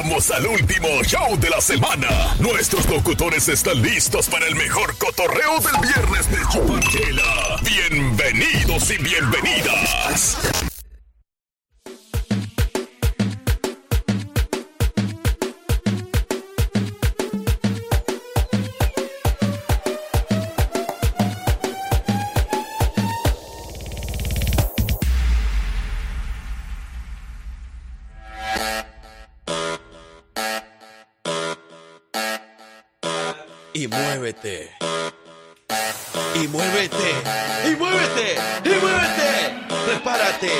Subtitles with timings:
[0.00, 2.34] Llegamos al último show de la semana.
[2.38, 7.60] Nuestros locutores están listos para el mejor cotorreo del viernes de Chupanchela.
[7.62, 10.69] Bienvenidos y bienvenidas.
[34.30, 34.70] Muévete.
[36.36, 37.14] Y muévete.
[37.66, 38.36] Y muévete.
[38.64, 39.66] Y muévete.
[39.86, 40.50] Prepárate.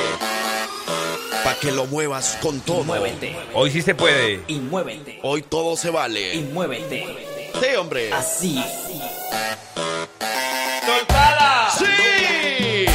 [1.45, 2.83] Para que lo muevas con todo.
[2.83, 3.37] Muévete.
[3.55, 4.43] Hoy sí se puede.
[4.49, 5.21] Y muévete.
[5.23, 6.35] Hoy todo se Y vale.
[6.53, 7.53] muévete.
[7.61, 8.13] Sí, hombre.
[8.13, 8.63] Así.
[11.79, 12.87] ¡Sí!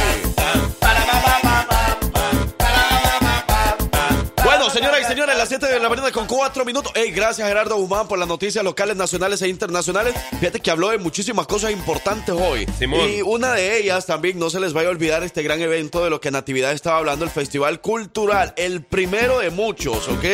[4.44, 6.92] Bueno, señoras y señores, las 7 de la mañana con 4 minutos.
[6.94, 10.14] Hey, gracias Gerardo Guzmán por las noticias locales, nacionales e internacionales.
[10.40, 12.66] Fíjate que habló de muchísimas cosas importantes hoy.
[12.78, 13.08] Simón.
[13.08, 16.10] Y una de ellas también, no se les vaya a olvidar este gran evento de
[16.10, 20.24] lo que Natividad estaba hablando, el Festival Cultural, el primero de muchos, ¿ok?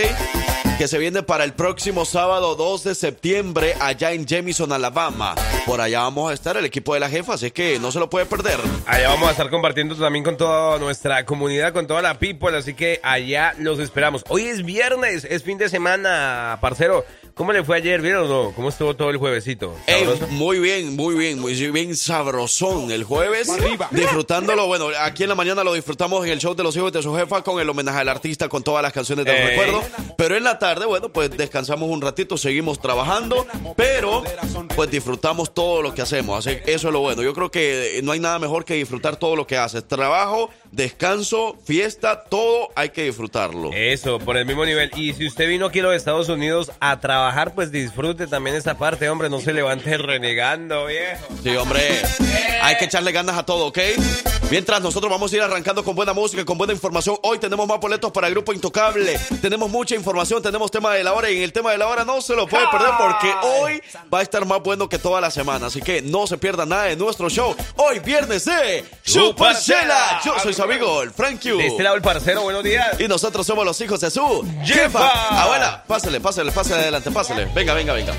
[0.79, 5.35] Que se viene para el próximo sábado 2 de septiembre allá en Jamison, Alabama.
[5.67, 8.11] Por allá vamos a estar el equipo de la jefa, así que no se lo
[8.11, 8.59] puede perder.
[8.87, 12.75] Allá vamos a estar compartiendo también con toda nuestra comunidad, con toda la people, así
[12.75, 14.25] que allá los esperamos.
[14.29, 17.05] Hoy es viernes, es fin de semana, parcero.
[17.35, 18.03] ¿Cómo le fue ayer?
[18.03, 18.53] ¿Vieron o no?
[18.55, 19.75] ¿Cómo estuvo todo el juevesito?
[20.31, 23.49] Muy bien, muy bien, muy bien sabrosón el jueves.
[23.91, 27.03] Disfrutándolo, bueno, aquí en la mañana lo disfrutamos en el show de los hijos de
[27.03, 29.49] su jefa con el homenaje al artista, con todas las canciones de los Ey.
[29.49, 29.85] recuerdos.
[30.19, 34.23] Pero en la tarde, bueno, pues descansamos un ratito, seguimos trabajando, pero
[34.77, 36.47] pues disfrutamos todo lo que hacemos.
[36.47, 37.23] Así eso es lo bueno.
[37.23, 39.89] Yo creo que no hay nada mejor que disfrutar todo lo que haces.
[39.89, 43.71] Trabajo, descanso, fiesta, todo hay que disfrutarlo.
[43.73, 44.91] Eso, por el mismo nivel.
[44.97, 48.77] Y si usted vino aquí a los Estados Unidos a trabajar, pues disfrute también esta
[48.77, 49.31] parte, hombre.
[49.31, 51.27] No se levante renegando, viejo.
[51.43, 51.81] Sí, hombre.
[52.63, 53.79] Hay que echarle ganas a todo, ¿ok?
[54.53, 57.17] Mientras nosotros vamos a ir arrancando con buena música, con buena información.
[57.23, 59.19] Hoy tenemos más boletos para el Grupo Intocable.
[59.41, 62.05] Tenemos mucha información, tenemos tema de la hora y en el tema de la hora
[62.05, 65.31] no se lo puede perder porque hoy va a estar más bueno que toda la
[65.31, 65.69] semana.
[65.69, 67.57] Así que no se pierda nada de nuestro show.
[67.77, 70.21] Hoy viernes de Chupachela.
[70.23, 71.57] Yo soy su amigo, el Frank Q.
[71.57, 73.01] De este lado el parcero, buenos días.
[73.01, 75.45] Y nosotros somos los hijos de su Jefa.
[75.45, 77.47] Abuela, pásale, pásale, pásale adelante, pásale.
[77.55, 78.13] Venga, venga, venga.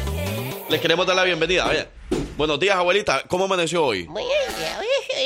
[0.67, 1.65] Les queremos dar la bienvenida.
[1.65, 1.87] Vaya.
[2.35, 3.21] Buenos días, abuelita.
[3.27, 4.07] ¿Cómo amaneció hoy?
[4.11, 4.82] Hoy estoy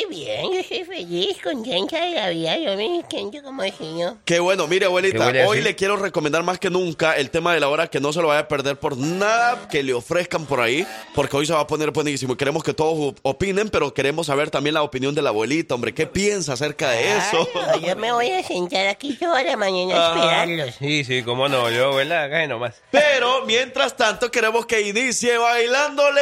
[0.10, 4.16] bien, yo estoy feliz, contenta de la vida, yo me siento como señor.
[4.26, 7.60] Qué bueno, mire ¿Qué abuelita, hoy le quiero recomendar más que nunca el tema de
[7.60, 10.60] la hora que no se lo vaya a perder por nada que le ofrezcan por
[10.62, 10.86] ahí,
[11.16, 12.34] porque hoy se va a poner buenísimo.
[12.34, 15.76] Y Queremos que todos op- opinen, pero queremos saber también la opinión de la abuelita,
[15.76, 17.48] hombre, ¿qué piensa acerca de eso?
[17.86, 20.16] Yo me voy a sentar aquí toda la mañana a Ah.
[20.44, 20.76] esperarlos.
[20.80, 21.70] Sí, sí, cómo no.
[21.70, 22.24] Yo, ¿verdad?
[22.26, 22.76] Acá nomás.
[22.92, 26.22] Pero mientras tanto queremos que inicie bailándole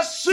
[0.00, 0.30] así.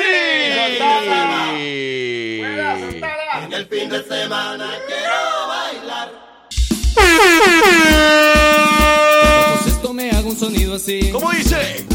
[9.62, 11.10] Pues esto me haga un sonido así.
[11.12, 11.86] ¿Cómo dice?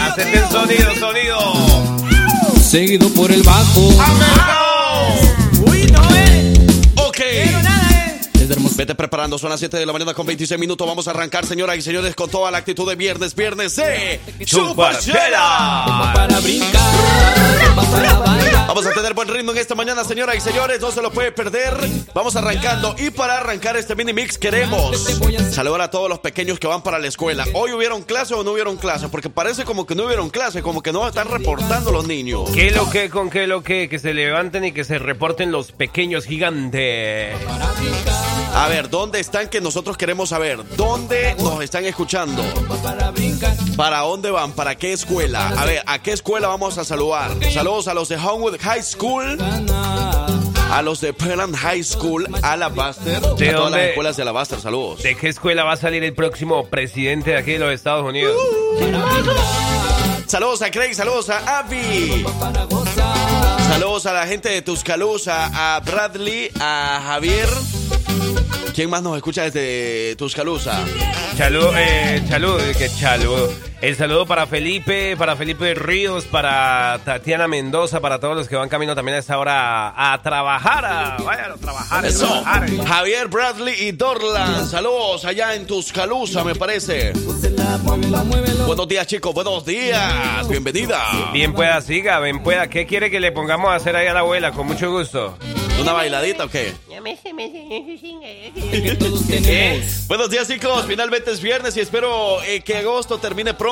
[0.00, 1.38] Hacete el sonido, sonido.
[2.60, 3.88] Seguido por el bajo.
[5.70, 6.54] Uy, no eh.
[6.96, 7.18] Ok.
[8.34, 8.71] Desde hermoso.
[8.82, 10.84] Vete preparando, son las 7 de la mañana con 26 minutos.
[10.84, 16.12] Vamos a arrancar, señoras y señores, con toda la actitud de viernes, viernes de Chupachela.
[16.12, 16.82] Para brincar.
[17.76, 18.66] para bailar.
[18.66, 21.30] Vamos a tener buen ritmo en esta mañana, señoras y señores, no se lo puede
[21.30, 21.76] perder.
[22.12, 25.20] Vamos arrancando y para arrancar este mini mix queremos
[25.52, 27.44] saludar a todos los pequeños que van para la escuela.
[27.54, 29.08] ¿Hoy hubieron clase o no hubieron clase?
[29.08, 32.50] Porque parece como que no hubieron clase, como que no están reportando los niños.
[32.52, 33.88] ¿Qué lo que con qué lo que?
[33.88, 37.36] Que se levanten y que se reporten los pequeños gigantes.
[38.54, 40.58] A ver, ¿dónde están que nosotros queremos saber?
[40.76, 42.42] ¿Dónde nos están escuchando?
[42.82, 43.54] Para brincar.
[43.76, 44.52] ¿Para dónde van?
[44.52, 45.48] ¿Para qué escuela?
[45.48, 47.30] A ver, ¿a qué escuela vamos a saludar?
[47.52, 49.38] Saludos a los de Homewood High School,
[50.70, 54.32] a los de Pelham High School, a la Buster, a todas las escuelas de la
[54.32, 55.02] Buster, saludos.
[55.02, 58.36] ¿De qué escuela va a salir el próximo presidente de aquí de los Estados Unidos?
[60.26, 62.24] Saludos a Craig, saludos a Abby.
[63.72, 67.48] Saludos a la gente de Tuscaloosa, a Bradley, a Javier.
[68.74, 70.84] ¿Quién más nos escucha desde Tuscaloosa?
[71.38, 73.71] Chalú, eh, eh, que.
[73.82, 78.68] El saludo para Felipe, para Felipe Ríos, para Tatiana Mendoza, para todos los que van
[78.68, 82.04] camino también a esta hora a, a trabajar, a, vayan a trabajar.
[82.04, 82.28] a Eso.
[82.28, 82.70] trabajar.
[82.86, 84.68] Javier, Bradley y Dorlan.
[84.68, 87.12] Saludos allá en Tuscaloosa, me parece.
[88.66, 89.34] Buenos días, chicos.
[89.34, 90.48] Buenos días.
[90.48, 91.02] Bienvenida.
[91.32, 92.68] Bien pueda, siga, bien pueda.
[92.68, 94.52] ¿Qué quiere que le pongamos a hacer ahí a la abuela?
[94.52, 95.36] Con mucho gusto.
[95.80, 96.72] ¿Una bailadita o qué?
[100.06, 100.84] Buenos días, chicos.
[100.86, 103.71] Finalmente es viernes y espero eh, que agosto termine pronto.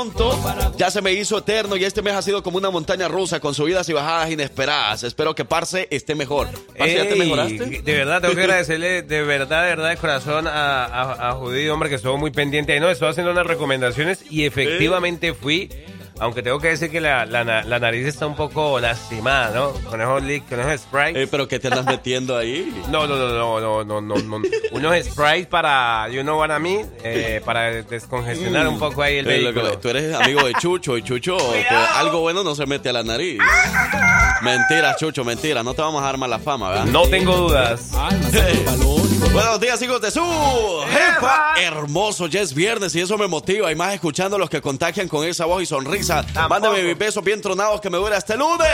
[0.76, 3.54] Ya se me hizo eterno y este mes ha sido como una montaña rusa con
[3.54, 5.02] subidas y bajadas inesperadas.
[5.02, 6.48] Espero que Parce esté mejor.
[6.78, 7.82] Parce, ¿ya te mejoraste?
[7.82, 11.68] De verdad, tengo que agradecerle de verdad, de verdad, de corazón a, a, a Judí,
[11.68, 12.72] hombre, que estuvo muy pendiente.
[12.72, 15.70] Ahí no, estuvo haciendo unas recomendaciones y efectivamente fui.
[16.20, 19.70] Aunque tengo que decir que la, la, na- la nariz está un poco lastimada, ¿no?
[19.88, 21.16] Con esos con esos sprays.
[21.16, 22.72] Eh, pero ¿qué te andas metiendo ahí?
[22.90, 24.42] No, no, no, no, no, no, no, no.
[24.72, 29.30] Unos sprays para, you know what I mean, eh, para descongestionar un poco ahí el
[29.30, 29.78] Eh, vehículo.
[29.78, 33.02] tú eres amigo de Chucho y Chucho, pues, algo bueno no se mete a la
[33.02, 33.38] nariz.
[34.42, 35.62] Mentira, Chucho, mentira.
[35.62, 36.84] No te vamos a dar mala fama, ¿verdad?
[36.86, 37.90] No tengo dudas.
[39.32, 40.20] Buenos días, hijos de su
[40.90, 41.54] jefa.
[41.60, 43.70] Hermoso, ya es viernes y eso me motiva.
[43.70, 46.09] Y más escuchando a los que contagian con esa voz y sonrisa.
[46.48, 48.68] Mándame mis besos bien tronados que me duele hasta el lunes.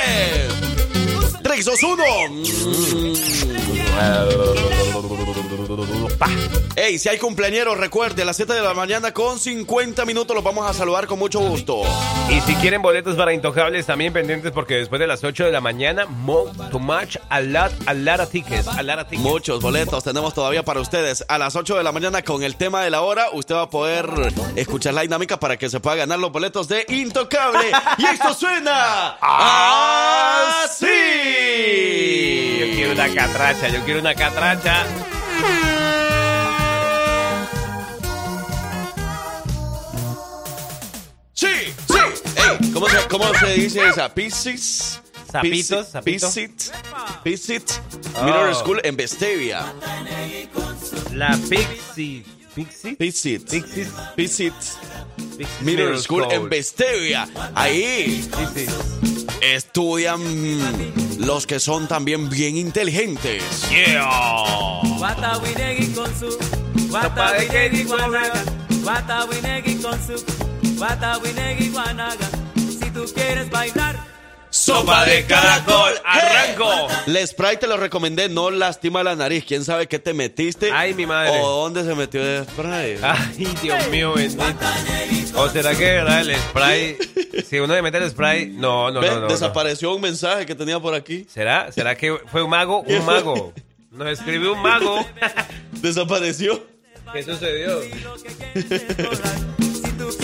[1.43, 2.05] 3, 2, 1.
[6.77, 10.45] Ey, si hay cumpleañeros, recuerde, a las 7 de la mañana con 50 minutos los
[10.45, 11.83] vamos a saludar con mucho gusto.
[12.29, 15.61] Y si quieren boletos para Intocables, también pendientes porque después de las 8 de la
[15.63, 19.23] mañana, mo, too much, a lot, a lot of tickets, a lot of tickets.
[19.23, 21.25] Muchos boletos tenemos todavía para ustedes.
[21.29, 23.71] A las 8 de la mañana con el tema de la hora, usted va a
[23.71, 24.07] poder
[24.57, 27.71] escuchar la dinámica para que se pueda ganar los boletos de Intocable.
[27.99, 29.17] y esto suena
[30.63, 30.87] así.
[32.61, 34.85] Yo quiero una catracha, yo quiero una catracha.
[41.33, 41.47] Sí,
[41.87, 41.99] sí.
[42.37, 44.13] Ey, ¿cómo, se, ¿Cómo se dice esa?
[44.13, 45.01] Pisces.
[45.31, 46.27] Sapitos, sapito.
[46.29, 46.73] Pisit.
[47.23, 47.71] Pisit.
[48.15, 48.25] Oh.
[48.25, 49.67] Middle School en Vestavia.
[51.13, 52.25] La Pixie.
[52.55, 52.97] ¿Pixie?
[52.97, 53.51] Pisit.
[53.51, 53.89] Pixies.
[54.15, 54.55] Pisit.
[55.37, 57.29] Pixie Middle School en Vestavia.
[57.55, 59.16] Ahí Pixies.
[59.41, 60.21] Estudian
[61.19, 63.43] los que son también bien inteligentes.
[63.69, 64.81] Yeah.
[72.57, 74.16] Si tú quieres bailar
[74.67, 76.89] Sopa de caracol, arranco.
[77.07, 79.45] El spray te lo recomendé, no lastima la nariz.
[79.47, 80.73] ¿Quién sabe qué te metiste?
[80.73, 81.39] Ay, mi madre.
[81.41, 82.99] ¿O dónde se metió el spray?
[83.01, 84.43] Ay, Dios mío, bendito.
[85.37, 86.99] ¿O será que verdad el spray?
[87.49, 89.29] Si uno le mete el spray, no, no, no, no.
[89.29, 91.29] desapareció un mensaje que tenía por aquí.
[91.33, 91.71] ¿Será?
[91.71, 92.83] ¿Será que fue un mago?
[92.83, 93.53] ¿Qué Un mago.
[93.93, 95.07] Nos escribió un mago.
[95.81, 96.67] Desapareció.
[97.13, 97.83] ¿Qué sucedió?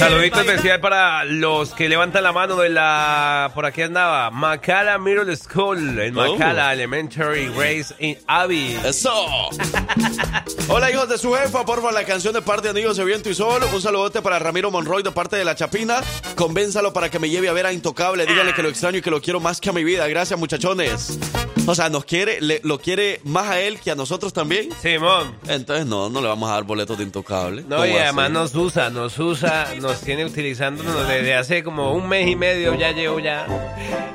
[0.03, 3.53] Saludito especial para los que levantan la mano de la...
[3.55, 4.31] Por aquí andaba.
[4.33, 5.97] Macala Middle School.
[6.01, 6.33] En Oh.
[6.37, 8.77] Macala Elementary Grace in Abbey.
[8.85, 9.13] Eso.
[10.69, 11.65] Hola, hijos de su jefa.
[11.65, 13.63] Porfa, la canción de parte de Anillos de Viento y Sol.
[13.73, 16.01] Un saludote para Ramiro Monroy de parte de La Chapina.
[16.35, 18.27] Convénzalo para que me lleve a ver a Intocable.
[18.27, 20.09] Dígale que lo extraño y que lo quiero más que a mi vida.
[20.09, 21.17] Gracias, muchachones.
[21.65, 24.69] O sea, nos quiere, le- lo quiere más a él que a nosotros también.
[24.83, 25.37] Simón.
[25.47, 27.63] Entonces, no, no le vamos a dar boletos de Intocable.
[27.63, 32.09] No, ¿Cómo y además nos usa, nos usa, nos tiene utilizándonos desde hace como un
[32.09, 33.47] mes y medio, ya llevo ya.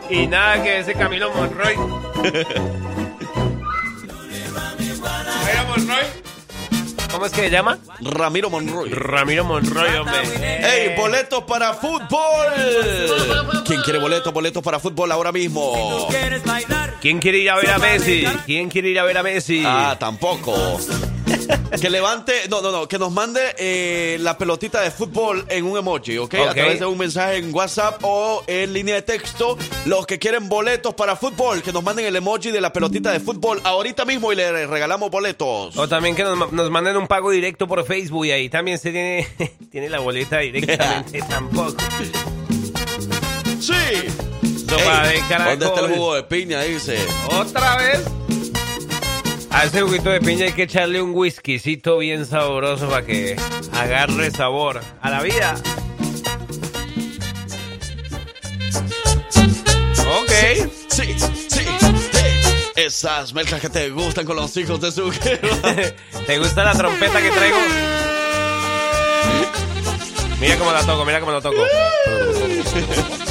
[0.10, 1.76] Y nada que ese Camilo Monroy.
[5.36, 6.06] Camilo Monroy.
[7.12, 7.80] ¿Cómo es que se llama?
[8.02, 8.90] Ramiro Monroy.
[8.92, 10.20] Ramiro Monroy, hombre.
[10.62, 13.64] ¡Ey, boletos para fútbol!
[13.66, 14.34] ¿Quién quiere boletos?
[14.34, 16.08] Boletos para fútbol ahora mismo.
[16.10, 18.26] quieres bailar ¿Quién quiere ir a ver a Messi?
[18.46, 19.64] ¿Quién quiere ir a ver a Messi?
[19.66, 20.54] Ah, tampoco.
[21.82, 25.78] Que levante, no, no, no, que nos mande eh, la pelotita de fútbol en un
[25.78, 26.34] emoji, ¿ok?
[26.36, 26.54] A Ok.
[26.56, 29.58] través de un mensaje en WhatsApp o en línea de texto.
[29.86, 33.20] Los que quieren boletos para fútbol, que nos manden el emoji de la pelotita de
[33.20, 35.78] fútbol ahorita mismo y le regalamos boletos.
[35.78, 38.92] O también que nos, nos manden un pago directo por Facebook y ahí también se
[38.92, 39.28] tiene,
[39.72, 41.76] tiene la boleta directamente tampoco.
[43.60, 43.74] Sí.
[44.68, 45.60] Sopa Ey, de caracol.
[45.60, 46.62] ¿Dónde está el jugo de piña?
[46.62, 46.98] Dice.
[47.32, 48.04] ¿Otra vez?
[49.50, 53.36] A ese juguito de piña hay que echarle un whiskycito bien sabroso para que
[53.74, 55.56] agarre sabor a la vida.
[60.08, 60.70] Ok.
[60.90, 61.66] Sí, sí, sí.
[62.76, 65.12] Esas melcas que te gustan con los hijos de su
[66.28, 67.58] ¿Te gusta la trompeta que traigo?
[70.40, 71.64] Mira cómo la toco, mira cómo la toco.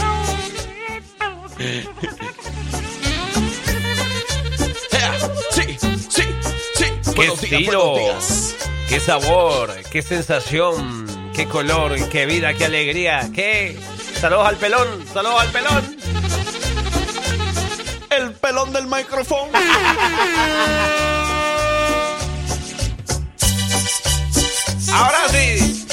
[1.59, 1.89] Sí,
[6.09, 6.23] sí,
[6.75, 6.85] sí.
[7.15, 7.95] ¡Qué estilo!
[8.89, 9.75] ¡Qué sabor!
[9.91, 11.33] ¡Qué sensación!
[11.35, 12.09] ¡Qué color!
[12.11, 12.55] ¡Qué vida!
[12.55, 13.29] ¡Qué alegría!
[13.35, 13.77] ¡Qué!
[14.21, 14.87] ¡Saludos al pelón!
[15.13, 15.97] ¡Saludos al pelón!
[18.11, 19.51] El pelón del micrófono.
[24.93, 25.87] ¡Ahora sí!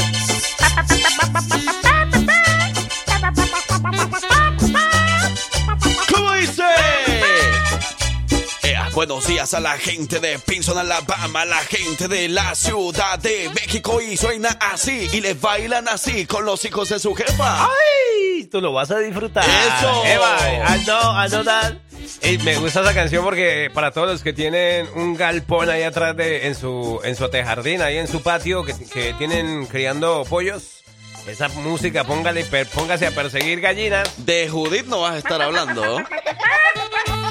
[9.05, 13.99] Buenos días a la gente de Pinson, Alabama, la gente de la Ciudad de México
[13.99, 17.65] y suena así y les bailan así con los hijos de su jefa.
[17.65, 18.45] ¡Ay!
[18.45, 19.43] Tú lo vas a disfrutar.
[19.43, 20.05] Eso.
[20.05, 20.37] Eva,
[20.73, 21.73] I know, I know that.
[22.21, 26.15] Y me gusta esa canción porque para todos los que tienen un galpón ahí atrás
[26.15, 30.81] de en su en su tejardín, ahí en su patio, que, que tienen criando pollos,
[31.27, 34.25] esa música, póngale, póngase a perseguir gallinas.
[34.25, 36.01] De Judith no vas a estar hablando.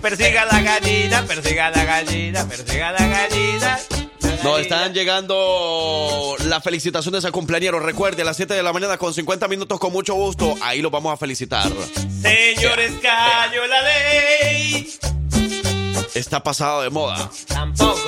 [0.00, 3.78] Persiga la gallina, persiga la gallina, persiga la gallina.
[4.42, 7.82] Nos están llegando las felicitaciones a cumpleaños.
[7.82, 10.54] Recuerde, a las 7 de la mañana con 50 minutos con mucho gusto.
[10.62, 11.70] Ahí los vamos a felicitar.
[12.22, 14.98] Señores, cayó la ley.
[16.14, 17.30] Está pasado de moda.
[17.46, 17.98] Tampoco.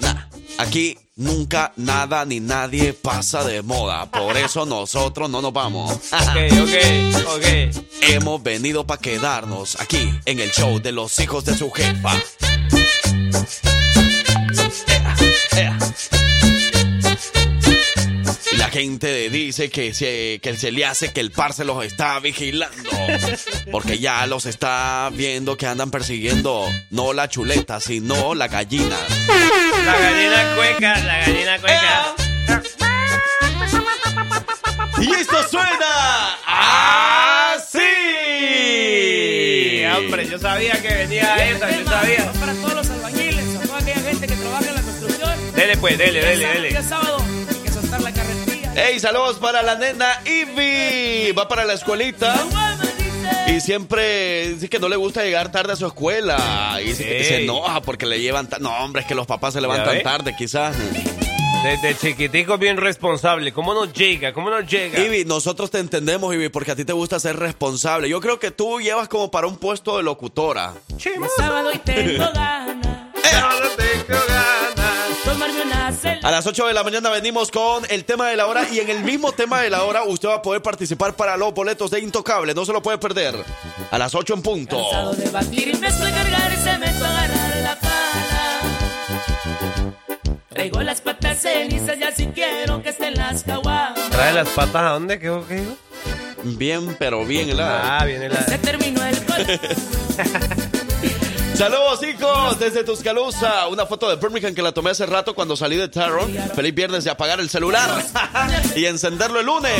[0.00, 0.26] Nah,
[0.60, 4.10] aquí nunca nada ni nadie pasa de moda.
[4.10, 5.92] Por eso nosotros no nos vamos.
[5.92, 7.84] Ok, ok, ok.
[8.02, 12.12] Hemos venido para quedarnos aquí en el show de los hijos de su jefa.
[18.52, 21.84] Y la gente dice que se, que se le hace que el par se los
[21.84, 22.90] está vigilando.
[23.70, 28.96] Porque ya los está viendo que andan persiguiendo no la chuleta, sino la gallina.
[29.84, 32.14] La gallina cueca, la gallina cueca.
[35.00, 37.78] Y esto suena así.
[37.80, 42.30] Sí, hombre, yo sabía que venía esa, yo sabía.
[42.32, 45.54] Para todos los albañiles, a toda aquella gente que trabaja en la construcción.
[45.54, 46.70] Dele pues, dele, dele, Ya dele.
[48.82, 51.32] Hey, saludos para la nena Ivy.
[51.32, 52.34] Va para la escuelita.
[53.46, 56.80] Y siempre dice que no le gusta llegar tarde a su escuela.
[56.82, 58.48] Y se enoja porque le llevan...
[58.60, 60.74] No, hombre, es que los papás se levantan tarde, quizás.
[61.62, 63.52] Desde chiquitico bien responsable.
[63.52, 64.32] ¿Cómo nos llega?
[64.32, 64.98] ¿Cómo nos llega?
[64.98, 68.08] Ivy, nosotros te entendemos, Ivy, porque a ti te gusta ser responsable.
[68.08, 70.72] Yo creo que tú llevas como para un puesto de locutora.
[71.36, 73.12] Sábado y tengo ganas.
[73.12, 74.59] No tengo ganas.
[76.22, 78.90] A las 8 de la mañana venimos con el tema de la hora y en
[78.90, 82.00] el mismo tema de la hora usted va a poder participar para los boletos de
[82.00, 82.54] Intocable.
[82.54, 83.34] No se lo puede perder.
[83.90, 84.86] A las 8 en punto.
[90.50, 94.10] Traigo las patas cenizas y así quiero que estén las caguamas.
[94.10, 95.18] ¿Trae las patas a dónde?
[95.18, 95.64] ¿Qué?
[96.44, 97.98] Bien, pero bien helada.
[97.98, 98.44] Ah, viene la...
[98.44, 99.16] Se terminó el.
[101.60, 103.68] Saludos, chicos, desde Tuscaloosa.
[103.68, 106.32] Una foto de Birmingham que la tomé hace rato cuando salí de Taron.
[106.54, 108.02] Feliz viernes de apagar el celular
[108.74, 109.74] y encenderlo el lunes.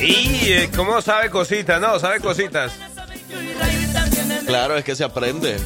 [0.00, 1.98] Y eh, cómo sabe cositas, ¿no?
[1.98, 2.72] Sabe cositas.
[4.46, 5.58] Claro, es que se aprende.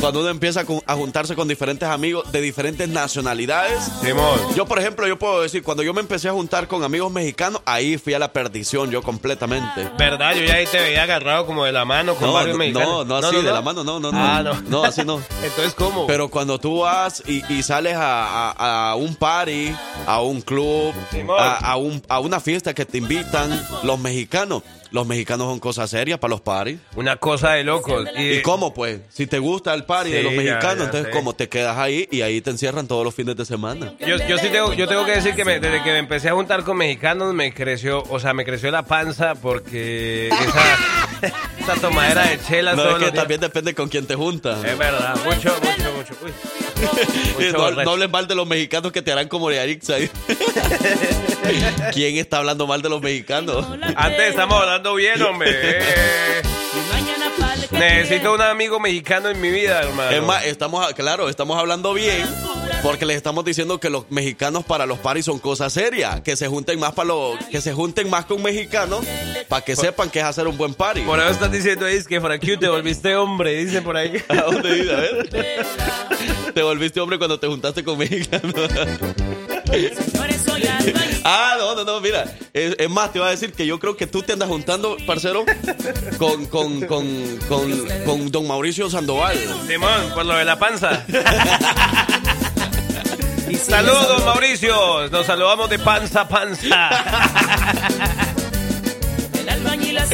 [0.00, 3.82] Cuando uno empieza a juntarse con diferentes amigos de diferentes nacionalidades.
[4.02, 4.38] Simón.
[4.54, 7.60] Yo, por ejemplo, yo puedo decir, cuando yo me empecé a juntar con amigos mexicanos,
[7.64, 9.90] ahí fui a la perdición yo completamente.
[9.98, 10.34] ¿Verdad?
[10.34, 13.06] Yo ya ahí te veía agarrado como de la mano con No, varios no, mexicanos.
[13.06, 14.18] no, no así de la mano, no, no, no.
[14.18, 14.60] Ah, no.
[14.68, 15.20] No, así no.
[15.42, 16.06] Entonces, ¿cómo?
[16.06, 19.74] Pero cuando tú vas y, y sales a, a- a un party,
[20.06, 20.94] a un club,
[21.38, 24.62] a un- a una fiesta que te invitan los mexicanos,
[24.96, 26.80] los mexicanos son cosas serias para los parties.
[26.96, 28.08] Una cosa de locos.
[28.18, 29.00] ¿Y cómo pues?
[29.10, 31.12] Si te gusta el party de Sí, los ya, mexicanos, ya entonces.
[31.12, 33.92] ¿cómo te quedas ahí y ahí te encierran todos los fines de semana?
[34.00, 36.32] Yo, yo sí tengo, yo tengo que decir que me- desde que me empecé a
[36.32, 40.28] juntar con mexicanos me creció, o sea, me creció la panza porque
[41.22, 44.06] esa, esa tomadera de chelas No, todos es que los días- también depende con quién
[44.06, 44.64] te juntas.
[44.64, 46.14] Es verdad, mucho, mucho, mucho.
[46.24, 46.32] Uy.
[47.52, 50.10] No, no hables mal de los mexicanos que te harán como de Arix ahí.
[51.92, 53.66] ¿Quién está hablando mal de los mexicanos?
[53.96, 55.50] Antes estamos hablando bien, hombre.
[55.52, 56.42] Eh,
[57.72, 60.10] Necesito un amigo mexicano en mi vida, hermano.
[60.10, 62.26] Es más, estamos, claro, estamos hablando bien
[62.82, 66.46] porque les estamos diciendo que los mexicanos para los paris son cosas serias, que se
[66.46, 69.04] junten más para los, que se junten más con mexicanos
[69.48, 71.00] para que sepan que es hacer un buen party.
[71.00, 74.22] Por eso estás diciendo es que que te volviste hombre, dicen por ahí.
[74.28, 74.92] ¿A dónde dice?
[74.92, 75.66] A ver.
[76.54, 78.54] Te volviste hombre cuando te juntaste con mexicanos.
[79.64, 81.05] Señores, soy albañil.
[81.28, 82.24] Ah, no, no, no, mira.
[82.52, 84.96] Es, es más, te iba a decir que yo creo que tú te andas juntando,
[85.04, 85.44] parcero,
[86.18, 89.36] con, con, con, con, con don Mauricio Sandoval.
[89.66, 91.04] Simón, por lo de la panza.
[93.60, 95.08] Saludos, Mauricio.
[95.10, 98.22] Nos saludamos de panza a panza.
[99.96, 100.10] Las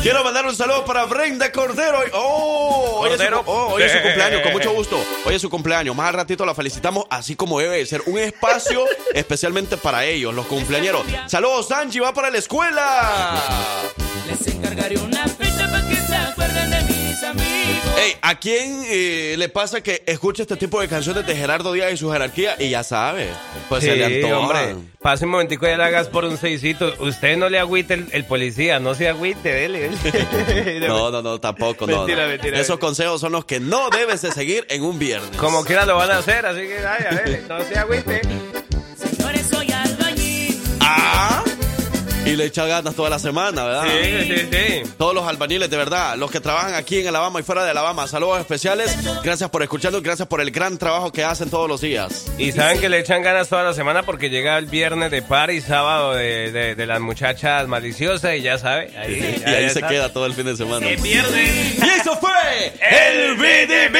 [0.00, 2.00] Quiero mandar un saludo para Brenda Cordero.
[2.14, 3.42] Oh, hoy es, su, Cordero.
[3.44, 4.98] oh, hoy es su cumpleaños, con mucho gusto.
[5.26, 5.94] Hoy es su cumpleaños.
[5.94, 8.02] Más al ratito la felicitamos así como debe de ser.
[8.06, 11.02] Un espacio especialmente para ellos, los cumpleañeros.
[11.26, 13.42] Saludos, Angie, va para la escuela.
[14.26, 16.57] les encargaré una fecha para que se acuerden.
[17.18, 17.98] Mis amigos.
[17.98, 21.92] Ey, ¿a quién eh, le pasa que escucha este tipo de canciones de Gerardo Díaz
[21.92, 23.28] y su jerarquía y ya sabe?
[23.68, 24.38] Pues se le Sí, antoja.
[24.38, 24.76] hombre.
[25.00, 26.92] Pase un momentico y ya le hagas por un seisito.
[27.00, 29.90] Usted no le agüite el, el policía, no se agüite, dele.
[29.90, 30.80] dele.
[30.88, 32.28] No, no, no, tampoco, no, Mentira, no.
[32.30, 32.78] mentira, Esos mentira.
[32.88, 35.36] consejos son los que no debes de seguir en un viernes.
[35.36, 38.20] Como quiera lo van a hacer, así que vaya, dele, no se agüite.
[42.28, 43.84] Y le echa ganas toda la semana, ¿verdad?
[43.86, 44.82] Sí, sí, sí.
[44.98, 48.06] Todos los albañiles, de verdad, los que trabajan aquí en Alabama y fuera de Alabama,
[48.06, 48.96] saludos especiales.
[49.22, 52.26] Gracias por escucharnos, gracias por el gran trabajo que hacen todos los días.
[52.38, 55.50] Y saben que le echan ganas toda la semana porque llega el viernes de par
[55.50, 58.92] y sábado de, de- de las muchachas maliciosas y ya sabe.
[58.98, 60.86] Ahí, Y ahí se queda todo el fin de semana.
[60.86, 61.42] Se pierde.
[61.44, 62.30] Y eso fue
[62.80, 63.98] el BDB.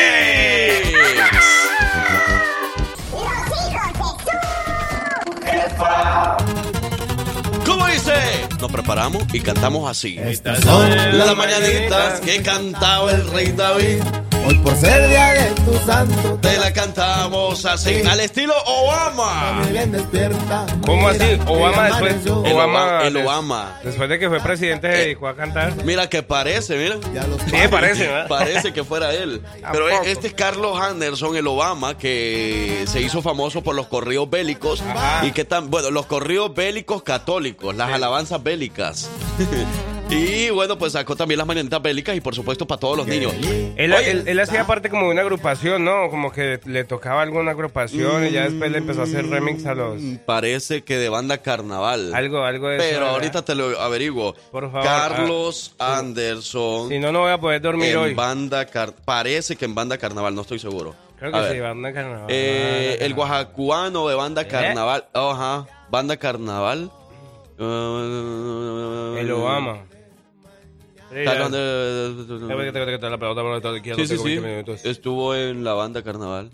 [7.68, 8.14] ¿Cómo dice?
[8.58, 10.18] Nos preparamos y cantamos así.
[10.18, 14.02] Estas son Las mañanitas que cantaba el rey David.
[14.46, 19.52] Hoy por ser día de tu santo, Te la cantamos así, al estilo Obama.
[19.62, 20.66] muy bien despierta.
[20.86, 21.38] ¿Cómo así?
[21.46, 22.16] Obama después.
[22.24, 23.78] El Obama, el Obama.
[23.84, 25.74] Después de que fue presidente se dedicó a cantar.
[25.84, 26.96] Mira que parece, mira.
[27.12, 28.28] Ya los Sí, parece, ¿verdad?
[28.28, 29.42] Parece que fuera él.
[29.72, 30.04] Pero Tampoco.
[30.08, 34.80] este es Carlos Anderson, el Obama, que se hizo famoso por los corridos bélicos.
[34.82, 35.26] Ajá.
[35.26, 39.08] Y que tan, bueno, los corridos bélicos católicos, las alabanzas bélicas.
[40.10, 43.32] y bueno, pues sacó también las mañanitas bélicas y por supuesto para todos los niños.
[43.76, 46.08] Él, Oye, él- él hacía parte como de una agrupación, ¿no?
[46.10, 49.74] Como que le tocaba alguna agrupación y ya después le empezó a hacer remix a
[49.74, 50.00] los...
[50.24, 52.14] Parece que de banda carnaval.
[52.14, 52.86] Algo, algo de eso.
[52.90, 54.34] Pero ahorita te lo averiguo.
[54.50, 56.88] Por favor, Carlos Anderson.
[56.88, 58.14] Si no, no voy a poder dormir en hoy.
[58.14, 60.94] banda car- parece que en banda carnaval, no estoy seguro.
[61.18, 61.52] Creo A que ver.
[61.54, 62.26] sí, banda carnaval.
[62.28, 63.18] Eh, banda el carnaval.
[63.44, 64.48] oaxacuano de banda ¿Eh?
[64.48, 65.04] carnaval.
[65.12, 66.90] Ajá, banda carnaval.
[67.60, 69.78] El Obama.
[71.10, 71.48] Sí, ya.
[73.96, 74.88] Sí, sí, sí.
[74.88, 76.50] Estuvo en la banda carnaval,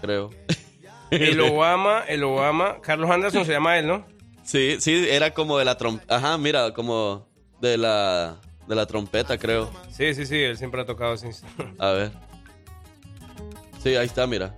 [0.00, 0.30] creo.
[1.10, 4.04] El Obama, el Obama, Carlos Anderson se llama él, ¿no?
[4.42, 6.16] Sí, sí, era como de la trompeta.
[6.16, 7.28] Ajá, mira, como
[7.60, 9.70] de la de la trompeta, creo.
[9.90, 11.28] Sí, sí, sí, él siempre ha tocado así.
[11.78, 12.12] A ver.
[13.82, 14.54] Sí, ahí está, mira.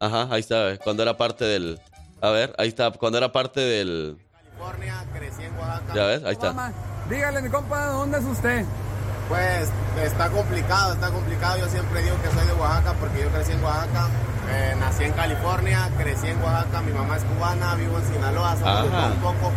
[0.00, 0.78] Ajá, ahí está, ¿ves?
[0.78, 1.78] cuando era parte del...
[2.20, 4.16] A ver, ahí está, cuando era parte del...
[4.32, 5.94] California, crecí en Oaxaca.
[5.94, 6.72] Ya ves, ahí está.
[7.08, 8.64] Dígale, mi compa, ¿de dónde es usted?
[9.28, 9.68] Pues
[10.02, 11.58] está complicado, está complicado.
[11.58, 14.08] Yo siempre digo que soy de Oaxaca porque yo crecí en Oaxaca.
[14.50, 16.80] Eh, nací en California, crecí en Oaxaca.
[16.82, 19.52] Mi mamá es cubana, vivo en Sinaloa, todo un poco.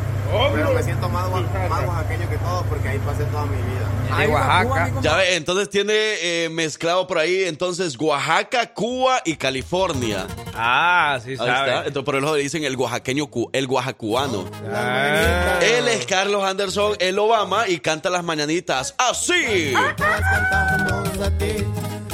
[0.54, 1.30] Pero me siento más,
[1.70, 3.88] más oaxaqueño que todo porque ahí pasé toda mi vida.
[4.17, 4.91] Mi compa.
[5.02, 10.28] Ya ve, entonces tiene eh, mezclado por ahí, entonces Oaxaca, Cuba y California.
[10.54, 11.69] Ah, sí Ahí sabe.
[11.69, 11.88] está.
[11.88, 14.50] Entonces por eso le dicen el oaxaqueño, el oaxacuano.
[14.74, 15.60] Ah.
[15.62, 19.74] Él es Carlos Anderson, el Obama, y canta las mañanitas así.
[19.97, 21.56] Todas cantamos a ti.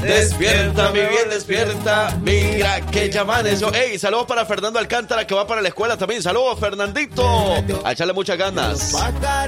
[0.01, 2.17] Despierta, mi bien, despierta.
[2.21, 3.73] Mira que ya amaneció.
[3.73, 6.21] Ey, saludos para Fernando Alcántara que va para la escuela también.
[6.21, 7.55] Saludos, Fernandito.
[7.83, 8.95] A echarle muchas ganas.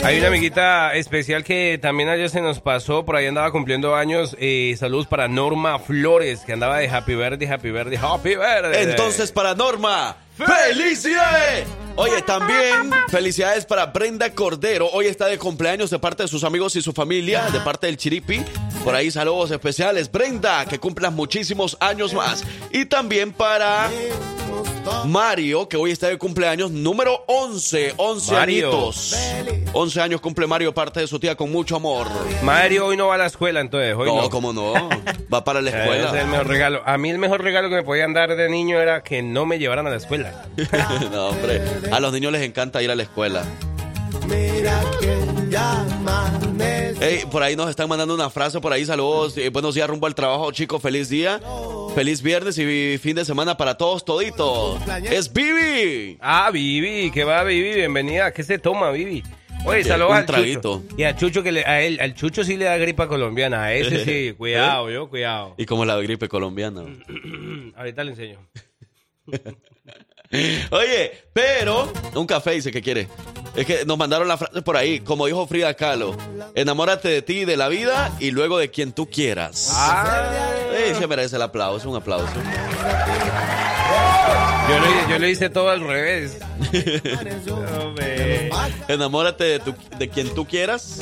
[0.03, 4.35] Hay una amiguita especial que también ayer se nos pasó, por ahí andaba cumpliendo años.
[4.39, 8.81] eh, saludos para Norma Flores, que andaba de Happy Verde, Happy Verde, Happy Verde.
[8.81, 11.67] Entonces, para Norma, ¡felicidades!
[11.95, 14.89] Oye, también felicidades para Brenda Cordero.
[14.93, 17.97] Hoy está de cumpleaños de parte de sus amigos y su familia, de parte del
[17.97, 18.41] Chiripi.
[18.85, 20.09] Por ahí saludos especiales.
[20.09, 22.45] Brenda, que cumplas muchísimos años más.
[22.71, 23.89] Y también para
[25.05, 27.93] Mario, que hoy está de cumpleaños número 11.
[27.97, 28.67] 11 Mario.
[28.71, 29.15] añitos.
[29.73, 32.07] 11 años cumple Mario, parte de su tía con mucho amor.
[32.43, 33.95] Mario hoy no va a la escuela, entonces.
[33.95, 34.29] Hoy No, no.
[34.29, 34.73] cómo no.
[35.33, 36.25] Va para la Ese es el escuela.
[36.25, 36.81] mejor regalo.
[36.85, 39.59] A mí el mejor regalo que me podían dar de niño era que no me
[39.59, 40.45] llevaran a la escuela.
[41.11, 41.61] no, hombre.
[41.91, 43.43] A los niños les encanta ir a la escuela.
[44.29, 45.17] Mira que
[45.49, 47.05] ya amanece.
[47.19, 48.85] Ey, por ahí nos están mandando una frase por ahí.
[48.85, 49.37] Saludos.
[49.37, 50.81] eh, buenos días rumbo al trabajo, chicos.
[50.81, 51.39] Feliz día.
[51.95, 54.79] Feliz viernes y fin de semana para todos toditos.
[55.09, 56.17] Es Vivi.
[56.21, 57.73] Ah, Vivi, ¿qué va, Vivi?
[57.75, 58.31] Bienvenida.
[58.31, 59.23] ¿Qué se toma, Vivi?
[59.65, 60.81] Oye, Un saludos al traguito.
[60.81, 60.95] Chucho.
[60.97, 63.63] Y a Chucho que le, a él, al Chucho sí le da gripa colombiana.
[63.63, 65.55] A ese sí, cuidado, yo, cuidado.
[65.57, 66.83] Y como la gripe colombiana.
[67.75, 68.39] Ahorita le enseño.
[70.31, 73.07] Oye, pero un café dice que quiere.
[73.55, 76.15] Es que nos mandaron la frase por ahí, como dijo Frida Kahlo.
[76.53, 79.71] Enamórate de ti y de la vida y luego de quien tú quieras.
[79.73, 80.29] Ah,
[80.77, 82.31] Ey, se merece el aplauso, un aplauso.
[84.69, 86.37] yo le, yo le hice todo al revés.
[88.87, 91.01] Enamórate de, tu- de quien tú quieras.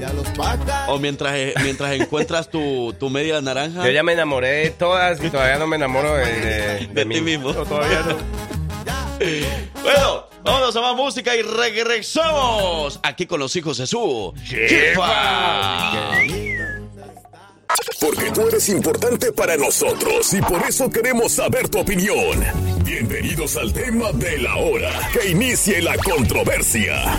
[0.00, 0.88] Ya los pájaros.
[0.88, 3.84] O mientras, eh, mientras encuentras tu, tu media naranja.
[3.84, 7.14] Yo ya me enamoré de todas y todavía no me enamoro de, de, De mí.
[7.16, 7.52] ti mismo.
[7.52, 8.16] No, todavía no.
[9.82, 16.10] Bueno, Vamos a más música y regresamos aquí con los hijos de su jefa.
[17.98, 22.44] Porque tú eres importante para nosotros y por eso queremos saber tu opinión.
[22.84, 24.90] Bienvenidos al tema de la hora.
[25.14, 27.16] Que inicie la controversia.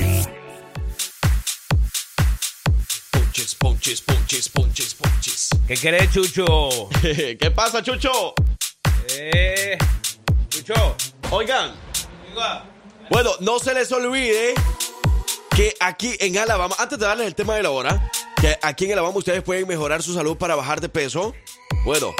[3.35, 5.49] Ponches, ponches, ponches, ponches, ponches.
[5.67, 6.87] ¿Qué querés, Chucho?
[7.01, 8.33] ¿Qué pasa, Chucho?
[9.09, 9.77] Eh,
[10.47, 10.95] Chucho.
[11.31, 11.73] Oigan.
[13.09, 14.53] Bueno, no se les olvide
[15.53, 18.93] que aquí en Alabama, antes de darles el tema de la hora, que aquí en
[18.93, 21.35] Alabama ustedes pueden mejorar su salud para bajar de peso.
[21.83, 22.15] Bueno,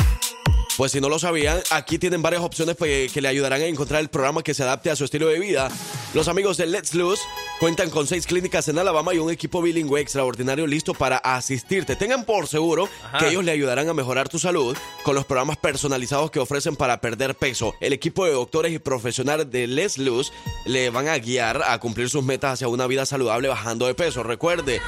[0.77, 4.01] pues si no lo sabían, aquí tienen varias opciones pues, que le ayudarán a encontrar
[4.01, 5.69] el programa que se adapte a su estilo de vida.
[6.13, 7.21] Los amigos de Let's Lose
[7.59, 11.95] cuentan con seis clínicas en Alabama y un equipo bilingüe extraordinario listo para asistirte.
[11.95, 13.19] Tengan por seguro Ajá.
[13.19, 16.99] que ellos le ayudarán a mejorar tu salud con los programas personalizados que ofrecen para
[16.99, 17.75] perder peso.
[17.79, 20.31] El equipo de doctores y profesionales de Let's Lose
[20.65, 24.23] le van a guiar a cumplir sus metas hacia una vida saludable bajando de peso.
[24.23, 24.81] Recuerde,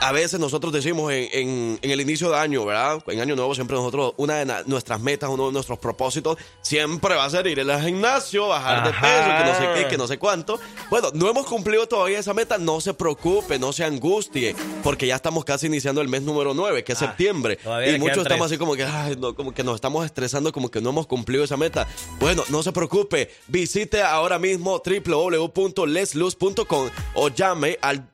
[0.00, 3.02] a veces nosotros decimos en, en- en el inicio de año, ¿verdad?
[3.08, 7.24] En año nuevo siempre nosotros, una de nuestras metas, uno de nuestros propósitos, siempre va
[7.24, 10.18] a ser ir al gimnasio, bajar de peso, que no sé qué, que no sé
[10.18, 10.60] cuánto.
[10.90, 15.16] Bueno, no hemos cumplido todavía esa meta, no se preocupe, no se angustie, porque ya
[15.16, 17.58] estamos casi iniciando el mes número 9, que es Ah, septiembre.
[17.64, 18.52] Y muchos estamos tres.
[18.52, 21.44] así como que, ay, no, como que nos estamos estresando, como que no hemos cumplido
[21.44, 21.86] esa meta.
[22.20, 28.08] Bueno, no se preocupe, visite ahora mismo www.lesluz.com o llame al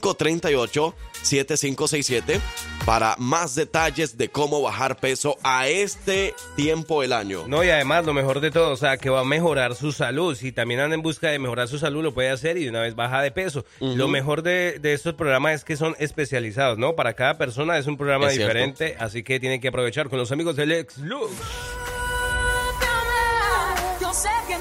[0.00, 2.40] 877-538-7567
[2.86, 7.44] para más detalles de cómo bajar peso a este tiempo del año.
[7.46, 10.34] No, y además lo mejor de todo, o sea, que va a mejorar su salud.
[10.34, 12.80] Si también anda en busca de mejorar su salud, lo puede hacer y de una
[12.80, 13.66] vez baja de peso.
[13.80, 16.94] Lo mejor de, de estos programas es que son especializados, ¿no?
[16.96, 18.48] Para cada persona es un programa Es cierto.
[18.48, 21.30] diferente, así que tienen que aprovechar con los amigos del Ex Lux.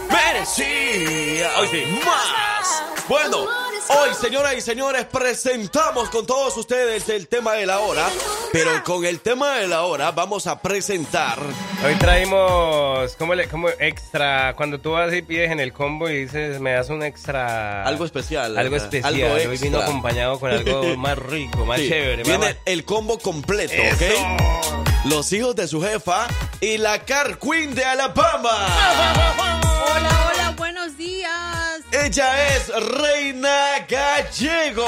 [0.10, 2.84] Merecía hoy sí, más.
[3.08, 8.06] Bueno, hoy, señoras y señores, presentamos con todos ustedes el tema de la hora,
[8.52, 11.40] pero con el tema de la hora vamos a presentar
[11.86, 14.54] Hoy traímos, ¿cómo, le, cómo extra?
[14.58, 17.84] Cuando tú vas y pides en el combo y dices, me das un extra.
[17.84, 18.58] algo especial.
[18.58, 19.14] Algo especial.
[19.14, 19.62] algo Hoy extra.
[19.70, 22.24] vino acompañado con algo más rico, más Sí, chévere.
[22.24, 23.96] Viene más- el combo completo, Eso.
[23.96, 24.87] ¿ok?
[25.06, 26.28] Los hijos de su jefa
[26.60, 28.68] y la Car Queen de Alabama.
[29.96, 31.82] Hola, hola, buenos días.
[31.92, 34.86] Ella es Reina Gallego.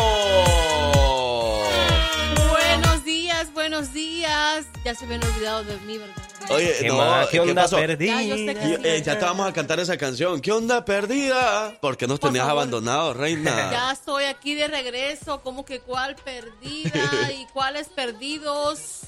[2.50, 4.66] Buenos días, buenos días.
[4.84, 6.16] Ya se habían olvidado de mí, ¿verdad?
[6.50, 7.28] Oye, ¿Qué no, más?
[7.28, 7.76] ¿Qué onda pasó?
[7.78, 8.08] perdí?
[8.08, 8.36] Ya,
[8.84, 10.42] eh, ya te vamos a cantar esa canción.
[10.42, 11.78] ¿Qué onda perdida?
[11.80, 12.62] ¿Por qué nos Por tenías favor.
[12.64, 13.52] abandonado, reina?
[13.72, 19.02] Ya estoy aquí de regreso, como que cuál perdida y cuáles perdidos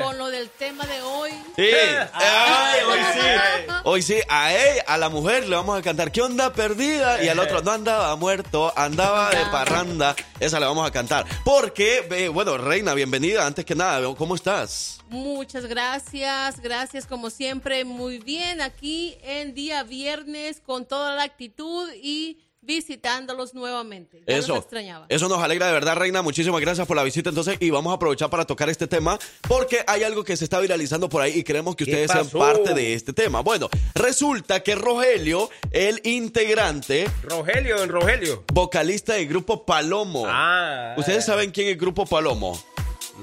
[0.00, 1.30] con lo del tema de hoy.
[1.56, 1.68] Sí.
[2.12, 3.72] Ay, hoy sí.
[3.84, 7.22] Hoy sí, a ella, a la mujer le vamos a cantar ¿Qué onda perdida?
[7.22, 10.16] Y al otro no andaba muerto, andaba de parranda.
[10.40, 11.26] Esa le vamos a cantar.
[11.44, 13.46] Porque, eh, bueno, reina, bienvenida.
[13.46, 15.00] Antes que nada, ¿cómo estás?
[15.08, 21.88] Muchas gracias, gracias como siempre, muy bien aquí en día viernes con toda la actitud
[22.02, 24.22] y visitándolos nuevamente.
[24.26, 25.06] Ya Eso, los extrañaba.
[25.08, 26.20] eso nos alegra de verdad, Reina.
[26.22, 27.28] Muchísimas gracias por la visita.
[27.30, 30.58] Entonces, y vamos a aprovechar para tocar este tema porque hay algo que se está
[30.60, 33.40] viralizando por ahí y queremos que ¿Qué ustedes sean parte de este tema.
[33.40, 38.44] Bueno, resulta que Rogelio, el integrante, Rogelio, en Rogelio.
[38.52, 40.24] vocalista del grupo Palomo.
[40.26, 40.94] Ah.
[40.98, 42.60] ¿Ustedes saben quién es el grupo Palomo?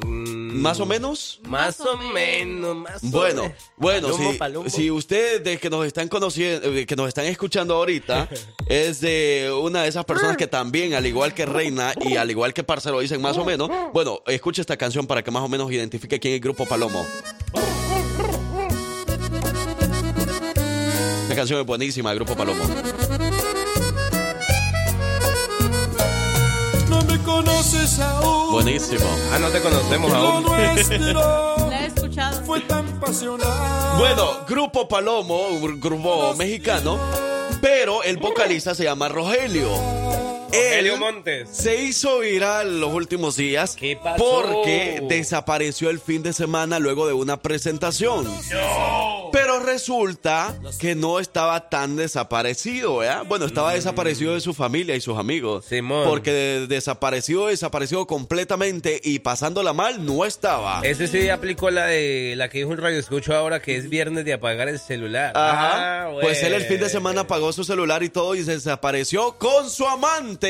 [0.02, 1.40] Mm, ¿Más o menos?
[1.44, 3.58] Más o menos, más o Bueno, menos.
[3.78, 4.08] bueno,
[4.40, 8.28] Palomo, si, si ustedes que nos están conociendo, que nos están escuchando ahorita,
[8.68, 12.54] es de una de esas personas que también, al igual que Reina y al igual
[12.54, 15.72] que Parcero, dicen más o menos, bueno, escuche esta canción para que más o menos
[15.72, 17.06] identifique quién es el grupo Palomo.
[21.24, 22.64] Esta canción es buenísima, el grupo Palomo.
[27.38, 28.52] Conoces aún.
[28.54, 29.06] Buenísimo.
[29.32, 30.44] Ah, no te conocemos Lo aún.
[30.44, 32.44] nuestro La he escuchado.
[32.46, 33.98] fue tan pasional.
[33.98, 36.98] Bueno, Grupo Palomo, un grupo mexicano,
[37.62, 39.70] pero el vocalista se llama Rogelio.
[40.54, 41.50] Rogelio Montes.
[41.52, 44.24] Se hizo viral los últimos días ¿Qué pasó?
[44.24, 48.28] porque desapareció el fin de semana luego de una presentación.
[49.32, 53.24] Pero resulta que no estaba tan desaparecido, ¿verdad?
[53.28, 55.66] Bueno, estaba desaparecido de su familia y sus amigos.
[55.66, 56.08] Simón.
[56.08, 60.82] Porque de- desapareció, desapareció completamente y pasándola mal no estaba.
[60.84, 64.24] Ese sí aplicó la de la que dijo un radio escucho ahora que es viernes
[64.26, 65.32] de apagar el celular.
[65.36, 66.04] Ajá.
[66.06, 69.34] Ah, pues él el fin de semana apagó su celular y todo y se desapareció
[69.40, 70.43] con su amante.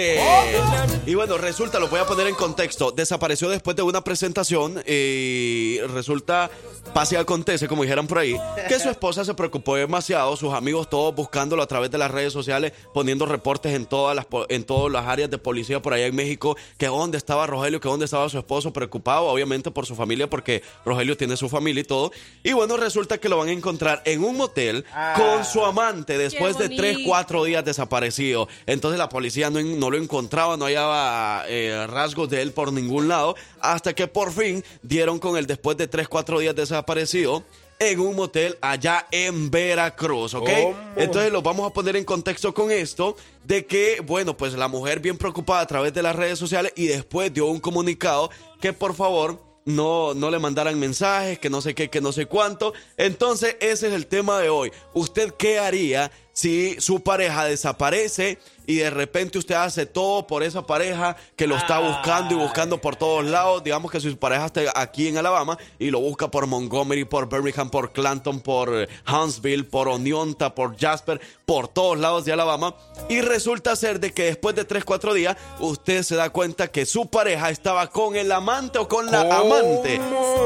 [1.06, 2.92] Y bueno, resulta, lo voy a poner en contexto.
[2.92, 6.50] Desapareció después de una presentación y resulta,
[6.94, 8.36] pase y acontece, como dijeran por ahí,
[8.68, 12.34] que su esposa se preocupó demasiado, sus amigos todos buscándolo a través de las redes
[12.34, 16.16] sociales, poniendo reportes en todas las en todas las áreas de policía por allá en
[16.16, 20.30] México, que dónde estaba Rogelio, que dónde estaba su esposo, preocupado obviamente por su familia
[20.30, 22.12] porque Rogelio tiene su familia y todo.
[22.44, 26.58] Y bueno, resulta que lo van a encontrar en un motel con su amante después
[26.58, 27.10] de tres, bonito.
[27.10, 28.48] cuatro días desaparecido.
[28.66, 32.72] Entonces la policía no, en- no lo encontraba, no hallaba eh, rasgos de él por
[32.72, 37.44] ningún lado, hasta que por fin dieron con él después de tres, cuatro días desaparecido
[37.80, 40.50] en un motel allá en Veracruz, ¿ok?
[40.96, 45.00] Entonces los vamos a poner en contexto con esto de que, bueno, pues la mujer
[45.00, 48.30] bien preocupada a través de las redes sociales y después dio un comunicado
[48.62, 52.26] que por favor no, no le mandaran mensajes, que no sé qué, que no sé
[52.26, 52.74] cuánto.
[52.98, 54.72] Entonces ese es el tema de hoy.
[54.94, 60.66] ¿Usted qué haría si su pareja desaparece y de repente usted hace todo por esa
[60.66, 63.64] pareja que lo está buscando y buscando por todos lados?
[63.64, 67.30] Digamos que si su pareja está aquí en Alabama y lo busca por Montgomery, por
[67.30, 72.76] Birmingham, por Clanton, por eh, Huntsville, por Oneonta, por Jasper, por todos lados de Alabama.
[73.10, 76.86] Y resulta ser de que después de 3, 4 días usted se da cuenta que
[76.86, 80.00] su pareja estaba con el amante o con la amante.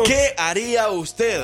[0.06, 1.44] ¿Qué haría usted?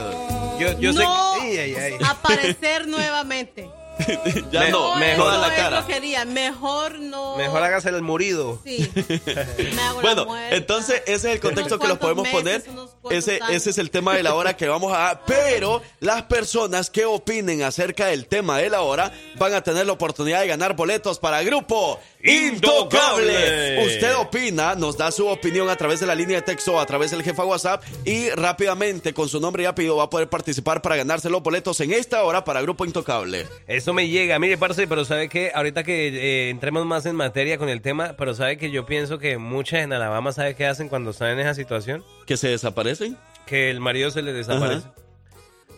[0.59, 1.05] Yo, yo no sé.
[1.07, 1.93] Ay, ay, ay.
[2.07, 3.69] aparecer nuevamente.
[4.51, 5.85] Ya Me- no, mejor no la cara.
[6.25, 7.35] Mejor no.
[7.37, 8.59] Mejor hágase el murido.
[8.63, 8.89] Sí.
[9.75, 12.63] Me hago la Bueno, entonces ese es el contexto que los podemos poner.
[13.09, 13.49] Ese, años.
[13.51, 15.21] ese es el tema de la hora que vamos a...
[15.27, 19.93] Pero las personas que opinen acerca del tema de la hora van a tener la
[19.93, 23.33] oportunidad de ganar boletos para Grupo Intocable.
[23.33, 23.85] Intocable.
[23.85, 27.11] Usted opina, nos da su opinión a través de la línea de texto a través
[27.11, 30.95] del jefa WhatsApp y rápidamente con su nombre y apellido va a poder participar para
[30.95, 33.45] ganarse los boletos en esta hora para Grupo Intocable.
[33.67, 37.57] Eso me llega, mire, parce, pero sabe que ahorita que eh, entremos más en materia
[37.57, 40.87] con el tema, pero sabe que yo pienso que muchas en Alabama, ¿sabe qué hacen
[40.87, 42.05] cuando están en esa situación?
[42.25, 43.17] ¿Que se desaparecen?
[43.45, 44.87] Que el marido se le desaparece.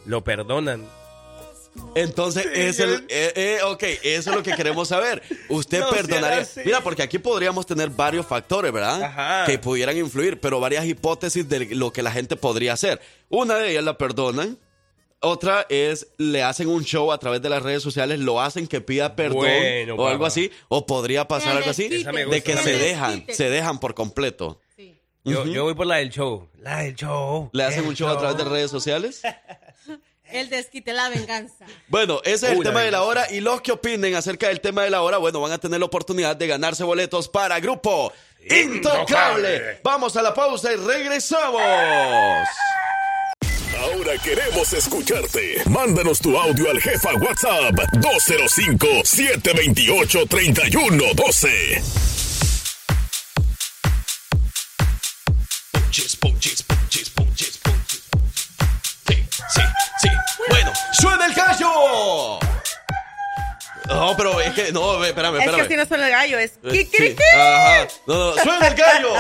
[0.06, 0.86] Lo perdonan.
[1.96, 3.06] Entonces, es el.
[3.10, 5.22] eh, eh, ok, eso es lo que queremos saber.
[5.50, 6.48] Usted No perdonaría.
[6.66, 9.02] Mira, porque aquí podríamos tener varios factores, ¿verdad?
[9.02, 9.46] Ajá.
[9.46, 13.02] Que pudieran influir, pero varias hipótesis de lo que la gente podría hacer.
[13.30, 14.60] Una de ellas la perdonan.
[15.22, 18.80] Otra es le hacen un show a través de las redes sociales, lo hacen que
[18.82, 22.78] pida perdón Bueno, o algo así, o podría pasar Que algo así, de que se
[22.78, 24.60] dejan, se dejan por completo.
[24.76, 25.02] Sí.
[25.24, 26.48] Yo, voy por la del show.
[26.60, 27.50] La del show.
[27.54, 29.22] Le hacen un show a través de redes sociales.
[30.36, 31.66] El desquite, la venganza.
[31.88, 34.84] Bueno, ese es el tema de la hora y los que opinen acerca del tema
[34.84, 38.76] de la hora, bueno, van a tener la oportunidad de ganarse boletos para Grupo Intocable.
[38.76, 39.80] Intocable.
[39.84, 41.62] Vamos a la pausa y regresamos.
[43.80, 45.62] Ahora queremos escucharte.
[45.70, 52.15] Mándanos tu audio al jefa WhatsApp 205 728 3112.
[64.12, 65.64] No, pero es que, no, ve, espérame, Es espérame.
[65.64, 67.16] que si no suena el gallo, es Eh, kikiriki.
[67.22, 67.88] sí, Ajá.
[68.08, 69.14] No, no, suena el gallo.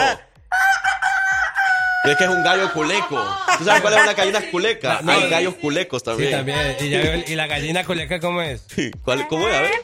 [2.05, 3.17] Es que es un gallo culeco.
[3.57, 4.99] ¿Tú sabes cuál es una gallina culeca?
[5.01, 6.31] No, Hay gallos culecos Sí, también.
[6.33, 6.77] también.
[6.79, 8.63] Y, ya y la gallina coleca, ¿cómo es?
[9.03, 9.55] ¿Cuál, ¿Cómo es?
[9.55, 9.71] A ver.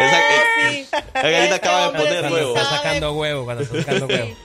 [0.00, 0.18] Esa,
[0.68, 2.54] eh, la gallina acaba de poner huevo.
[2.56, 4.36] Está sacando huevo, cuando está sacando huevo.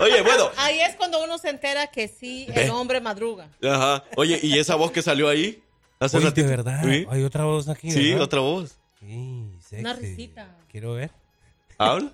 [0.00, 0.50] Oye, bueno.
[0.56, 3.46] Ahí es cuando uno se entera que sí, el hombre madruga.
[3.62, 4.02] Ajá.
[4.16, 5.62] Oye, ¿y esa voz que salió ahí?
[6.04, 6.48] Hace Oye, de ratito?
[6.48, 6.82] verdad.
[6.84, 7.06] ¿Sí?
[7.08, 8.22] Hay otra voz aquí, Sí, ¿verdad?
[8.24, 8.78] otra voz.
[9.00, 9.80] Sí, sexy.
[9.80, 10.56] Una risita.
[10.68, 11.10] Quiero ver.
[11.78, 12.12] ¿Habla?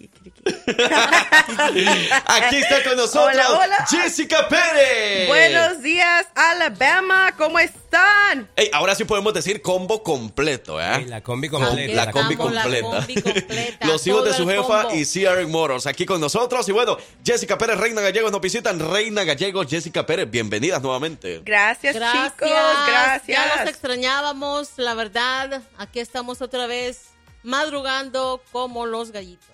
[2.26, 3.86] Aquí está con nosotros Hola, hola.
[3.90, 5.28] Jessica Pérez.
[5.28, 7.34] Buenos días, Alabama.
[7.36, 8.48] ¿Cómo están?
[8.56, 11.04] Ey, ahora sí podemos decir combo completo, ¿eh?
[11.06, 12.06] La combi completa.
[12.06, 12.88] La combi estamos, la completa.
[12.98, 14.94] combi completa, Los hijos de su jefa combo.
[14.96, 16.68] y CR Motors aquí con nosotros.
[16.68, 18.78] Y bueno, Jessica Pérez, Reina Gallegos nos visitan.
[18.78, 21.42] Reina Gallegos, Jessica Pérez, bienvenidas nuevamente.
[21.44, 22.32] Gracias, Gracias.
[22.32, 22.48] chicos.
[22.50, 23.26] Gracias.
[23.26, 25.62] Ya los extrañábamos, la verdad.
[25.76, 27.10] Aquí estamos otra vez
[27.42, 29.46] madrugando como los gallitos.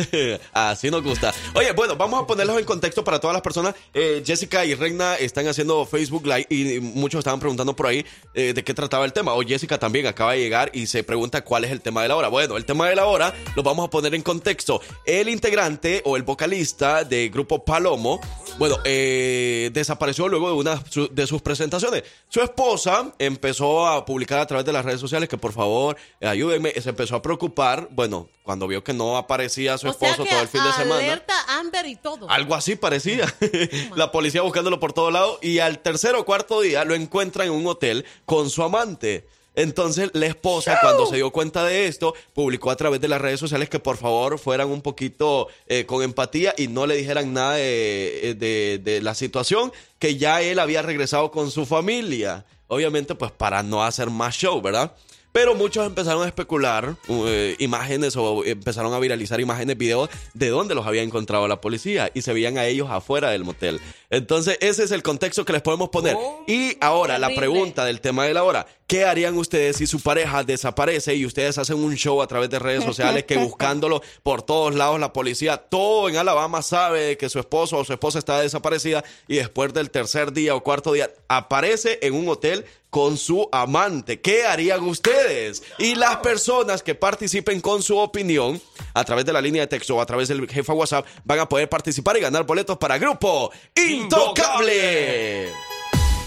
[0.52, 1.32] Así nos gusta.
[1.54, 3.74] Oye, bueno, vamos a ponerlos en contexto para todas las personas.
[3.94, 8.52] Eh, Jessica y Reina están haciendo Facebook Live y muchos estaban preguntando por ahí eh,
[8.52, 9.34] de qué trataba el tema.
[9.34, 12.16] O Jessica también acaba de llegar y se pregunta cuál es el tema de la
[12.16, 12.28] hora.
[12.28, 14.80] Bueno, el tema de la hora lo vamos a poner en contexto.
[15.04, 18.20] El integrante o el vocalista del grupo Palomo,
[18.58, 22.04] bueno, eh, desapareció luego de una de sus presentaciones.
[22.28, 26.72] Su esposa empezó a publicar a través de las redes sociales que por favor ayúdenme.
[26.80, 30.30] Se empezó a preocupar, bueno, cuando vio que no aparecía su O sea esposo que
[30.30, 31.00] todo el fin de semana.
[31.04, 32.28] alerta Amber y todo.
[32.30, 33.32] Algo así parecía.
[33.96, 37.52] la policía buscándolo por todos lados y al tercer o cuarto día lo encuentra en
[37.52, 39.26] un hotel con su amante.
[39.56, 43.40] Entonces la esposa, cuando se dio cuenta de esto, publicó a través de las redes
[43.40, 47.54] sociales que por favor fueran un poquito eh, con empatía y no le dijeran nada
[47.54, 52.44] de, de- de la situación, que ya él había regresado con su familia.
[52.68, 54.92] Obviamente, pues para no hacer más show, ¿verdad?
[55.32, 60.74] Pero muchos empezaron a especular eh, imágenes o empezaron a viralizar imágenes, videos de dónde
[60.74, 63.80] los había encontrado la policía y se veían a ellos afuera del motel.
[64.10, 66.16] Entonces, ese es el contexto que les podemos poner.
[66.48, 68.66] y ahora, la pregunta del tema de la hora.
[68.90, 72.58] ¿Qué harían ustedes si su pareja desaparece y ustedes hacen un show a través de
[72.58, 77.38] redes sociales que buscándolo por todos lados la policía, todo en Alabama sabe que su
[77.38, 82.00] esposo o su esposa está desaparecida y después del tercer día o cuarto día aparece
[82.02, 84.20] en un hotel con su amante?
[84.20, 85.62] ¿Qué harían ustedes?
[85.78, 88.60] Y las personas que participen con su opinión
[88.94, 91.48] a través de la línea de texto o a través del jefa WhatsApp van a
[91.48, 95.52] poder participar y ganar boletos para Grupo Intocable.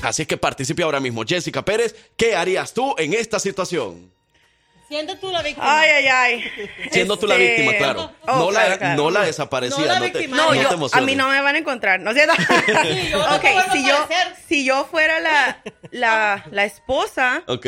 [0.01, 1.23] Así que participe ahora mismo.
[1.25, 4.12] Jessica Pérez, ¿qué harías tú en esta situación?
[4.93, 5.79] Siendo tú la víctima.
[5.79, 6.51] Ay, ay, ay.
[6.91, 8.11] Siendo tú la Este, víctima, claro.
[8.27, 9.79] oh, no, la, claro, no la desaparecida.
[9.79, 10.27] No la No, te.
[10.27, 12.33] No, no yo, te a mí no me van a encontrar, ¿no es cierto?
[13.11, 13.95] yo no ok, a si yo,
[14.47, 17.65] si yo fuera la, la, la esposa, Ok.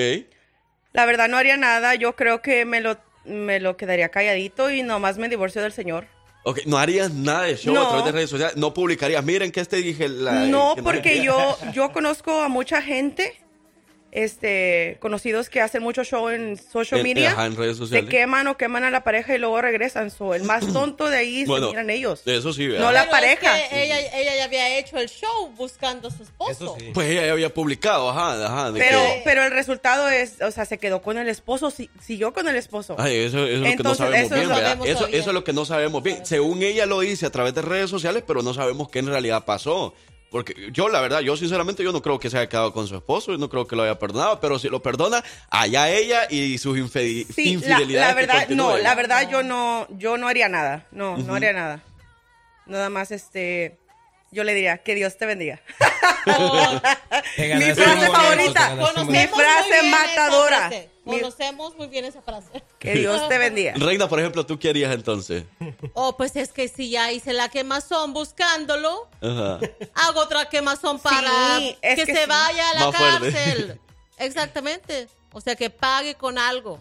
[0.93, 1.95] la verdad no haría nada.
[1.95, 6.07] Yo creo que me lo, me lo quedaría calladito y nomás me divorcio del señor.
[6.43, 7.87] Ok, no harías nada de show a No.
[7.87, 8.55] través de redes sociales.
[8.55, 9.23] No publicarías.
[9.23, 10.07] Miren que este dije.
[10.09, 13.35] La, No, que porque yo, yo conozco a mucha gente,
[14.15, 17.31] este, conocidos que hacen mucho show en social En- media.
[17.33, 18.09] ajá, en redes Se sociales.
[18.09, 20.09] queman o queman a la pareja y luego regresan.
[20.09, 22.21] So, el más tonto de ahí Bueno, se miran ellos.
[22.25, 22.85] Eso sí, ¿verdad?
[22.85, 23.69] No la Pero es pareja.
[23.69, 26.51] que ella, ella ya había hecho el show buscando a su esposo.
[26.51, 26.91] Eso sí.
[26.93, 28.71] Pues ella ya había publicado, ajá, ajá.
[28.71, 31.89] de Pero, que- pero el resultado es, o sea, se quedó con el esposo, si-
[32.01, 32.95] siguió con el esposo.
[32.97, 34.69] Ay, eso, eso es lo que no sabemos eso bien, lo ¿verdad?
[34.77, 36.25] sabemos Eso, eso es lo que no sabemos bien.
[36.25, 39.43] Según ella lo dice a través de redes sociales, pero no sabemos qué en realidad
[39.45, 39.93] pasó.
[40.35, 42.95] Porque yo, la verdad, yo sinceramente, yo no creo que se haya quedado con su
[42.97, 46.57] esposo, yo no creo que lo haya perdonado, pero si lo perdona, allá ella y
[46.57, 47.93] sus Sí, infidelidades.
[47.93, 50.87] la verdad, no, la verdad yo no, yo no haría nada.
[50.91, 51.81] No, no haría nada.
[52.65, 53.77] Nada más, este,
[54.35, 55.59] yo le diría que Dios te bendiga.
[57.35, 58.75] Te Mi frase favorita.
[59.07, 60.57] Mi frase matadora.
[60.69, 60.89] frase.
[61.05, 62.63] Conocemos muy bien esa frase.
[62.79, 63.73] Que Dios te bendiga.
[63.75, 65.43] Reina, por ejemplo, ¿tú qué harías entonces?
[65.93, 69.59] Oh, pues es que si ya hice la quemazón buscándolo, Ajá.
[69.93, 72.29] hago otra quemazón para Sí, es que, que se sí.
[72.29, 73.31] vaya a la Más fuerte.
[73.31, 73.79] cárcel.
[74.17, 75.07] Exactamente.
[75.31, 76.79] O sea, que pague con algo.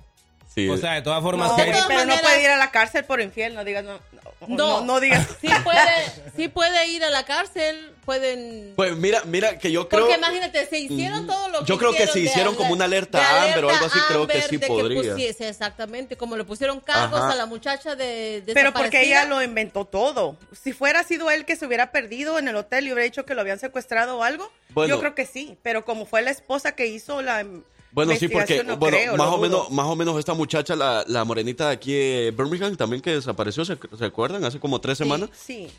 [0.54, 0.68] Sí.
[0.70, 2.70] O sea, de todas formas, No, que- de todas Pero no puede ir a la
[2.70, 5.26] cárcel por infiel, no digas, no, no, no, no digas.
[5.40, 8.72] Sí puede, sí puede ir a la cárcel, pueden...
[8.76, 10.02] pues mira, mira que yo creo...
[10.02, 12.84] Porque imagínate, se hicieron todo lo que Yo creo que si de hicieron como una
[12.84, 15.12] alerta de Amber o algo así, creo que Amber, sí de podría.
[15.12, 17.32] pusiese, exactamente, como le pusieron cargos Ajá.
[17.32, 20.36] a la muchacha de, de Pero porque ella lo inventó todo.
[20.62, 23.34] Si fuera sido él que se hubiera perdido en el hotel y hubiera dicho que
[23.34, 24.94] lo habían secuestrado o algo, Bueno.
[24.94, 25.56] yo creo que sí.
[25.62, 27.44] Pero como fue la esposa que hizo la
[27.92, 31.04] Bueno, sí, porque no bueno, creo, más o menos, más o menos esta muchacha, la,
[31.06, 34.44] la morenita de aquí de Birmingham, también que desapareció, ¿se, se acuerdan?
[34.44, 35.30] Hace como tres semanas.
[35.32, 35.70] Sí,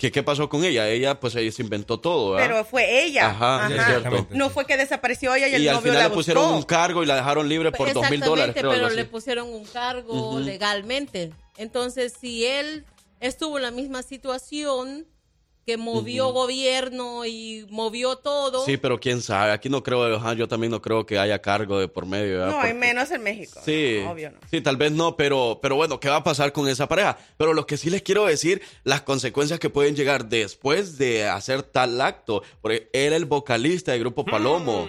[0.00, 0.88] ¿Qué, ¿Qué pasó con ella?
[0.88, 2.48] Ella, pues, ella se inventó todo, ¿verdad?
[2.48, 3.28] pero fue ella.
[3.28, 3.76] Ajá, Ajá.
[3.76, 4.26] es cierto.
[4.30, 6.56] No fue que desapareció ella y el Y al novio final la le pusieron buscó.
[6.56, 8.70] un cargo y la dejaron libre por dos mil dólares, creo.
[8.70, 11.32] pero le pusieron un cargo legalmente.
[11.58, 12.86] Entonces, si él
[13.20, 15.06] estuvo en la misma situación
[15.66, 19.52] que movió gobierno y movió todo, Sí, pero quién sabe.
[19.52, 22.38] Aquí no creo, ajá, yo también no creo que haya cargo de por medio.
[22.38, 22.50] ¿verdad?
[22.52, 23.60] No, hay menos en México.
[23.64, 24.38] Sí, No, obvio no.
[24.50, 27.18] sí, tal vez no, pero, pero bueno, ¿qué va a pasar con esa pareja?
[27.36, 31.62] Pero lo que sí les quiero decir, las consecuencias que pueden llegar después de hacer
[31.62, 32.42] tal acto.
[32.60, 34.88] Porque era el vocalista del grupo Palomo.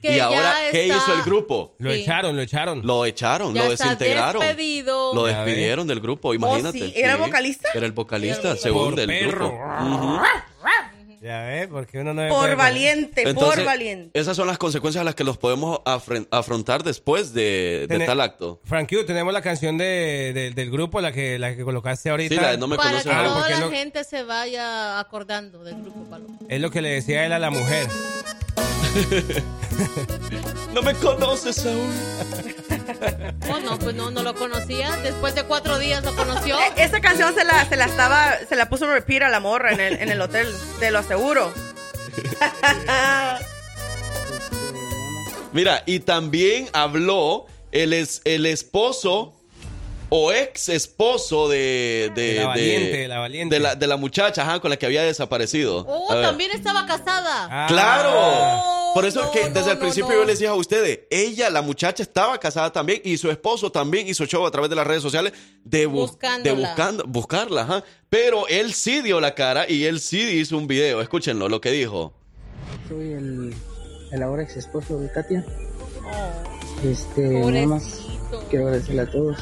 [0.00, 1.74] Que y ya ahora, ¿qué está- hizo el grupo?
[1.78, 2.00] lo Sí.
[2.02, 2.86] echaron, lo echaron.
[2.86, 4.40] Lo echaron, Ya lo desintegraron.
[4.40, 5.14] despedido.
[5.14, 6.78] Lo despidieron del grupo, imagínate.
[6.78, 6.92] sí?
[6.96, 7.68] ¿Era el vocalista?
[7.74, 9.48] Era el vocalista, según Por del perro.
[9.50, 10.22] grupo.
[11.22, 14.18] Ya ves, porque uno no Por valiente, Entonces, por valiente.
[14.18, 15.80] esas son las consecuencias a las que los podemos
[16.30, 18.58] afrontar después de, de Tene- tal acto.
[18.64, 22.34] Frank tenemos la canción de, de- del grupo, la que, la que colocaste ahorita.
[22.34, 23.10] Sí, la de No me para conoces.
[23.10, 26.38] que Ah, toda la no- gente se vaya acordando del grupo Paloma.
[26.48, 27.86] Es lo que le decía él a la mujer.
[30.74, 31.90] No me conoces aún.
[33.52, 34.96] Oh, no, pues no, no lo conocía.
[34.98, 36.58] Después de cuatro días lo conoció.
[36.58, 39.72] Eh, Esa canción se la, se la estaba, se la puso repeat a la morra
[39.72, 40.46] en el, en el hotel,
[40.78, 41.52] te lo aseguro.
[45.52, 49.34] Mira, y también habló el, es, el esposo
[50.10, 53.54] o ex esposo de, de, De la valiente, la valiente.
[53.54, 55.84] de la, de la muchacha ajá, con la que había desaparecido.
[55.88, 56.24] Oh, A ver.
[56.24, 57.48] también estaba casada.
[57.50, 58.92] Ah, ¡Claro!
[58.92, 60.14] Por eso no, que no, desde el principio no.
[60.16, 64.08] yo les decía a ustedes, ella, la muchacha, estaba casada también y su esposo también
[64.08, 67.62] hizo show a través de las redes sociales de, bu- de buscando, buscarla.
[67.62, 67.84] Ajá.
[68.08, 71.00] Pero él sí dio la cara y él sí hizo un video.
[71.02, 72.12] Escúchenlo, lo que dijo.
[72.88, 73.54] Soy el,
[74.10, 75.44] el ahora ex esposo de Katia.
[76.84, 78.00] Este, nada más
[78.48, 79.36] quiero agradecerle a todos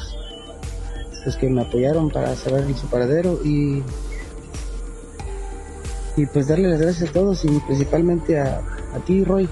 [1.29, 3.83] los que me apoyaron para saber su paradero y
[6.17, 8.61] y pues darle las gracias a todos y principalmente a,
[8.95, 9.47] a ti Roy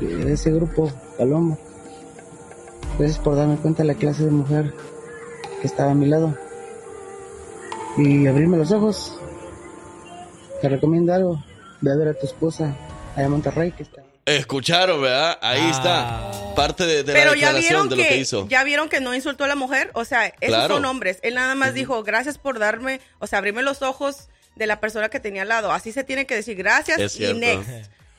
[0.00, 0.88] de ese grupo
[1.18, 1.58] Palomo.
[2.96, 4.72] Gracias por darme cuenta la clase de mujer
[5.60, 6.36] que estaba a mi lado.
[7.98, 9.18] Y abrirme los ojos.
[10.62, 11.42] Te recomiendo algo.
[11.80, 12.76] Ve a ver a tu esposa
[13.16, 14.02] allá en Monterrey que está
[14.36, 15.38] Escucharon, ¿verdad?
[15.42, 15.70] Ahí Ah.
[15.70, 16.54] está.
[16.54, 18.46] Parte de, de la Pero declaración de lo que que, hizo.
[18.48, 20.74] ya vieron que no insultó a la mujer, o sea, esos Claro.
[20.74, 21.18] son hombres.
[21.22, 25.08] Él nada más dijo, "Gracias por darme, o sea, abrirme los ojos de la persona
[25.08, 27.68] que tenía al lado." Así se tiene que decir, "Gracias" Es y next.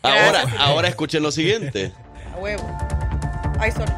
[0.02, 1.92] Ahora, ahora escuchen lo siguiente.
[2.34, 2.78] A huevo.
[3.60, 3.92] Ay, sorry.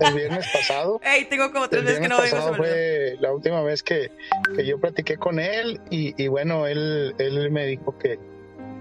[0.00, 1.00] El viernes pasado.
[1.04, 2.54] Ey, tengo como tres veces que no eso.
[2.54, 4.10] fue la última vez que,
[4.54, 8.18] que yo platiqué con él y, y bueno, él, él me dijo que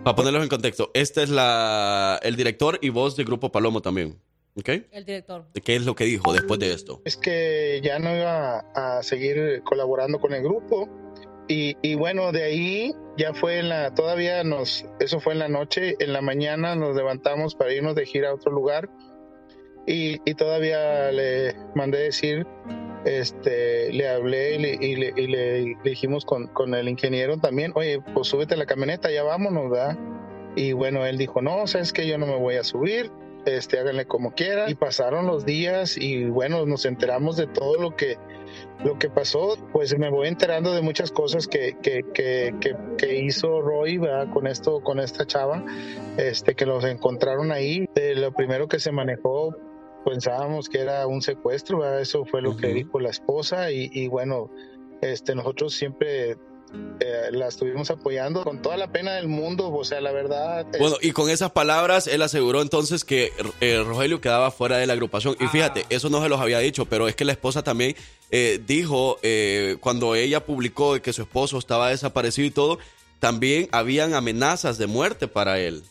[0.06, 4.20] Para ponerlos en contexto, este es la, el director y voz del grupo Palomo también.
[4.56, 4.70] ¿Ok?
[4.92, 5.48] El director.
[5.64, 7.02] ¿Qué es lo que dijo después de esto?
[7.06, 10.88] es que ya no iba a seguir colaborando con el grupo
[11.48, 15.48] y, y bueno, de ahí ya fue en la, todavía nos, eso fue en la
[15.48, 18.88] noche, en la mañana nos levantamos para irnos de gira a otro lugar
[19.88, 22.46] y, y todavía le mandé decir,
[23.06, 28.02] este, le hablé y le, y le- le- dijimos con, con el ingeniero también, oye,
[28.14, 29.98] pues súbete a la camioneta, ya vámonos, ¿verdad?
[30.56, 33.12] Y bueno, él dijo, no, sabes que yo no me voy a subir,
[33.46, 34.70] este, háganle como quieran.
[34.70, 38.18] Y pasaron los días y bueno, nos enteramos de todo lo que,
[38.84, 39.58] lo que pasó.
[39.72, 42.56] Pues me voy enterando de muchas cosas que, que, que,
[42.98, 44.32] que, hizo Roy, ¿verdad?
[44.34, 45.64] Con esto, con esta chava,
[46.18, 47.88] este, que los encontraron ahí.
[47.96, 49.56] Eh, lo primero que se manejó,
[50.06, 52.00] pensábamos que era un secuestro, ¿verdad?
[52.02, 54.50] Eso fue lo que dijo la esposa y, y bueno,
[55.02, 56.38] este, nosotros siempre
[57.00, 60.66] eh, la estuvimos apoyando con toda la pena del mundo, o sea, la verdad.
[60.74, 63.32] es- Bueno, y con esas palabras, él aseguró entonces que
[63.62, 65.36] eh, Rogelio quedaba fuera de la agrupación.
[65.40, 67.96] Y fíjate, eso no se los había dicho, pero es que la esposa también
[68.32, 72.78] eh, dijo, eh, cuando ella publicó que su esposo estaba desaparecido y todo,
[73.20, 75.84] también habían amenazas de muerte para él,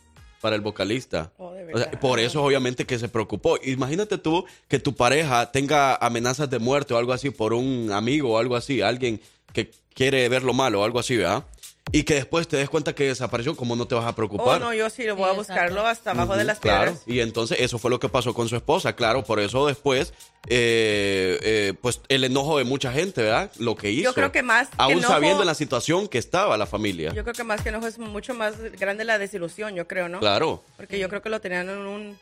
[0.45, 1.33] para el vocalista.
[1.39, 3.57] O sea, por eso obviamente que se preocupó.
[3.65, 8.35] Imagínate tú que tu pareja tenga amenazas de muerte o algo así por un amigo
[8.35, 9.23] o algo así, alguien
[9.55, 11.45] que quiere ver lo malo o algo así, ¿verdad?
[11.93, 14.61] Y que después te des cuenta que desapareció, ¿cómo no te vas a Oh, preocupar?
[14.61, 16.93] no, yo sí lo voy a buscarlo hasta abajo de las claro.
[16.93, 17.03] piedras.
[17.07, 20.13] Y entonces eso fue lo que pasó con su esposa, claro, por eso después,
[20.49, 23.51] eh, eh, pues el enojo de mucha gente, ¿verdad?
[23.59, 24.05] Lo que hizo.
[24.05, 27.13] Yo creo que más que Aún enojo- sabiendo en la situación que estaba la familia.
[27.15, 30.19] Yo creo que más que enojo es mucho más grande la desilusión, yo creo, ¿no?
[30.21, 30.65] Claro.
[30.77, 32.19] Porque yo creo que lo tenían en un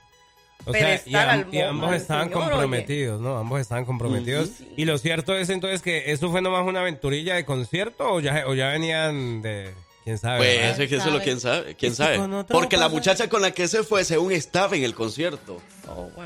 [0.64, 2.50] O sea, y, am- ambos estaban señor, oye.
[2.50, 3.36] comprometidos, ¿no?
[3.38, 4.50] Ambos estaban comprometidos.
[4.76, 8.44] Y lo cierto es entonces que eso fue nomás una aventurilla de concierto o ya,
[8.46, 9.74] o ya venían de...
[10.04, 10.38] ¿Quién sabe?
[10.38, 10.70] Pues verdad?
[10.72, 12.18] eso es que eso es lo quién sabe, quién sabe.
[12.48, 15.60] Porque la muchacha con la que se fue, según estaba en el concierto.
[15.88, 16.24] Oh, wow.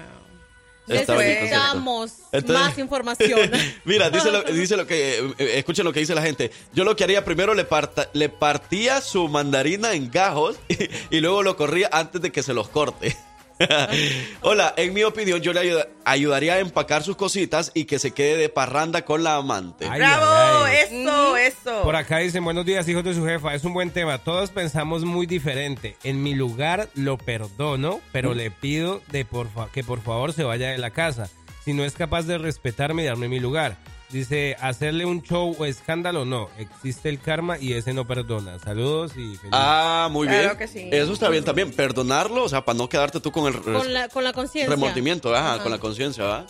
[0.87, 3.51] Necesitamos Entonces- más información.
[3.85, 6.51] Mira, dice lo, dice lo que, eh, escuchen lo que dice la gente.
[6.73, 10.77] Yo lo que haría primero le, parta- le partía su mandarina en gajos y,
[11.17, 13.17] y luego lo corría antes de que se los corte.
[14.43, 18.11] Hola, en mi opinión yo le ayuda- ayudaría a empacar sus cositas y que se
[18.13, 19.87] quede de parranda con la amante.
[19.91, 20.25] Ay, ¡Bravo!
[20.27, 21.01] ay, ay.
[21.01, 21.83] Eso, eso.
[21.83, 23.55] Por acá dicen, buenos días, hijos de su jefa.
[23.55, 24.19] Es un buen tema.
[24.19, 25.97] Todos pensamos muy diferente.
[26.05, 30.45] En mi lugar lo perdono, pero le pido de por fa- que por favor se
[30.45, 31.29] vaya de la casa.
[31.65, 33.77] Si no es capaz de respetarme y darme mi lugar.
[34.11, 36.49] Dice, hacerle un show o escándalo, no.
[36.59, 38.59] Existe el karma y ese no perdona.
[38.61, 39.51] Saludos y feliz.
[39.53, 40.57] Ah, muy Claro bien.
[40.59, 40.89] que sí.
[40.93, 41.73] Eso está bien también.
[41.73, 44.71] Perdonarlo, o sea, para no quedarte tú con el con la, con la conciencia.
[44.73, 45.63] remordimiento, ajá, Ajá.
[45.65, 46.47] con la conciencia, ¿verdad?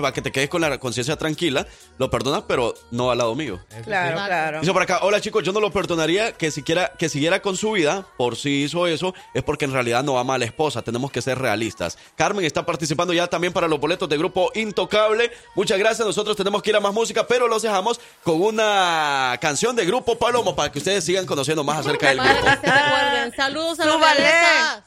[0.00, 1.66] Para que te quedes con la conciencia tranquila,
[1.98, 3.60] lo perdonas, pero no al lado mío.
[3.84, 4.60] Claro, claro.
[4.60, 7.72] Dice por acá, hola chicos, yo no lo perdonaría que siquiera que siguiera con su
[7.72, 11.10] vida, por si hizo eso, es porque en realidad no ama a la esposa, tenemos
[11.10, 11.98] que ser realistas.
[12.16, 15.30] Carmen está participando ya también para los boletos de grupo Intocable.
[15.54, 19.76] Muchas gracias, nosotros tenemos que ir a más música, pero los dejamos con una canción
[19.76, 22.44] de grupo Palomo para que ustedes sigan conociendo más acerca del grupo.
[22.44, 23.36] que se recuerden.
[23.36, 24.84] Saludos a realeza.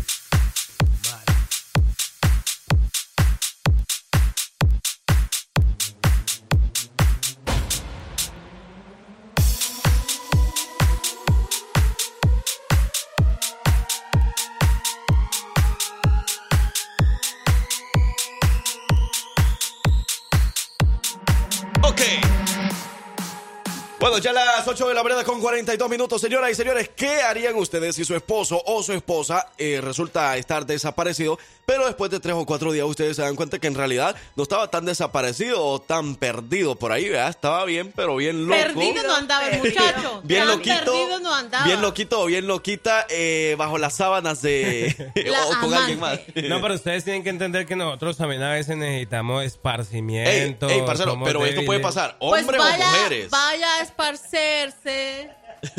[24.22, 27.96] Ya las 8 de la mañana con 42 minutos, señoras y señores, ¿qué harían ustedes
[27.96, 32.46] si su esposo o su esposa eh, resulta estar desaparecido, pero después de tres o
[32.46, 36.14] cuatro días ustedes se dan cuenta que en realidad no estaba tan desaparecido o tan
[36.14, 37.30] perdido por ahí, ¿verdad?
[37.30, 38.60] Estaba bien, pero bien loco.
[38.60, 40.20] Perdido no andaba el muchacho.
[40.24, 41.64] Bien loquito, Perdido no andaba.
[41.64, 44.94] bien loquito o bien loquita eh, bajo las sábanas de
[45.26, 46.20] La o con alguien más.
[46.48, 50.68] No, pero ustedes tienen que entender que nosotros también a veces necesitamos Ey, esparcimiento.
[50.68, 53.30] ey, parcero, somos pero esto puede pasar, Pues hombres vaya, o mujeres.
[53.30, 53.80] vaya a
[54.12, 55.30] esparcerse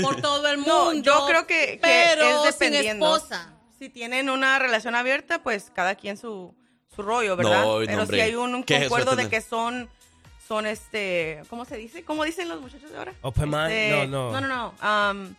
[0.01, 1.01] por todo el No, mundo.
[1.03, 3.05] yo creo que, que pero es dependiendo.
[3.15, 3.53] sin esposa.
[3.79, 6.55] Si tienen una relación abierta, pues cada quien su,
[6.95, 7.63] su rollo, ¿verdad?
[7.63, 8.17] No, pero hombre.
[8.17, 9.89] si hay un, un ¿Qué es eso concuerdo de que son,
[10.47, 12.03] son este, ¿cómo se dice?
[12.05, 13.13] ¿Cómo dicen los muchachos de ahora?
[13.21, 14.39] Open mind, Este, no, no.
[14.39, 15.11] No, no, no.
[15.11, 15.35] um,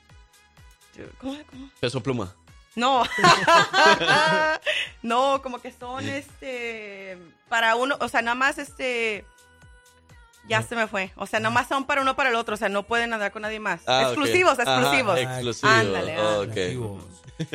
[1.19, 1.71] ¿cómo, cómo?
[1.81, 2.35] Peso pluma.
[2.77, 3.05] No.
[5.03, 7.17] no, como que son este
[7.49, 9.25] para uno, o sea, nada más este
[10.49, 11.11] ya se me fue.
[11.17, 13.33] O sea, nada más son para uno para el otro, o sea, no pueden andar
[13.33, 13.83] con nadie más.
[13.87, 15.19] Ah, exclusivos, Ajá, exclusivos.
[15.19, 15.73] exclusivos.
[15.75, 16.17] Ándale.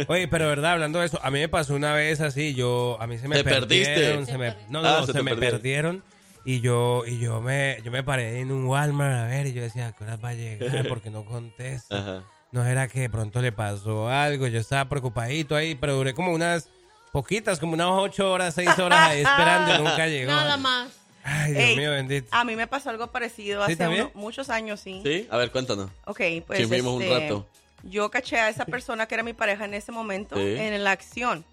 [0.07, 3.07] Oye, pero verdad, hablando de eso, a mí me pasó una vez así, yo, a
[3.07, 3.93] mí se me ¿Te perdiste?
[3.93, 5.57] perdieron, se me, no, no, Ah, no, se me perdieron.
[5.59, 6.03] perdieron
[6.45, 9.61] y yo, y yo me, yo me paré en un Walmart a ver y yo
[9.61, 10.87] decía, ¿a qué horas va a llegar?
[10.87, 11.97] Porque no contesta.
[11.97, 12.23] Ajá.
[12.51, 16.31] No era que de pronto le pasó algo, yo estaba preocupadito ahí, pero duré como
[16.33, 16.67] unas
[17.11, 20.31] poquitas, como unas ocho horas, seis horas ahí esperando y nunca llegó.
[20.31, 20.89] Nada más.
[21.23, 22.27] Ay, Dios Ey, mío, bendito.
[22.31, 25.01] A mí me pasó algo parecido ¿Sí, hace muchos años, sí.
[25.03, 25.27] ¿Sí?
[25.29, 25.89] A ver, cuéntanos.
[26.05, 27.47] Ok, pues Chismeemos un este, rato.
[27.83, 30.41] yo caché a esa persona que era mi pareja en ese momento Sí.
[30.57, 31.45] en la acción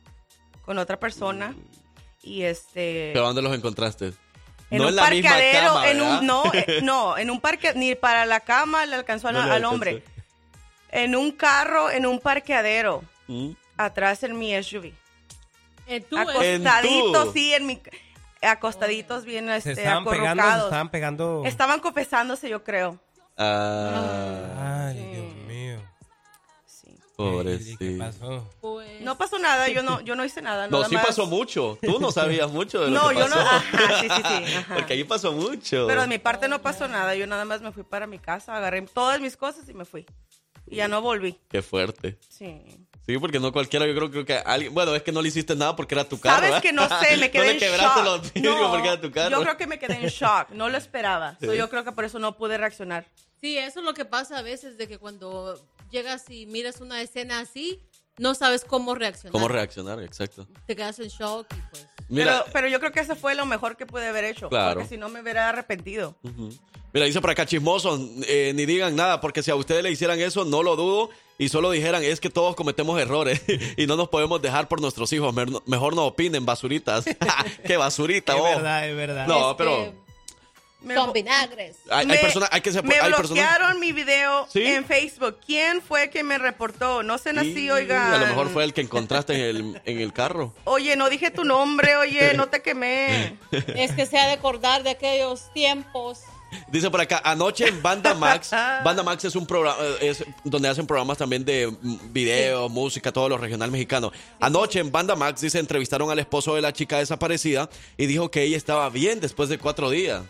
[0.64, 1.54] con otra persona
[2.22, 4.12] y este ¿Pero dónde los encontraste?
[4.70, 7.40] en no un en la misma parqueadero, cama, en un no, eh, no, en un
[7.40, 9.74] parque ni para la cama le alcanzó al, No le al alcanzó.
[9.74, 10.02] hombre.
[10.90, 13.50] En un carro, en un parqueadero, Mm.
[13.76, 14.92] atrás en mi SUV.
[15.88, 17.32] En tu Acostaditos, tu.
[17.32, 17.80] sí, en mi
[18.42, 21.42] acostaditos bien Se este, estaban pegando, se estaban pegando.
[21.44, 22.98] Estaban confesándose, yo creo.
[23.36, 25.82] Ah, Ay, Dios mío.
[26.64, 26.96] Sí.
[27.16, 27.78] pobrecito.
[27.78, 28.50] ¿Qué pasó?
[28.60, 30.68] Pues, No pasó nada, yo no, yo no hice nada.
[30.68, 31.78] No, nada sí más- pasó mucho.
[31.82, 33.34] Tú no sabías mucho de lo No, que yo no.
[33.36, 33.48] pasó.
[33.48, 34.54] Ajá, sí, sí, sí.
[34.56, 34.74] ajá.
[34.74, 35.86] Porque ahí pasó mucho.
[35.86, 37.14] Pero de mi parte no pasó nada.
[37.14, 40.06] Yo nada más me fui para mi casa, agarré todas mis cosas y me fui.
[40.66, 41.38] Y ya no volví.
[41.48, 42.18] Qué fuerte.
[42.28, 42.60] Sí.
[43.06, 44.74] Sí, porque no cualquiera, yo creo, creo que alguien...
[44.74, 46.36] Bueno, es que no le hiciste nada porque era tu carro.
[46.36, 46.62] Sabes ¿verdad?
[46.62, 48.04] que no sé, me quedé no en le quebraste shock.
[48.34, 49.30] los No, porque era tu carro.
[49.30, 50.50] Yo creo que me quedé en shock.
[50.50, 51.36] No lo esperaba.
[51.40, 51.56] So, Sí.
[51.56, 53.06] yo creo que por eso no pude reaccionar.
[53.40, 55.60] Sí, eso es lo que pasa a veces, de que cuando
[55.92, 57.80] llegas y miras una escena así,
[58.18, 59.30] no sabes cómo reaccionar.
[59.32, 60.02] ¿Cómo reaccionar?
[60.02, 60.48] Exacto.
[60.66, 61.86] Te quedas en shock y pues...
[62.08, 64.48] Mira, Pero, pero yo creo que eso fue lo mejor que pude haber hecho.
[64.48, 64.74] Claro.
[64.80, 66.16] Porque si no me hubiera arrepentido.
[66.22, 66.50] Ujú.
[66.92, 70.18] Mira, dice por acá chismosos, eh, ni digan nada, porque si a ustedes le hicieran
[70.20, 73.42] eso, no lo dudo, y solo dijeran, es que todos cometemos errores
[73.76, 77.04] y no nos podemos dejar por nuestros hijos, Mer- mejor no opinen, basuritas.
[77.66, 79.26] ¡Qué basurita, Es verdad, es verdad.
[79.26, 80.06] No, Es pero que
[80.82, 81.76] Me, Con vinagres.
[81.90, 83.28] hay, hay me- personas, hay que ser, me hay personas...
[83.30, 84.62] bloquearon mi video ¿Sí?
[84.64, 85.38] en Facebook.
[85.44, 87.02] ¿Quién fue que me reportó?
[87.02, 88.12] No sean así, Y oigan.
[88.14, 90.52] A lo mejor fue el que encontraste en el, en el carro.
[90.64, 93.36] Oye, no dije tu nombre, oye, no te quemé.
[93.50, 96.20] Es que se ha de acordar de aquellos tiempos.
[96.68, 100.68] Dice por acá, anoche en Banda Max, Banda Max es un programa, eh, es donde
[100.68, 104.12] hacen programas también de mm, video, música, todo lo regional mexicano.
[104.40, 108.42] Anoche en Banda Max, dice, entrevistaron al esposo de la chica desaparecida y dijo que
[108.42, 110.22] ella estaba bien después de cuatro días.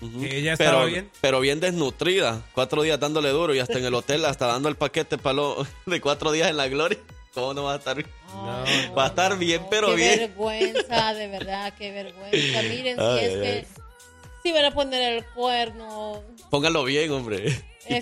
[0.00, 1.10] ¿Que ella pero, estaba bien?
[1.20, 4.76] Pero bien desnutrida, cuatro días dándole duro y hasta en el hotel, hasta dando el
[4.76, 6.98] paquete palo de cuatro días en la gloria.
[7.34, 8.08] ¿Cómo no va a estar bien?
[8.96, 10.18] Va a estar bien, pero qué bien.
[10.18, 12.62] vergüenza, de verdad, qué vergüenza.
[12.62, 13.66] Miren, Ay, si es ay, que ay.
[14.42, 16.22] Si van a poner el cuerno.
[16.50, 17.64] Pónganlo bien, hombre.
[17.88, 18.00] Y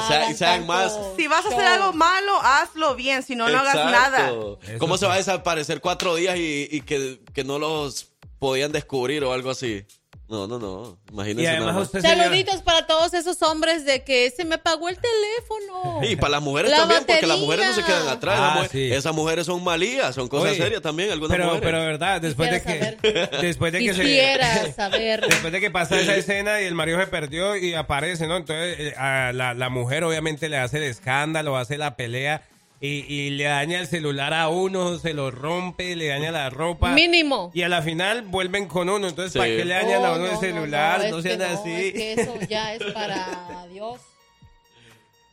[0.00, 0.98] no sea- y hagan sean más...
[1.16, 1.72] Si vas a hacer show.
[1.74, 4.32] algo malo, hazlo bien, si no, no hagas nada.
[4.78, 9.22] ¿Cómo se va a desaparecer cuatro días y, y que, que no los podían descubrir
[9.24, 9.84] o algo así?
[10.28, 10.98] No, no, no.
[11.10, 11.42] Imagínense.
[11.42, 11.86] Y además nada más.
[11.86, 16.00] usted, señora, Saluditos para todos esos hombres de que se me apagó el teléfono.
[16.02, 18.38] Y para las mujeres La también, porque las mujeres no se quedan atrás.
[18.38, 18.92] Ah, sí.
[18.92, 21.66] Esas mujeres son malías, son cosas Oye, serias también, algunas pero, mujeres.
[21.66, 22.98] pero verdad, después de que
[23.40, 25.26] después de que se saber.
[25.26, 28.36] después de que pasa esa escena y el marido se perdió y aparece, ¿no?
[28.36, 32.42] Entonces eh, a la, la mujer obviamente le hace el escándalo, hace la pelea
[32.80, 36.92] y, y le daña el celular a uno, se lo rompe, le daña la ropa.
[36.92, 37.50] Mínimo.
[37.54, 39.38] Y a la final vuelven con uno, entonces Sí.
[39.38, 41.00] ¿para qué le dañan a Oh, uno el no, celular?
[41.04, 41.70] no, No, que sean no, así.
[41.74, 44.00] es que eso ya es para Dios.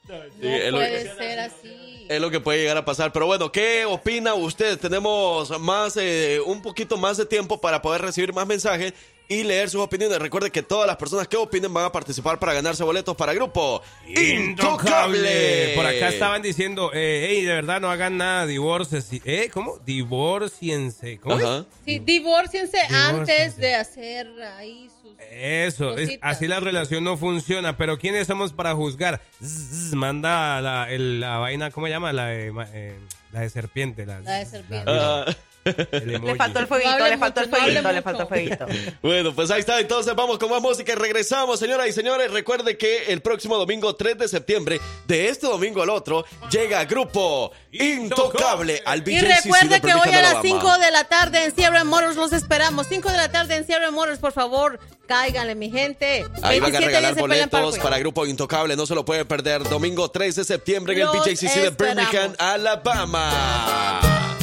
[0.07, 0.15] No
[0.47, 2.05] es lo puede que- ser así.
[2.07, 3.11] Es lo que puede llegar a pasar.
[3.11, 4.77] Pero bueno, ¿qué opina usted?
[4.79, 8.93] Tenemos más, eh, un poquito más de tiempo para poder recibir más mensajes.
[9.27, 10.19] Y leer sus opiniones.
[10.19, 13.81] Recuerde que todas las personas que opinen van a participar para ganarse boletos para Grupo
[14.07, 15.73] Intocable.
[15.75, 19.07] Por acá estaban diciendo, eh, hey, de verdad no hagan nada, divorces.
[19.25, 19.49] ¿Eh?
[19.53, 19.77] ¿Cómo?
[19.85, 21.19] Divorciense.
[21.19, 21.35] ¿Cómo?
[21.35, 21.65] Ajá.
[21.85, 25.11] Sí, divórciense antes de hacer ahí sus...
[25.31, 29.21] Eso, es- así la relación no funciona, pero ¿quiénes somos para juzgar?
[29.43, 32.13] Zzz, manda la, el- la vaina, ¿cómo se llama?
[32.13, 32.97] La de, ma- eh,
[33.31, 34.05] la de serpiente.
[34.05, 34.85] La, La de serpiente.
[34.87, 35.23] Ah.
[35.25, 35.39] emoji.
[35.65, 38.65] Le faltó el fueguito, No le faltó el mucho, no fueguito, le faltó el fueguito.
[39.01, 39.79] Bueno, pues ahí está.
[39.79, 42.31] Entonces vamos con más música y regresamos, señoras y señores.
[42.31, 47.51] Recuerde que el próximo domingo 3 de septiembre, de este domingo al otro, llega Grupo
[47.71, 50.41] Intocable al Y BJCC recuerde de que hoy a las Alabama.
[50.43, 52.87] 5 de la tarde en Sierra Motors los esperamos.
[52.87, 56.25] 5 de la tarde en Sierra Motors, por favor, cáiganle, mi gente.
[56.41, 59.63] Ahí van a 27 regalar boletos para Grupo Intocable, no se lo puede perder.
[59.63, 61.69] Domingo 3 de septiembre en el Los BJCC de.
[61.71, 64.35] Birmingham, Alabama.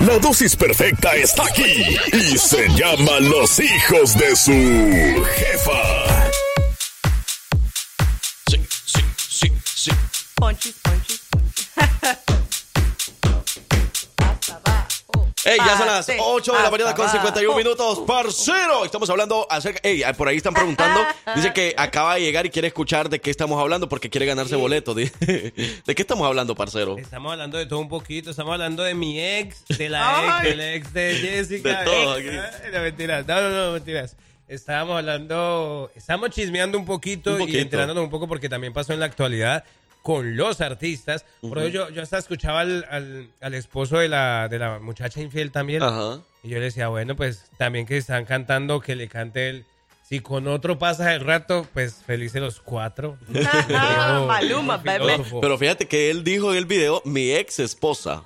[0.00, 6.32] La dosis perfecta está aquí y se llama Los hijos de su jefa.
[8.50, 9.90] Sí, sí, sí, sí.
[10.34, 11.22] Ponchis, ponchis,
[15.44, 17.58] Ey, ya son las Pase, 8 de la mañana con hasta 51 abajo.
[17.58, 18.84] minutos, parcero.
[18.84, 19.80] Estamos hablando acerca.
[19.82, 21.00] Ey, por ahí están preguntando.
[21.34, 24.54] Dice que acaba de llegar y quiere escuchar de qué estamos hablando porque quiere ganarse
[24.54, 24.94] boletos.
[24.94, 26.96] Di- ¿De qué estamos hablando, parcero?
[26.96, 30.60] Estamos hablando de todo un poquito, estamos hablando de mi ex, de la ex, del
[30.60, 31.78] ex de Jessica.
[31.80, 32.32] De todo ex.
[32.72, 34.16] no, mentiras, no, no, no, mentiras.
[34.46, 37.58] Estábamos hablando, estamos chismeando un poquito, Un poquito.
[37.58, 39.64] y enterándonos un poco porque también pasó en la actualidad
[40.02, 41.24] con los artistas.
[41.40, 45.20] Por eso yo, yo hasta escuchaba al, al, al esposo de la, de la muchacha
[45.20, 45.82] infiel también.
[45.82, 46.20] Ajá.
[46.42, 49.64] Y yo le decía, bueno, pues también que están cantando, que le cante él.
[50.02, 53.16] Si con otro pasa el rato, pues felices los cuatro.
[54.26, 55.22] Maluma, bebé.
[55.40, 58.24] Pero fíjate que él dijo en el video mi ex esposa.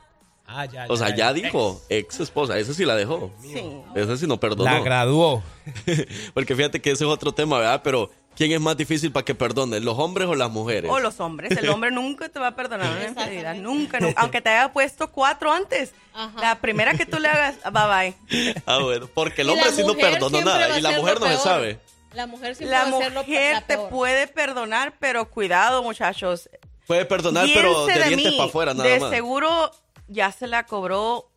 [0.49, 2.59] Ah, ya, O sea, ya dijo ex esposa.
[2.59, 3.33] Esa sí la dejó.
[3.43, 3.63] Sí.
[3.95, 4.65] Esa sí no perdonó.
[4.65, 5.43] La graduó.
[6.35, 7.81] Porque fíjate que ese es otro tema, ¿verdad?
[7.85, 9.81] Pero ¿quién es más difícil para que perdone?
[9.81, 10.91] ¿Los hombres o las mujeres?
[10.91, 11.57] O los hombres.
[11.57, 13.55] El hombre nunca te va a perdonar una infidelidad.
[13.57, 14.21] Nunca, nunca.
[14.21, 15.93] Aunque te haya puesto cuatro antes.
[16.15, 16.41] Ajá.
[16.41, 18.55] La primera que tú le hagas, bye bye.
[18.67, 19.09] Ah, bueno.
[19.13, 20.79] Porque el hombre sí no perdonó nada.
[20.79, 21.81] Y la mujer no se sabe.
[22.13, 26.49] La mujer siempre La lo- mujer la te puede perdonar, pero cuidado, muchachos.
[26.87, 29.11] Puede perdonar, pero Guíense de de dientes para afuera nada de más.
[29.11, 29.71] seguro
[30.09, 31.29] ya se la cobró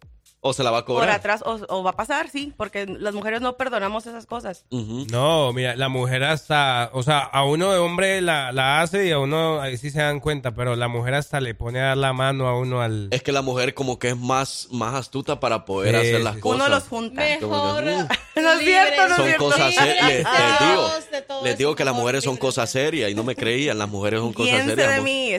[0.42, 1.10] O se la va a por cobrar.
[1.10, 4.64] atrás o, o va a pasar, sí, porque las mujeres no perdonamos esas cosas.
[4.70, 5.06] Ujú.
[5.12, 9.12] No, mira, la mujer hasta, o sea, a uno de hombre la, la hace y
[9.12, 11.98] a uno ahí sí se dan cuenta, pero la mujer hasta le pone a dar
[11.98, 13.10] la mano a uno al...
[13.12, 16.36] Es que la mujer como que es más, más astuta para poder Sí, hacer las
[16.36, 16.42] sí.
[16.42, 16.56] cosas.
[16.62, 17.22] Uno los junta.
[17.22, 17.84] Mejor.
[17.84, 17.92] Que,
[18.42, 19.44] No es cierto, no es son cierto.
[19.44, 20.08] cosas serias.
[20.08, 23.14] Les, les digo, Libres de todo les digo que las mujeres son cosas serias y
[23.16, 23.78] no me creían.
[23.78, 24.80] Las mujeres son cosas serias.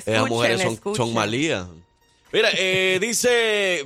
[0.07, 0.96] escuchen, mujeres son, escuchen.
[1.07, 1.64] son malías.
[2.33, 3.85] Mira, eh, dice,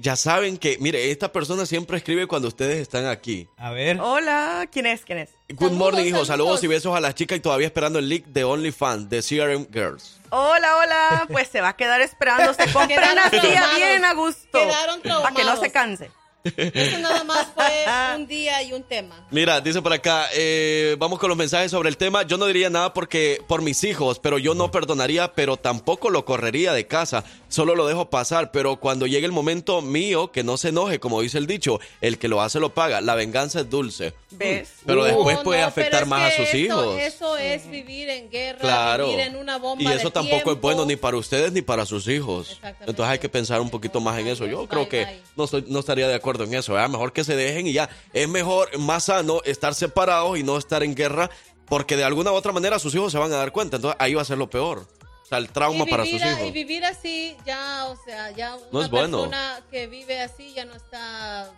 [0.00, 3.46] ya saben que, mire, esta persona siempre escribe cuando ustedes están aquí.
[3.58, 4.00] A ver.
[4.00, 5.04] Hola, ¿quién es?
[5.04, 5.30] ¿Quién es?
[5.50, 6.24] Good Saludos, morning, hijo.
[6.24, 6.26] Saludos.
[6.26, 6.64] saludos.
[6.64, 10.18] y besos a las chicas y todavía esperando el leak de OnlyFans de CRM Girls.
[10.30, 11.28] Hola, hola.
[11.30, 12.54] Pues se va a quedar esperando.
[12.54, 13.76] Se compra Quedaron una silla traumados.
[13.76, 14.58] bien a gusto.
[14.58, 15.60] Quedaron Para que no traumados.
[15.60, 16.10] se canse.
[16.44, 17.84] Eso nada más fue
[18.16, 19.26] un día y un tema.
[19.30, 22.22] Mira, dice por acá, eh, vamos con los mensajes sobre el tema.
[22.24, 26.24] Yo no diría nada porque por mis hijos, pero yo no perdonaría, pero tampoco lo
[26.24, 27.24] correría de casa.
[27.48, 31.20] Solo lo dejo pasar, pero cuando llegue el momento mío, que no se enoje, como
[31.20, 33.00] dice el dicho, el que lo hace lo paga.
[33.00, 34.14] La venganza es dulce.
[34.30, 34.70] ¿Ves?
[34.86, 36.98] Pero después No, puede no, afectar más a sus eso- hijos.
[36.98, 39.06] Eso es vivir en guerra, Claro.
[39.08, 41.84] vivir en una bomba Y eso de tampoco es bueno ni para ustedes ni para
[41.86, 42.48] sus hijos.
[42.52, 42.90] Exactamente.
[42.90, 44.46] Entonces hay que pensar un poquito más en eso.
[44.46, 45.20] Yo Bye, creo que bye.
[45.36, 46.72] no, estoy- no estaría de acuerdo en eso.
[46.74, 46.88] ¿verdad?
[46.90, 47.88] Mejor que se dejen y ya.
[48.12, 51.30] Es mejor, más sano, estar separados y no estar en guerra
[51.66, 53.76] porque de alguna u otra manera sus hijos se van a dar cuenta.
[53.76, 54.86] Entonces ahí va a ser lo peor.
[55.22, 56.42] O sea, el trauma Y para sus a- hijos.
[56.46, 59.18] Y vivir así, ya, o sea, ya una No es bueno.
[59.22, 61.50] persona que vive así ya no está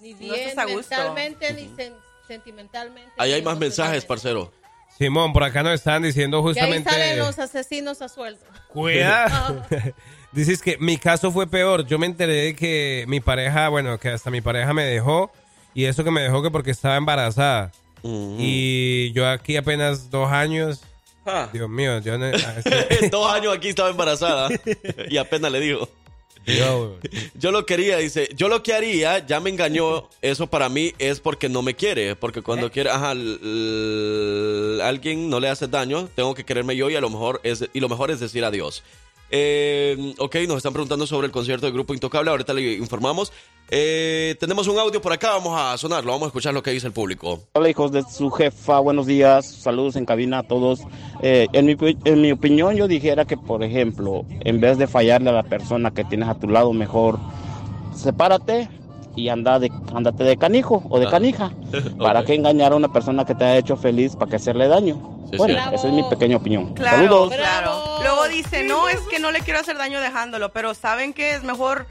[0.00, 0.66] ni No bien gusto.
[0.66, 1.96] mentalmente ni sen-
[2.26, 3.12] sentimentalmente.
[3.18, 4.52] Ahí hay más mensajes, parcero.
[4.96, 6.88] Simón, por acá nos estaban diciendo Y ahí justamente...
[6.90, 8.44] salen los asesinos a sueldo.
[8.68, 9.66] Cuida.
[10.34, 11.86] Dices que mi caso fue peor.
[11.86, 15.30] Yo me enteré de que mi pareja, bueno, que hasta mi pareja me dejó.
[15.74, 17.72] Y eso que me dejó que porque estaba embarazada.
[18.02, 20.82] Y yo aquí apenas dos años.
[21.26, 21.48] Ah.
[21.52, 22.26] Dios mío, yo no...
[22.26, 24.48] a ese- Dos años aquí estaba embarazada
[25.08, 25.88] y apenas le digo.
[26.46, 26.98] yo-
[27.34, 31.20] Yo lo quería, dice, yo lo que haría, ya me engañó, eso para mí es
[31.20, 33.14] porque no me quiere, porque cuando quiere, ajá,
[34.86, 37.80] alguien no le hace daño, tengo que quererme yo y a lo mejor es, y
[37.80, 38.82] lo mejor es decir adiós.
[39.36, 42.30] Eh, ok, nos están preguntando sobre el concierto del Grupo Intocable.
[42.30, 43.32] Ahorita le informamos.
[43.68, 45.30] Eh, tenemos un audio por acá.
[45.30, 46.12] Vamos a sonarlo.
[46.12, 47.40] Vamos a escuchar lo que dice el público.
[47.54, 50.82] Hola hijos de su jefa, buenos días, saludos en cabina a todos.
[51.20, 55.30] Eh, en, mi, en mi opinión yo dijera que, por ejemplo, en vez de fallarle
[55.30, 57.18] a la persona que tienes a tu lado, mejor
[57.92, 58.68] sepárate
[59.16, 61.10] y anda de, ándate de canijo o de Ah.
[61.10, 61.50] canija.
[61.98, 64.94] ¿Para qué engañar a una persona que te ha hecho feliz para que hacerle daño?
[65.30, 65.74] Sí, bueno, sí.
[65.74, 66.74] esa es mi pequeña opinión.
[66.74, 67.34] Claro, Saludos.
[67.34, 67.98] claro.
[68.02, 71.42] Luego dice, no, es que no le quiero hacer daño dejándolo, pero ¿saben que es
[71.42, 71.86] mejor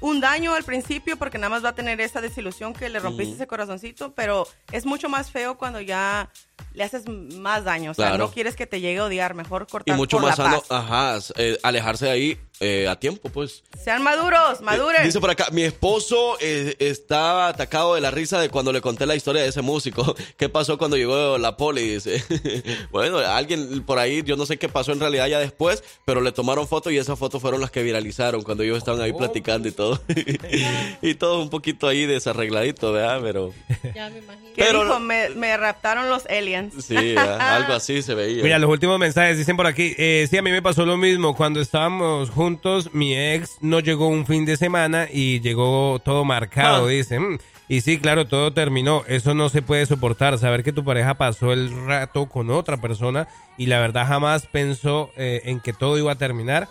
[0.00, 3.34] un daño al principio porque nada más va a tener esa desilusión que le rompiste
[3.34, 6.28] ese corazoncito, pero es mucho más feo cuando ya
[6.74, 8.26] le haces más daño, o sea, Claro.
[8.26, 10.60] no quieres que te llegue a odiar, mejor Y cortar mucho por más la sano,
[10.62, 10.70] paz.
[10.70, 13.62] ajá, eh, alejarse de ahí eh, a tiempo, pues.
[13.82, 15.04] Sean maduros, maduren.
[15.04, 19.06] Dice por acá, mi esposo eh, estaba atacado de la risa de cuando le conté
[19.06, 20.16] la historia de ese músico.
[20.36, 21.94] ¿Qué pasó cuando llegó la poli?
[21.94, 22.22] Dice.
[22.90, 26.32] bueno, alguien por ahí, yo no sé qué pasó en realidad ya después, pero le
[26.32, 29.72] tomaron fotos y esas fotos fueron las que viralizaron cuando ellos estaban ahí platicando y
[29.72, 30.00] todo.
[31.02, 33.20] y todo un poquito ahí desarregladito, ¿verdad?
[33.22, 33.54] Pero
[33.94, 34.48] Ya me imagino.
[34.56, 34.98] ¿Qué pero- dijo?
[35.00, 36.26] Me, me raptaron los
[36.56, 36.84] aliens.
[36.84, 38.42] sí, algo así se veía.
[38.42, 39.94] Mira, los últimos mensajes dicen por aquí.
[39.98, 41.34] eh, sí, a mí me pasó lo mismo.
[41.36, 46.86] Cuando estábamos juntos, mi ex no llegó un fin de semana y llegó todo marcado,
[46.86, 46.88] Ah.
[46.90, 47.18] dice.
[47.20, 47.38] "Mm".
[47.70, 49.04] Y sí, claro, todo terminó.
[49.08, 50.38] Eso no se puede soportar.
[50.38, 53.28] Saber que tu pareja pasó el rato con otra persona
[53.58, 56.66] y la verdad jamás pensó eh, en que todo iba a terminar.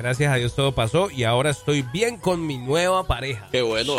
[0.00, 3.46] Gracias a Dios todo pasó y ahora estoy bien con mi nueva pareja.
[3.52, 3.96] Qué bueno.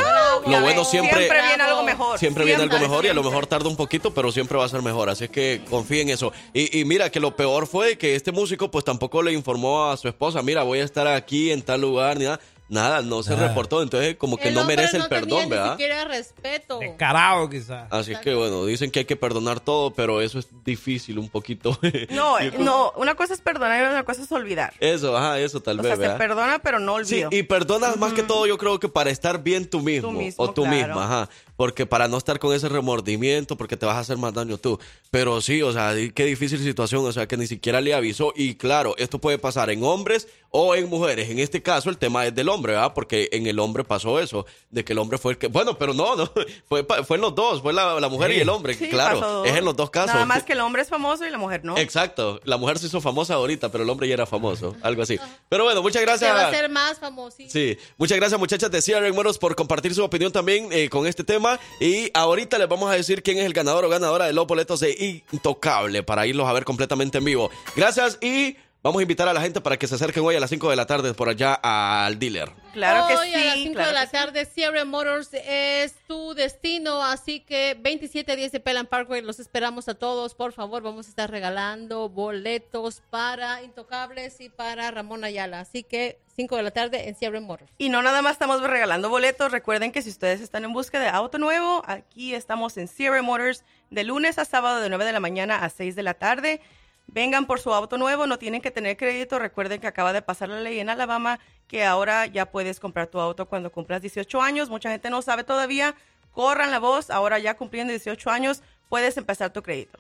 [0.48, 1.16] Ya Lo bueno siempre...
[1.16, 2.18] Siempre viene algo mejor.
[2.18, 4.66] Siempre viene algo Siempre, mejor y a lo mejor tarda un poquito, pero siempre va
[4.66, 5.12] a ser mejor.
[5.12, 6.34] Así es que confía en eso.
[6.56, 9.98] Y, y mira que lo peor fue que este músico pues tampoco le informó a
[9.98, 12.40] su esposa, mira, voy a estar aquí en tal lugar, ni nada.
[12.72, 13.50] Nada, no se Nada.
[13.50, 13.84] reportó.
[13.84, 15.72] Entonces como que El no merece el no tenía perdón, Ni ¿verdad?
[15.74, 16.80] siquiera respeto.
[16.98, 17.88] Carajo, quizás.
[17.92, 21.28] Así es que bueno, dicen que hay que perdonar todo, pero eso es difícil un
[21.30, 21.78] poquito.
[22.10, 24.74] No, creo- no, una cosa es perdonar y otra cosa es olvidar.
[24.80, 27.30] Eso, ajá, eso tal O vez, sea, se perdona, pero no Sí, olvido.
[27.34, 30.44] y perdonas más que todo, yo creo que para estar bien tú mismo, Tú mismo,
[30.44, 30.78] o tú claro.
[30.88, 31.30] misma, ajá.
[31.56, 34.80] Porque para no estar con ese remordimiento, porque te vas a hacer más daño tú.
[35.12, 38.34] Pero sí, o sea, qué difícil situación, o sea, que ni siquiera le avisó.
[38.36, 41.30] Y claro, esto puede pasar en hombres o en mujeres.
[41.30, 42.94] En este caso, el tema es del hombre, ¿verdad?
[42.94, 45.48] Porque en el hombre pasó eso, de que el hombre fue el que.
[45.48, 46.32] Bueno, pero no, no,
[46.68, 48.38] fue, pa- fue en los dos, fue la, la mujer Sí.
[48.38, 49.20] y el hombre, Sí, claro.
[49.20, 49.46] pasó.
[49.46, 50.14] Es en los dos casos.
[50.14, 51.78] Nada más que el hombre es famoso y la mujer no.
[51.78, 55.20] Exacto, la mujer se hizo famosa ahorita, pero el hombre ya era famoso, algo así.
[55.50, 56.34] Pero bueno, muchas Se gracias.
[56.36, 57.52] va a hacer más famosito.
[57.52, 61.24] Sí, muchas gracias muchachas de CRM Moros por compartir su opinión también eh, con este
[61.24, 61.41] tema.
[61.80, 64.80] Y ahorita les vamos a decir quién es el ganador o ganadora de los boletos
[64.80, 67.50] de Intocable para irlos a ver completamente en vivo.
[67.76, 70.50] Gracias y vamos a invitar a la gente para que se acerquen hoy a las
[70.50, 72.52] 5 de la tarde por allá al dealer.
[72.74, 73.36] Claro que Hoy sí.
[73.36, 74.12] a las 5 claro de la sí.
[74.12, 79.94] tarde, Sierra Motors es tu destino, así que 2710 de Pelan Parkway, los esperamos a
[79.96, 85.84] todos, por favor, vamos a estar regalando boletos para Intocables y para Ramón Ayala, así
[85.84, 87.72] que 5 de la tarde en Sierra Motors.
[87.78, 89.52] Y no nada más estamos regalando boletos.
[89.52, 93.64] Recuerden que si ustedes están en busca de auto nuevo, aquí estamos en Sierra Motors
[93.90, 96.62] de lunes a sábado de 9 de la mañana a 6 de la tarde.
[97.08, 99.38] Vengan por su auto nuevo, no tienen que tener crédito.
[99.40, 103.20] Recuerden que acaba de pasar la ley en Alabama que ahora ya puedes comprar tu
[103.20, 104.70] auto cuando cumplas 18 años.
[104.70, 105.96] Mucha gente no sabe todavía.
[106.32, 109.98] Corran la voz, ahora ya cumpliendo 18 años puedes empezar tu crédito.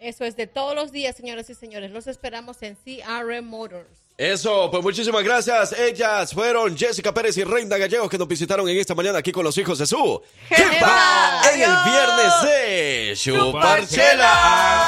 [0.00, 4.03] Eso es de todos los días, señoras y señores, los esperamos en CRM Motors.
[4.16, 5.72] Eso, pues muchísimas gracias.
[5.72, 9.42] Ellas fueron Jessica Pérez y Reina Gallegos que nos visitaron en esta mañana aquí con
[9.42, 14.86] los hijos de su jefa en el viernes de Chuparchela.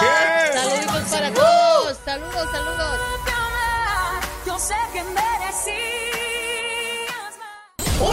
[0.53, 3.01] Saludos para todos, saludos, saludos.
[4.47, 5.77] Yo sé que merecías
[7.99, 8.11] Los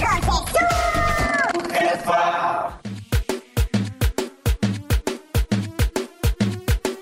[0.00, 0.52] hijos
[2.82, 2.85] de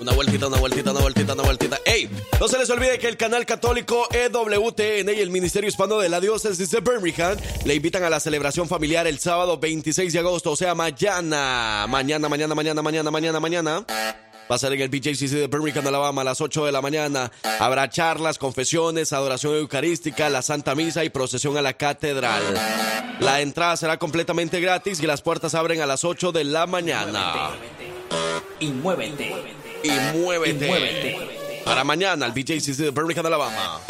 [0.05, 1.79] Una vueltita, una vueltita, una vueltita, una vueltita.
[1.87, 2.11] ¡Ey!
[2.39, 6.21] No se les olvide que el canal católico EWTN y el Ministerio Hispano de la
[6.21, 10.57] Diócesis de Birmingham le invitan a la celebración familiar el sábado 26 de agosto, o
[10.57, 11.87] sea, mañana.
[11.89, 13.87] Mañana, mañana, mañana, mañana, mañana, mañana.
[14.51, 17.33] Va a ser en el BJCC de Birmingham, Alabama, a las 8 de la mañana.
[17.59, 22.43] Habrá charlas, confesiones, adoración eucarística, la Santa Misa y procesión a la catedral.
[23.21, 27.53] La entrada será completamente gratis y las puertas abren a las 8 de la mañana.
[28.61, 29.64] Y muévete.
[29.85, 31.63] Y muévete.
[31.65, 33.81] Para mañana, el BJCC de Birmingham, Alabama.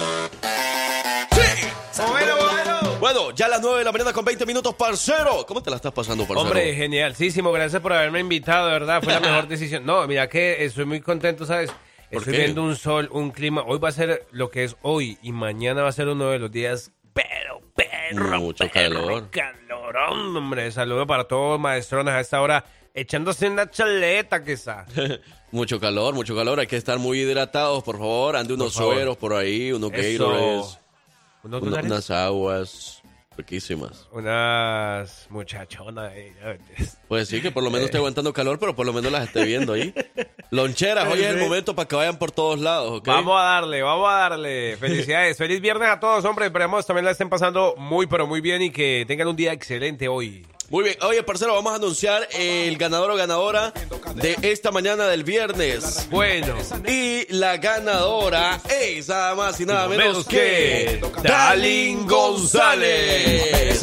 [2.11, 2.97] Bueno, bueno.
[3.01, 5.45] Bueno, ya a las 9 de la mañana con 20 minutos, parcero.
[5.47, 6.41] ¿Cómo te la estás pasando, parcero?
[6.41, 7.53] Hombre, genialísimo.
[7.53, 9.03] Gracias por haberme invitado, de verdad.
[9.03, 9.87] Fue la mejor decisión.
[9.87, 11.71] No, mira que estoy muy contento, ¿sabes?
[12.11, 12.39] ¿Por Estoy qué?
[12.41, 13.63] viendo un sol, un clima.
[13.67, 16.39] Hoy va a ser lo que es hoy y mañana va a ser uno de
[16.39, 19.31] los días, pero, pero, Mucho pero calor.
[19.31, 20.71] calorón, hombre.
[20.73, 22.65] Saludo para todos, maestronas, a esta hora
[22.95, 24.87] echándose una chaleta, quizá.
[25.55, 26.61] mucho calor, mucho calor.
[26.61, 28.37] Hay que estar muy hidratados, por favor.
[28.37, 29.91] Ande unos sueros por ahí, unos.
[29.91, 30.79] Gatorades.
[31.43, 31.91] ¿Unos Una- dólares?
[31.91, 33.03] unas aguas
[33.37, 34.07] riquísimas.
[34.13, 36.13] Unas muchachonas.
[36.15, 36.33] eh,
[37.09, 39.45] Pues sí, que por lo menos esté aguantando calor, pero por lo menos las esté
[39.45, 39.93] viendo ahí.
[40.51, 43.09] Loncheras, hoy es el momento para que vayan por todos lados, ¿ok?
[43.09, 44.77] Vamos a darle, vamos a darle.
[44.79, 45.37] Felicidades.
[45.39, 46.47] Feliz viernes a todos, hombre.
[46.47, 50.07] Esperemos también la estén pasando muy, pero muy bien y que tengan un día excelente
[50.09, 50.47] hoy.
[50.71, 53.73] Muy bien, oye, parcero, vamos a anunciar el ganador o ganadora
[54.15, 56.09] de esta mañana del viernes.
[56.11, 56.57] Bueno.
[56.89, 63.83] Y la ganadora es nada más y nada menos que Dalin González.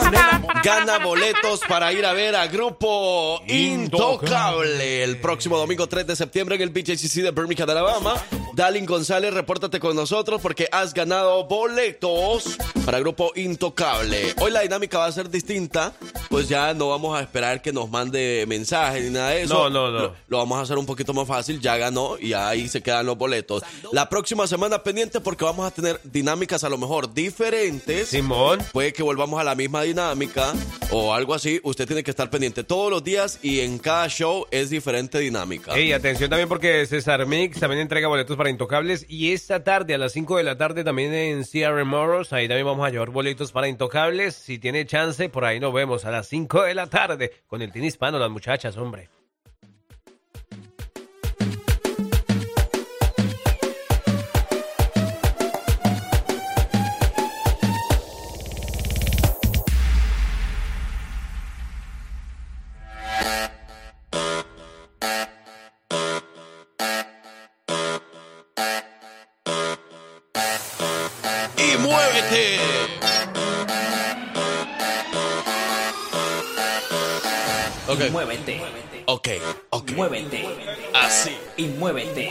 [0.63, 6.55] Gana boletos para ir a ver a Grupo Intocable el próximo domingo 3 de septiembre
[6.55, 8.15] en el BJCC de Birmingham, Alabama.
[8.53, 14.34] Dalin González, repórtate con nosotros porque has ganado boletos para Grupo Intocable.
[14.39, 15.93] Hoy la dinámica va a ser distinta,
[16.29, 19.53] pues ya no vamos a esperar que nos mande mensajes ni nada de eso.
[19.53, 19.99] No, no, no.
[19.99, 23.05] Lo, lo vamos a hacer un poquito más fácil, ya ganó y ahí se quedan
[23.05, 23.63] los boletos.
[23.91, 28.09] La próxima semana pendiente porque vamos a tener dinámicas a lo mejor diferentes.
[28.09, 28.59] Simón.
[28.72, 30.53] Puede que volvamos a la misma dinámica
[30.91, 31.59] o algo así.
[31.63, 35.74] Usted tiene que estar pendiente todos los días y en cada show es diferente dinámica.
[35.76, 39.97] Ey, atención también porque César Mix también entrega boletos para Intocables y esta tarde a
[39.97, 43.51] las 5 de la tarde también en CRM Moros, ahí también vamos a llevar boletos
[43.51, 44.36] para Intocables.
[44.36, 47.72] Si tiene chance, por ahí nos vemos a las 5 de la tarde con el
[47.72, 49.09] team hispano, las muchachas, hombre.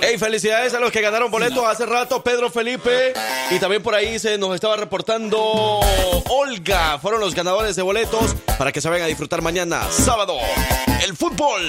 [0.03, 3.13] Hey, felicidades a los que ganaron boletos hace rato, Pedro Felipe.
[3.51, 5.81] Y también por ahí se nos estaba reportando
[6.29, 6.99] Olga.
[6.99, 10.39] Fueron los ganadores de boletos para que se vayan a disfrutar mañana, sábado,
[11.03, 11.63] el fútbol.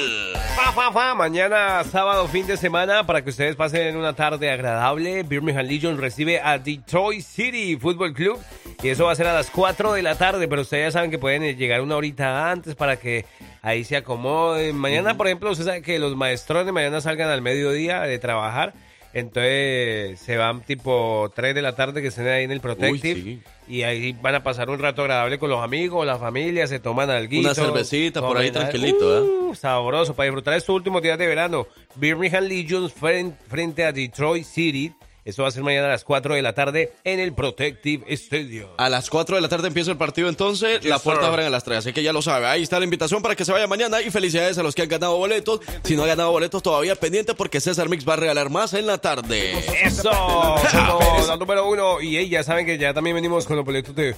[0.56, 1.16] Fa, fa, fa.
[1.16, 5.24] Mañana, sábado, fin de semana, para que ustedes pasen una tarde agradable.
[5.24, 8.40] Birmingham Legion recibe a Detroit City Football Club.
[8.84, 11.12] Y eso va a ser a las 4 de la tarde, pero ustedes ya saben
[11.12, 13.26] que pueden eh, llegar una horita antes para que
[13.62, 14.76] ahí se acomoden.
[14.76, 18.74] Mañana, por ejemplo, usted sabe que los maestros de mañana salgan al mediodía de trabajar.
[19.14, 23.20] Entonces se van tipo 3 de la tarde que estén ahí en el Protective.
[23.20, 23.42] Uy, sí.
[23.68, 27.10] Y ahí van a pasar un rato agradable con los amigos, la familia, se toman
[27.10, 27.40] algo.
[27.40, 29.22] Una cervecita por ahí tranquilito, ¿eh?
[29.22, 31.68] Uh, sabroso para disfrutar estos últimos días de verano.
[31.96, 34.94] Birmingham Legions fren- frente a Detroit City.
[35.24, 38.70] Eso va a ser mañana a las 4 de la tarde en el Protective Stadium.
[38.78, 41.32] A las 4 de la tarde empieza el partido entonces, Yes, las puertas sir.
[41.34, 42.48] abren a las 3, así que ya lo sabe.
[42.48, 44.90] Ahí está la invitación para que se vaya mañana y felicidades a los que han
[44.90, 45.60] ganado boletos.
[45.84, 48.88] Si no han ganado boletos todavía pendiente porque César Mix va a regalar más en
[48.88, 49.54] la tarde.
[49.84, 50.10] Eso,
[51.28, 52.02] la número uno.
[52.02, 54.16] Y ya saben que ya también venimos con los boletos de...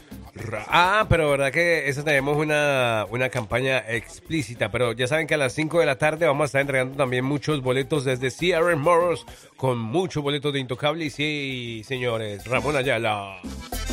[0.68, 4.72] Ah, pero verdad que esa tenemos una, una campaña explícita.
[4.72, 7.26] Pero ya saben que a las 5 de la tarde vamos a estar entregando también
[7.26, 9.26] muchos boletos desde CRM Moros
[9.58, 10.93] con muchos boletos de Intocable.
[11.02, 13.40] Y sí, señores, Ramón Ayala.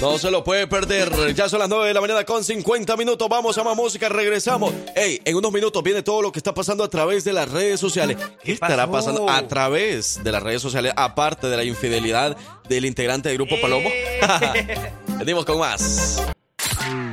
[0.00, 1.34] No se lo puede perder.
[1.34, 3.28] Ya son las 9 de la mañana con 50 minutos.
[3.28, 4.72] Vamos a más música, regresamos.
[4.96, 7.80] Ey, en unos minutos viene todo lo que está pasando a través de las redes
[7.80, 8.16] sociales.
[8.42, 9.10] ¿Qué, estará pasó?
[9.12, 12.36] pasando a través de las redes sociales, aparte de la infidelidad
[12.68, 13.88] del integrante del Grupo Palomo?
[15.18, 16.22] Venimos con más.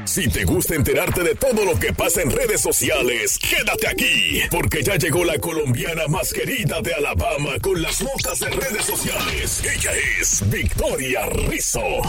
[0.06, 4.84] Si te gusta enterarte de todo lo que pasa en redes sociales, quédate aquí, porque
[4.84, 9.62] ya llegó la colombiana más querida de Alabama con las notas de redes sociales.
[9.64, 12.02] Ella es Victoria Rizzo.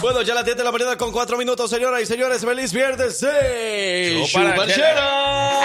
[0.00, 2.44] Bueno, ya las 10 de la mañana con 4 minutos, señoras y señores.
[2.44, 5.60] Feliz viernes de Chuparchela.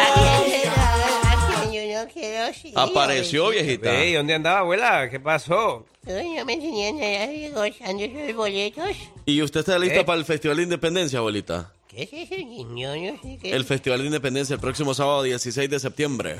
[2.15, 2.79] Yo no.
[2.81, 4.01] Apareció, viejita.
[4.01, 5.09] Ey, ¿dónde andaba, abuela?
[5.09, 5.85] ¿Qué pasó?
[6.05, 8.97] Ay, No me enseñan a gozando esos boletos.
[9.25, 10.03] ¿Y usted está lista ¿Eh?
[10.03, 11.71] para el Festival de Independencia, abuelita?
[11.87, 12.95] ¿Qué es eso, niño?
[12.95, 13.51] No sé qué.
[13.51, 16.39] El Festival de Independencia el próximo sábado 16 de septiembre.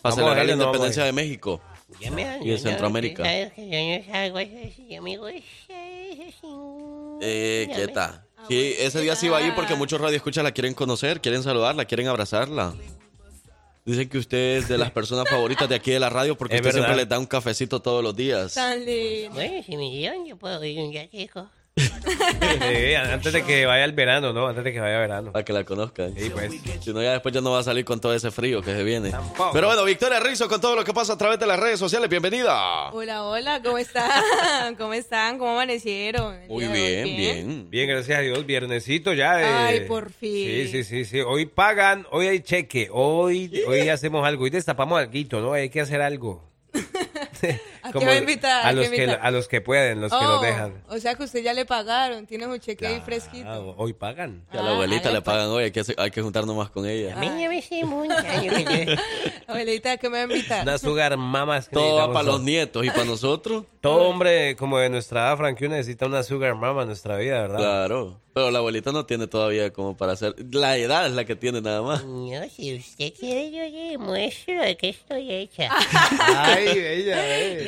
[0.00, 1.60] Para celebrar la no, independencia vamos de México.
[2.00, 3.22] Ya me Y de Centroamérica.
[3.22, 5.00] Que yo no salgo así, yo.
[7.20, 8.24] Eh, ¿qué tal?
[8.48, 11.84] Sí, ese día sí va a ir porque muchos radioescuchas la quieren conocer, quieren saludarla,
[11.84, 12.74] quieren abrazarla.
[13.84, 16.60] Dicen que usted es de las personas favoritas de aquí de la radio porque Es
[16.60, 18.54] usted siempre les da un cafecito todos los días.
[18.54, 19.34] Tan lindo.
[19.34, 21.48] Bueno, si me yo puedo ir un día, chico.
[23.12, 24.46] Antes de que vaya el verano, ¿no?
[24.46, 25.32] Antes de que vaya verano.
[25.32, 26.14] Para que la conozcan.
[26.14, 26.52] Sí, pues.
[26.80, 28.82] Si no, ya después ya no va a salir con todo ese frío que se
[28.84, 29.10] viene.
[29.52, 32.10] Pero bueno, Victoria Rizzo con todo lo que pasa a través de las redes sociales.
[32.10, 32.90] Bienvenida.
[32.92, 34.74] Hola, hola, ¿cómo están?
[34.76, 35.38] ¿Cómo están?
[35.38, 36.34] ¿Cómo amanecieron?
[36.42, 37.70] El Muy bien, bien.
[37.70, 38.44] Bien, gracias a Dios.
[38.44, 39.40] Viernesito ya.
[39.40, 39.44] eh.
[39.44, 40.46] Ay, por fin.
[40.46, 41.20] Sí, sí, sí, sí.
[41.20, 45.52] Hoy pagan, hoy hay cheque, hoy, hoy hacemos algo, hoy destapamos algo, ¿no?
[45.54, 46.42] Hay que hacer algo.
[47.88, 48.64] ¿A como qué va a invitar?
[48.66, 50.82] A ¿A los, que, a los que pueden, los que Oh, los dejan.
[50.88, 53.74] O sea que usted ya le pagaron, tiene un cheque ahí Ah, fresquito.
[53.76, 54.44] hoy pagan.
[54.50, 57.16] Que a la abuelita le pagan hoy, hay que, hay que juntarnos más con ella.
[57.16, 57.48] A mí me
[57.84, 58.14] mucho.
[59.46, 60.62] Abuelita, ¿qué me va a invitar?
[60.62, 61.58] Una sugar mama.
[61.58, 63.64] es que Todo va para los nietos y para nosotros.
[63.80, 67.58] Todo hombre como de nuestra edad, Frankie, necesita una sugar mama en nuestra vida, ¿verdad?
[67.58, 68.20] Claro.
[68.34, 70.34] Pero la abuelita no tiene todavía como para hacer.
[70.52, 72.02] La edad es la que tiene nada más.
[72.04, 75.68] No, si usted quiere, yo le muestro de qué estoy hecha.
[76.36, 77.16] Ay, bella,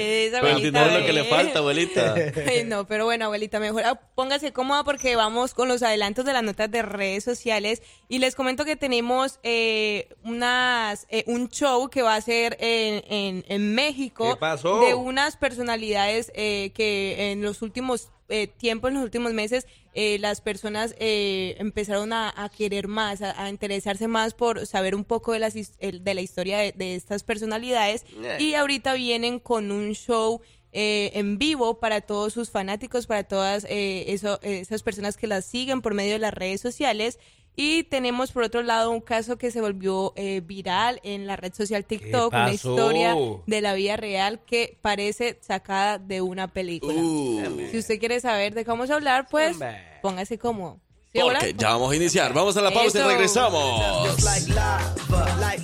[0.05, 0.27] eh.
[0.27, 2.15] Esa Pero no abuelita, es lo que le falta, abuelita.
[2.67, 6.43] No, pero bueno, abuelita, mejor ah, póngase cómoda porque vamos con los adelantos de las
[6.43, 12.03] notas de redes sociales y les comento que tenemos eh, unas eh, un show que
[12.03, 14.81] va a ser en, en, en México ¿Qué pasó?
[14.81, 20.19] de unas personalidades eh, que en los últimos eh, tiempos, en los últimos meses, eh,
[20.19, 25.05] las personas eh, empezaron a, a querer más, a, a interesarse más por saber un
[25.05, 28.05] poco de, las, de la historia de, de estas personalidades
[28.41, 30.41] y ahorita vienen con un show
[30.73, 35.45] eh, en vivo para todos sus fanáticos, para todas eh, eso- esas personas que las
[35.45, 37.19] siguen por medio de las redes sociales.
[37.57, 41.55] Y tenemos por otro lado un caso que se volvió eh, viral en la red
[41.55, 43.15] social TikTok, una historia
[43.47, 47.01] de la vida real que parece sacada de una película.
[47.01, 47.69] Uh.
[47.71, 49.57] Si usted quiere saber de qué vamos a hablar, pues
[50.03, 50.81] póngase cómodo.
[51.13, 51.21] ¿Sí?
[51.21, 52.33] Porque ya vamos a iniciar.
[52.33, 53.09] Vamos a la pausa Eso.
[53.09, 54.09] y regresamos.
[54.09, 54.51] Just like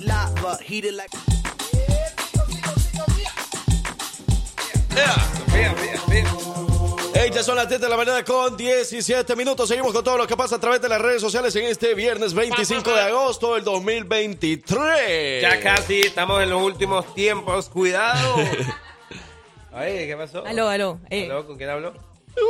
[0.05, 0.57] lava,
[7.43, 9.67] son las 10 de la mañana con 17 minutos.
[9.69, 12.33] Seguimos con todo lo que pasa a través de las redes sociales en este viernes
[12.33, 15.41] 25 de agosto del 2023.
[15.41, 17.69] Ya casi estamos en los últimos tiempos.
[17.69, 18.35] Cuidado.
[19.73, 20.45] Ay, ¿qué pasó?
[20.45, 20.99] Aló, aló.
[21.09, 21.25] eh.
[21.25, 21.47] ¿Aló?
[21.47, 21.93] ¿Con quién hablo?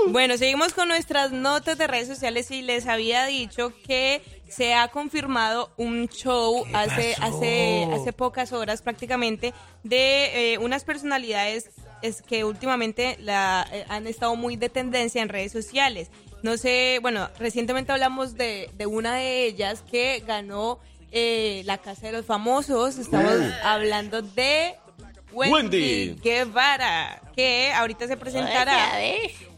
[0.10, 4.90] Bueno, seguimos con nuestras notas de redes sociales y les había dicho que se ha
[4.90, 7.38] confirmado un show hace, pasó?
[7.38, 11.72] hace, hace pocas horas prácticamente de eh, unas personalidades
[12.02, 16.10] es que últimamente la, eh, han estado muy de tendencia en redes sociales.
[16.44, 20.80] No sé, bueno, recientemente hablamos de, de una de ellas que ganó
[21.12, 22.98] eh, la Casa de los Famosos.
[22.98, 23.34] Estamos
[23.64, 24.76] hablando de
[25.32, 26.16] Wendy, Wendy.
[26.22, 28.92] Guevara, que ahorita se presentará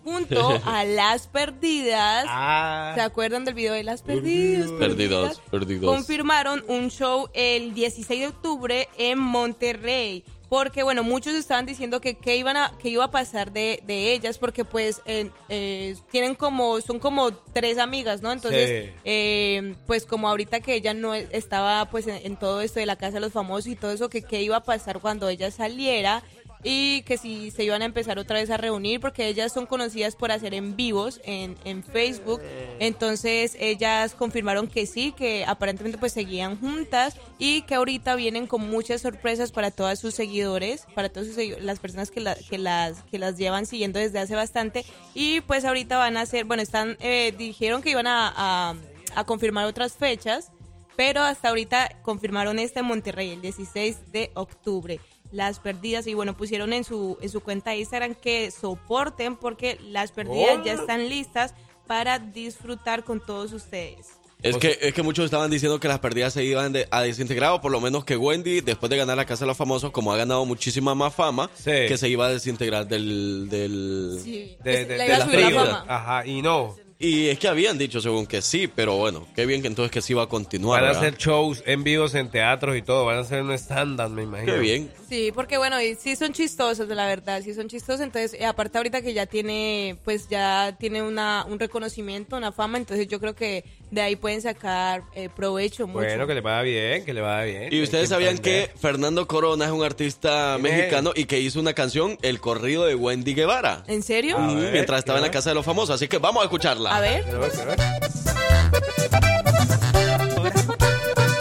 [0.03, 2.25] junto a Las Perdidas.
[2.27, 2.93] Ah.
[2.95, 4.69] ¿Se acuerdan del video de Las Perdidas?
[4.71, 5.89] Perdidos, perdidos.
[5.93, 10.23] Confirmaron un show el 16 de octubre en Monterrey.
[10.53, 14.13] Porque, bueno, muchos estaban diciendo que qué iban a, que iba a pasar de, de
[14.13, 18.31] ellas, porque pues eh, eh, tienen como, son como tres amigas, ¿no?
[18.31, 18.91] Entonces, Sí.
[19.03, 22.97] eh, pues como ahorita que ella no estaba pues en, en todo esto de la
[22.97, 26.21] casa de los famosos y todo eso, que qué iba a pasar cuando ella saliera
[26.63, 30.15] y que si se iban a empezar otra vez a reunir porque ellas son conocidas
[30.15, 32.41] por hacer en vivos en, en Facebook.
[32.79, 38.69] Entonces ellas confirmaron que sí que aparentemente pues seguían juntas y que ahorita vienen con
[38.69, 41.29] muchas sorpresas para todos sus seguidores para todas
[41.61, 44.85] las personas que, la- que las que las llevan siguiendo desde hace bastante.
[45.13, 48.75] Y pues ahorita van a hacer bueno están eh, dijeron que iban a, a-
[49.15, 50.51] a confirmar otras fechas
[50.95, 54.99] pero hasta ahorita confirmaron este en Monterrey el 16 de octubre.
[55.31, 59.79] Las perdidas y bueno, pusieron en su en su cuenta de Instagram que soporten porque
[59.89, 60.81] las perdidas ya Oh.
[60.81, 61.53] están listas
[61.87, 64.07] para disfrutar con todos ustedes.
[64.41, 67.51] Es que, es que muchos estaban diciendo que las perdidas se iban de- a desintegrar,
[67.53, 70.11] o por lo menos que Wendy, después de ganar la Casa de los Famosos, como
[70.11, 73.47] ha ganado muchísima más fama, que se iba a desintegrar del...
[73.49, 74.57] del Sí.
[74.61, 75.69] De, de- de iba a las subir la perdidas.
[75.79, 75.85] fama.
[75.87, 76.75] Ajá, y no.
[77.03, 80.01] Y es que habían dicho según que sí, pero bueno, qué bien que entonces que
[80.01, 80.79] sí va a continuar.
[80.79, 81.09] Van a ¿verdad?
[81.09, 83.03] hacer shows en vivos en teatros y todo.
[83.03, 84.53] Van a hacer un estándar, me imagino.
[84.53, 84.89] Qué bien.
[85.09, 87.99] Sí, porque bueno, y sí son chistosos, la verdad, sí son chistosos.
[87.99, 92.77] Entonces, eh, aparte ahorita que ya tiene, pues ya tiene una, un reconocimiento, una fama,
[92.77, 95.99] entonces yo creo que de ahí pueden sacar eh, provecho mucho.
[95.99, 97.73] Bueno, que le vaya bien, que le vaya bien.
[97.73, 102.17] Y ustedes sabían que Fernando Corona es un artista mexicano y que hizo una canción,
[102.23, 103.83] El corrido de Wendy Guevara.
[103.87, 104.39] ¿En serio?
[104.39, 106.95] Mm, mientras estaba en la Casa de los Famosos, así que vamos a escucharla.
[106.95, 107.23] A ver.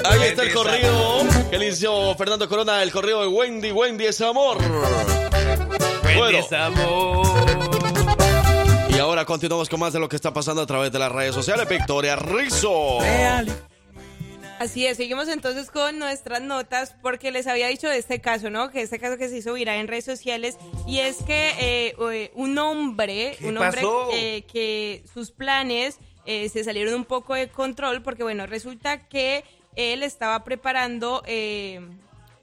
[0.05, 4.20] Ahí está el corrido que le hizo Fernando Corona, el corrido de Wendy, Wendy es
[4.20, 4.59] amor.
[6.05, 7.72] Wendy es amor.
[8.95, 11.34] Y ahora continuamos con más de lo que está pasando a través de las redes
[11.34, 11.66] sociales.
[11.66, 12.99] Victoria Rizzo.
[14.59, 18.70] Así es, seguimos entonces con nuestras notas porque les había dicho de este caso, ¿no?
[18.70, 22.30] Que este caso que se hizo viral en redes sociales y es que eh, eh,
[22.34, 23.82] un hombre, ¿Qué un hombre
[24.12, 29.43] eh, que sus planes eh, se salieron un poco de control porque bueno, resulta que
[29.74, 31.80] él estaba preparando eh,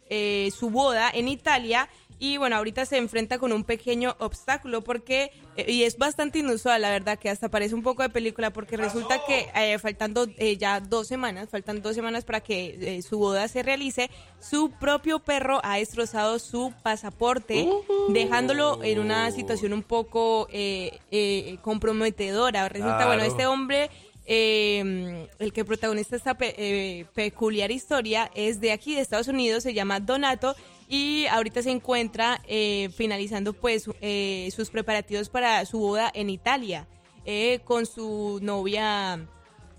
[0.09, 1.87] eh, su boda en Italia
[2.21, 6.81] Y bueno, ahorita se enfrenta con un pequeño obstáculo porque, eh, y es bastante inusual,
[6.81, 10.57] la verdad, que hasta parece un poco de película, porque resulta que eh, faltando eh,
[10.57, 14.09] ya dos semanas, faltan dos semanas para que eh, su boda se realice,
[14.41, 17.69] su propio perro ha destrozado su pasaporte,
[18.09, 22.67] dejándolo en una situación un poco eh, eh, comprometedora.
[22.67, 23.07] Resulta, Claro.
[23.11, 23.89] bueno, este hombre...
[24.31, 29.63] eh, el que protagoniza esta pe- eh, peculiar historia es de aquí, de Estados Unidos,
[29.63, 30.55] se llama Donato
[30.89, 36.87] y ahorita se encuentra eh, finalizando pues eh, sus preparativos para su boda en Italia
[37.25, 39.19] eh, con su novia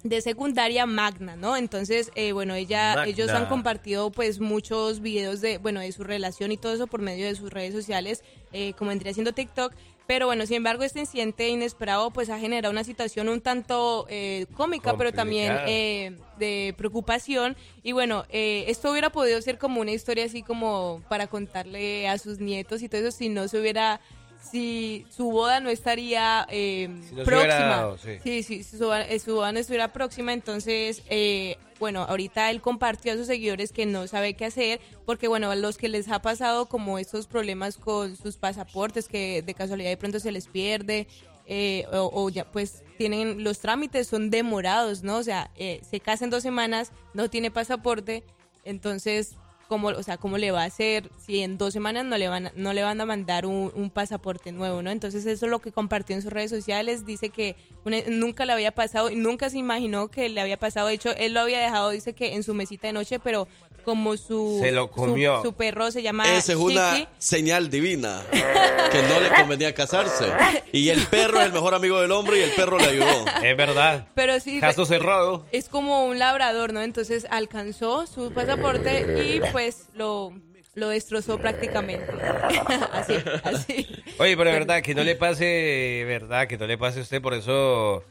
[0.02, 1.56] de secundaria Magna, ¿no?
[1.56, 3.10] Entonces, eh, bueno, ella, Magna.
[3.10, 7.00] ellos han compartido pues muchos videos de, bueno, de su relación y todo eso por
[7.02, 9.72] medio de sus redes sociales, eh, como vendría siendo TikTok.
[10.10, 14.46] Pero bueno, sin embargo, este incidente inesperado pues ha generado una situación un tanto eh,
[14.56, 17.56] cómica, pero también eh, de preocupación.
[17.84, 22.18] Y bueno, eh, esto hubiera podido ser como una historia así como para contarle a
[22.18, 24.00] sus nietos y todo eso si no se hubiera,
[24.42, 27.76] si su boda no estaría eh, Si no se próxima.
[27.76, 28.10] dado, sí.
[28.20, 33.12] Sí, sí, su, boda- su boda no estuviera próxima, entonces, eh, bueno, ahorita él compartió
[33.12, 36.20] a sus seguidores que no sabe qué hacer, porque bueno, a los que les ha
[36.20, 41.08] pasado como estos problemas con sus pasaportes, que de casualidad de pronto se les pierde,
[41.46, 45.16] eh, o, ya pues tienen, los trámites son demorados, ¿no?
[45.16, 48.22] O sea, eh, se casa en dos semanas, no tiene pasaporte,
[48.64, 49.34] entonces...
[49.70, 52.50] ¿Cómo, o sea, ¿cómo le va a hacer si en dos semanas no le van
[52.56, 54.90] no le van a mandar un, pasaporte nuevo, ¿no?
[54.90, 57.06] Entonces eso es lo que compartió en sus redes sociales.
[57.06, 57.54] Dice que
[57.84, 60.88] una- nunca le había pasado nunca se imaginó que le había pasado.
[60.88, 63.46] De hecho, él lo había dejado, dice que en su mesita de noche, pero
[63.90, 65.42] como su, Se lo su- comió.
[65.42, 67.08] Su, perro se llama Esa es una Chiqui.
[67.18, 70.26] señal divina que no le convenía casarse.
[70.72, 73.24] Y el perro es el mejor amigo del hombre y el perro le ayudó.
[73.42, 74.06] Es verdad.
[74.14, 75.44] Pero sí, Caso cerrado.
[75.50, 76.82] es como un labrador, ¿no?
[76.82, 80.32] Entonces alcanzó su pasaporte y pues lo,
[80.74, 82.06] lo destrozó prácticamente.
[82.92, 83.86] así, así.
[84.18, 87.20] Oye, pero de verdad, que no le pase, verdad, que no le pase a usted,
[87.20, 88.04] por eso...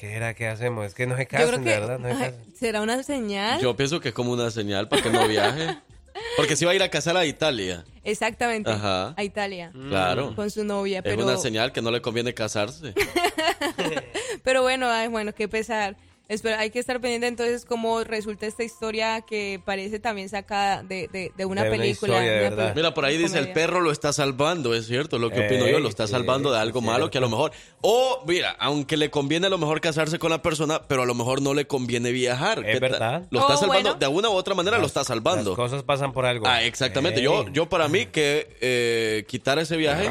[0.00, 0.86] ¿Qué era que hacemos?
[0.86, 2.54] Es que no se Yo creo casen, que verdad, no se casen.
[2.58, 3.60] será una señal.
[3.60, 5.76] Yo pienso que es como una señal para que no viaje.
[6.38, 7.84] Porque si va a ir a casar a Italia.
[8.02, 8.70] Exactamente.
[8.70, 9.12] Ajá.
[9.14, 9.70] A Italia.
[9.72, 10.34] Claro.
[10.34, 12.94] Con su novia, Es pero una señal que no le conviene casarse.
[14.42, 15.96] pero bueno, ay, bueno, qué pesar.
[16.30, 21.08] Espera, hay que estar pendiente entonces cómo resulta esta historia que parece también sacada de,
[21.08, 22.24] de, de una De una película.
[22.24, 25.44] historia, una Mira, por ahí dice el perro lo está salvando, es cierto, lo que
[25.46, 27.50] opino Ey, yo, lo está salvando de algo es malo que a lo mejor,
[27.80, 31.16] o mira, aunque le conviene a lo mejor casarse con la persona, pero a lo
[31.16, 32.62] mejor no le conviene viajar.
[32.64, 32.80] ¿Qué tal?
[32.80, 33.26] verdad.
[33.30, 33.98] Lo está Oh, salvando, bueno.
[33.98, 35.50] de alguna u otra manera lo está salvando.
[35.50, 36.46] Las cosas pasan por algo.
[36.46, 37.20] Ah, exactamente.
[37.20, 40.08] Yo, yo para mí que eh, quitar ese viaje,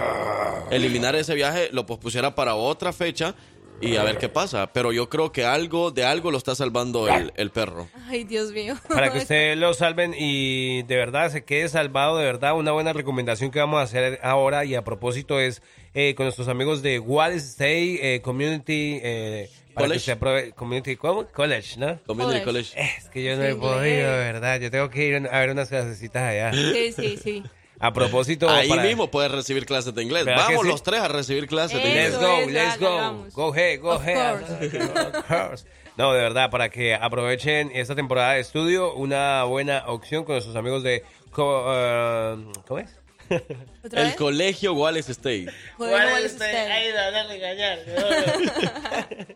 [0.72, 3.36] eliminar ese viaje, lo pospusiera para otra fecha
[3.82, 4.68] y a ver qué pasa.
[4.74, 7.88] Pero yo creo que algo de algo lo está salvando el, el perro.
[8.08, 8.76] Ay, Dios mío.
[8.88, 12.94] Para que usted lo salven y de verdad se quede salvado, de verdad, una buena
[12.94, 15.62] recomendación que vamos a hacer ahora y a propósito es
[15.94, 19.94] eh, con nuestros amigos de Wallace State eh, Community eh, para College.
[19.94, 21.26] que usted apruebe Community ¿cómo?
[21.28, 22.00] College, ¿no?
[22.06, 22.74] Community College.
[22.80, 24.60] Es que yo no he podido, verdad.
[24.60, 26.52] Yo tengo que ir a ver unas clasecitas allá.
[26.54, 27.44] Sí, sí, sí.
[27.82, 30.26] A propósito, Ahí para- mismo puedes recibir clases de inglés.
[30.26, 30.72] ¿Verdad que Vamos sí?
[30.72, 32.20] los tres a recibir clases de Let's inglés.
[32.20, 33.26] go, let's go.
[33.34, 35.60] Go ahead, go Of ahead.
[35.98, 40.56] No, de verdad, para que aprovechen esta temporada de estudio, una buena opción con nuestros
[40.56, 41.04] amigos de...
[41.32, 42.96] co- eh, ¿Cómo es?
[43.92, 45.48] El colegio Wallace State.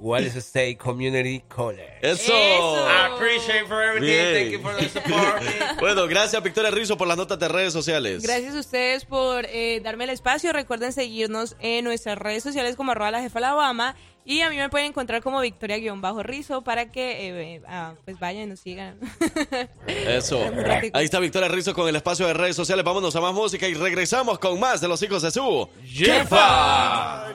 [0.00, 1.82] Wallace State Community College.
[2.00, 2.32] Eso.
[2.32, 4.06] I appreciate for everything.
[4.06, 4.34] Bien.
[4.34, 5.42] Thank you for the support.
[5.80, 8.22] Bueno, gracias Victoria Rizzo por las notas de redes sociales.
[8.22, 10.52] Gracias a ustedes por eh, darme el espacio.
[10.52, 13.94] Recuerden seguirnos en nuestras redes sociales como arroba la jefa Alabama.
[14.24, 18.44] Y a mí me pueden encontrar como Victoria-Rizo para que eh, eh, ah, pues vayan
[18.44, 18.98] y nos sigan.
[19.86, 20.40] Eso.
[20.92, 22.84] Ahí está Victoria Rizzo con el espacio de redes sociales.
[22.84, 27.26] Vámonos a más música y regresamos con más de los hijos de su jefa.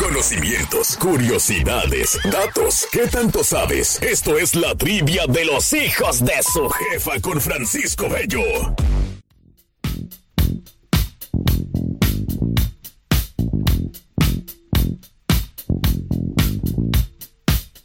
[0.00, 2.86] Conocimientos, curiosidades, datos.
[2.90, 4.00] ¿Qué tanto sabes?
[4.00, 8.40] Esto es la trivia de los hijos de su jefa con Francisco Bello.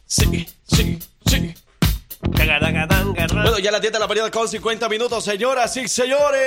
[0.06, 0.98] Sí, sí.
[2.46, 6.40] Bueno, ya las 10 de la mañana con 50 minutos, señoras y señores.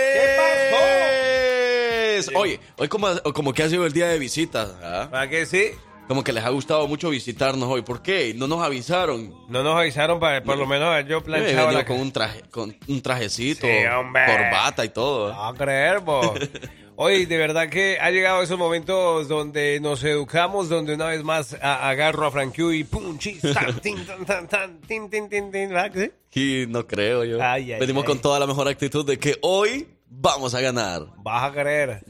[2.35, 4.71] Oye, hoy como, como que ha sido el día de visitas.
[4.81, 5.07] ¿ah?
[5.11, 5.71] ¿Para qué sí?
[6.07, 7.81] Como que les ha gustado mucho visitarnos hoy.
[7.81, 8.33] ¿Por qué?
[8.35, 9.35] No nos avisaron.
[9.47, 12.75] No nos avisaron para por lo menos yo Yo planchaba la con un traje, con
[12.87, 13.83] un trajecito, Sí,
[14.13, 15.33] corbata y todo.
[15.33, 16.31] No creer, vos.
[17.01, 21.53] Hoy de verdad que ha llegado esos momentos donde nos educamos, donde una vez más
[21.61, 25.29] a- agarro a Frank Q y pum, chis, tan, tin, tan, tan, tan, tin, tin,
[25.29, 26.11] tin, tin, ¿verdad?
[26.33, 27.37] Y no creo yo.
[27.41, 28.07] Ay, ay, Venimos ay.
[28.07, 31.03] con toda la mejor actitud de que hoy vamos a ganar.
[31.19, 32.03] Vas a creer.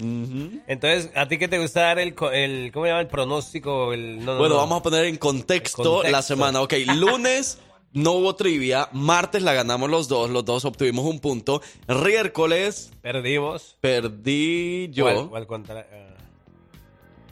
[0.66, 3.02] Entonces, ¿a ti qué te gusta dar el, el ¿cómo se llama?
[3.02, 4.26] El pronóstico, el...
[4.26, 4.62] no, no, Bueno, no.
[4.62, 6.12] vamos a poner en contexto, Contexto.
[6.12, 6.62] la semana.
[6.62, 7.60] Ok, lunes
[7.94, 11.62] no hubo trivia, martes la ganamos los dos, los dos obtuvimos un punto.
[11.88, 13.78] Miércoles Perdimos.
[13.82, 15.04] perdí yo.
[15.06, 15.80] ¿Cuál- cuál contra-.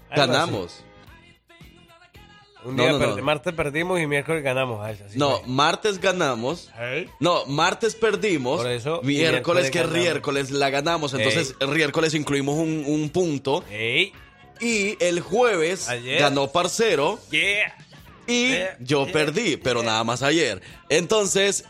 [0.09, 0.83] Algo Ganamos.
[2.65, 4.83] Un día no, martes perdimos y miércoles ganamos.
[4.83, 5.47] Ay, No, fue.
[5.47, 6.69] martes ganamos.
[7.19, 8.57] No, martes perdimos.
[8.61, 9.99] Por eso, miércoles miércoles que ganamos.
[9.99, 11.13] miércoles la ganamos.
[11.13, 11.55] Entonces,
[12.13, 13.63] incluimos un, un punto.
[14.59, 16.19] Y el jueves Ayer.
[16.19, 17.19] ganó Parcero.
[17.29, 17.77] Yeah.
[18.27, 20.61] Y yo perdí, pero nada más ayer.
[20.89, 21.65] Entonces,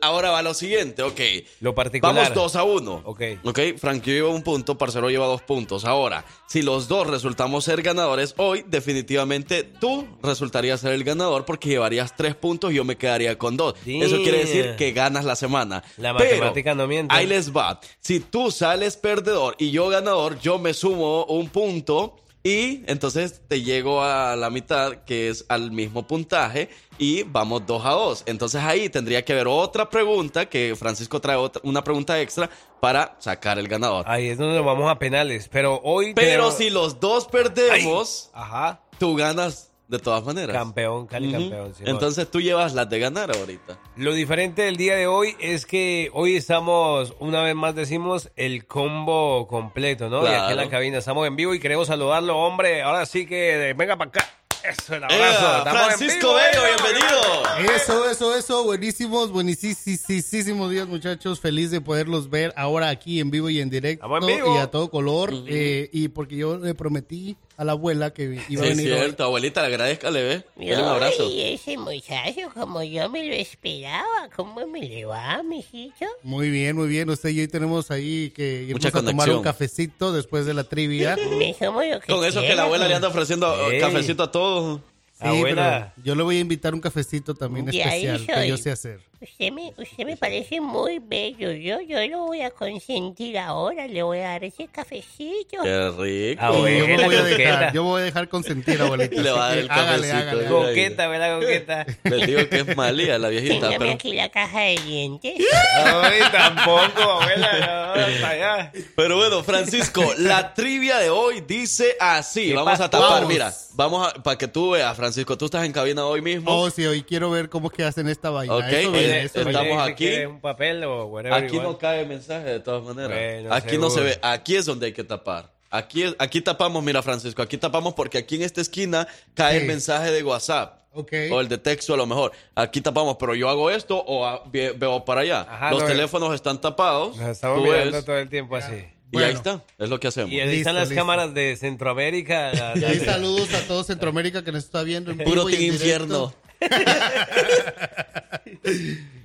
[0.00, 1.20] ahora va lo siguiente, ok.
[1.60, 2.14] Lo particular.
[2.14, 3.02] Vamos 2 a 1.
[3.04, 3.22] Ok.
[3.44, 5.84] Ok, Frank lleva un punto, Parcero lleva dos puntos.
[5.84, 11.68] Ahora, si los dos resultamos ser ganadores, hoy definitivamente tú resultarías ser el ganador porque
[11.68, 13.74] llevarías tres puntos y yo me quedaría con dos.
[13.86, 15.82] Eso quiere decir que ganas la semana.
[15.96, 17.14] La Pero, matemática no miente.
[17.14, 17.80] Ahí les va.
[18.00, 22.16] Si tú sales perdedor y yo ganador, yo me sumo un punto
[22.48, 27.84] y entonces te llego a la mitad, que es al mismo puntaje, y vamos dos
[27.84, 28.22] a dos.
[28.26, 32.48] Entonces ahí tendría que haber otra pregunta, que Francisco trae otra- una pregunta extra
[32.80, 34.04] para sacar el ganador.
[34.08, 35.48] Ahí es donde nos vamos a penales.
[35.50, 36.14] Pero hoy.
[36.14, 38.80] Pero tenemos- si los dos perdemos, Ajá.
[38.98, 40.56] tú ganas de todas maneras.
[40.56, 41.72] Campeón, Cali campeón.
[41.76, 43.78] sí, Entonces tú llevas las de ganar ahorita.
[43.96, 48.66] Lo diferente del día de hoy es que hoy estamos, una vez más decimos, el
[48.66, 50.24] combo completo, ¿no?
[50.24, 50.70] Y aquí en la Claro.
[50.70, 52.82] cabina estamos en vivo y queremos saludarlo, hombre.
[52.82, 54.28] Ahora sí que venga para acá.
[54.68, 55.62] Eso, el abrazo.
[55.70, 56.70] Francisco vivo, Bello, ¡eh!
[56.82, 57.76] bienvenido.
[57.76, 63.48] Eso, eso, eso, buenísimos, buenísimos días muchachos, feliz de poderlos ver ahora aquí en vivo
[63.48, 64.56] y en directo en vivo.
[64.56, 68.42] y a todo color eh, y porque yo le prometí a la abuela que iba
[68.46, 68.98] Sí, a es venir hoy.
[69.00, 70.44] cierto, abuelita, le agradezcale, ¿ve?
[70.56, 71.30] Dale un abrazo.
[71.30, 76.04] Y ese muchacho, como yo me lo esperaba, ¿cómo me le va, mijito?
[76.22, 79.36] Muy bien, muy bien, usted y yo tenemos ahí que irnos Mucha a tomar conexión.
[79.38, 81.16] un cafecito después de la trivia.
[81.38, 83.80] Me somos lo que Con eso que la abuela le anda ofreciendo Ey.
[83.80, 84.80] cafecito a todos.
[85.18, 89.00] Sí, pero yo le voy a invitar un cafecito también especial que yo sé hacer.
[89.28, 91.50] Usted me, usted me parece muy bello.
[91.50, 93.88] Yo, yo lo voy a consentir ahora.
[93.88, 95.62] Le voy a dar ese cafecito.
[95.64, 96.68] Qué rico.
[96.68, 99.20] Y yo me voy a dejar, yo voy a dejar consentir, abuelita.
[99.22, 100.16] Le va a dar el hágale, cafecito.
[100.16, 100.46] hágale.
[100.46, 101.40] Coqueta, ¿verdad?
[101.40, 101.86] Coqueta.
[102.04, 103.90] Les digo que es malía la viejita, pero...
[103.90, 105.34] aquí la caja de dientes.
[105.84, 107.92] Ay, tampoco, abuela.
[107.96, 108.72] no, hasta allá.
[108.94, 112.50] Pero bueno, Francisco, la trivia de hoy dice así.
[112.50, 113.28] ¿Qué Vamos a tapar, Vamos.
[113.28, 113.52] mira.
[113.74, 115.36] Vamos a, para que tú veas, Francisco.
[115.36, 116.50] Tú estás en cabina hoy mismo.
[116.50, 118.54] Oh, sí, hoy quiero ver cómo es que hacen esta vaina.
[118.54, 120.06] Ok, Eso viene, eso estamos aquí.
[120.06, 121.32] ¿Quieres un papel o whatever?
[121.44, 121.66] Aquí igual?
[121.72, 123.10] no cae mensaje de todas maneras.
[123.18, 124.14] Bueno, aquí no se seguro.
[124.14, 124.18] ve.
[124.22, 125.50] Aquí es donde hay que tapar.
[125.70, 127.42] Aquí, aquí tapamos, mira, Francisco.
[127.42, 129.68] Aquí tapamos porque aquí en esta esquina cae el Sí.
[129.68, 130.80] mensaje de WhatsApp.
[130.92, 131.12] Ok.
[131.32, 132.32] O el de texto a lo mejor.
[132.54, 135.40] Aquí tapamos, pero yo hago esto o a- ve- veo para allá.
[135.42, 137.16] Ajá, Los no, teléfonos están tapados.
[137.18, 138.84] Nos estamos tú mirando ves, todo el tiempo así.
[139.12, 139.62] y ahí está.
[139.76, 140.30] Es lo que hacemos.
[140.32, 141.00] Y ahí Listo, están las listo.
[141.02, 142.52] cámaras de Centroamérica.
[142.54, 145.66] las- Y ahí saludos a todo Centroamérica que nos está viendo en Puro vivo y
[145.66, 146.32] en infierno.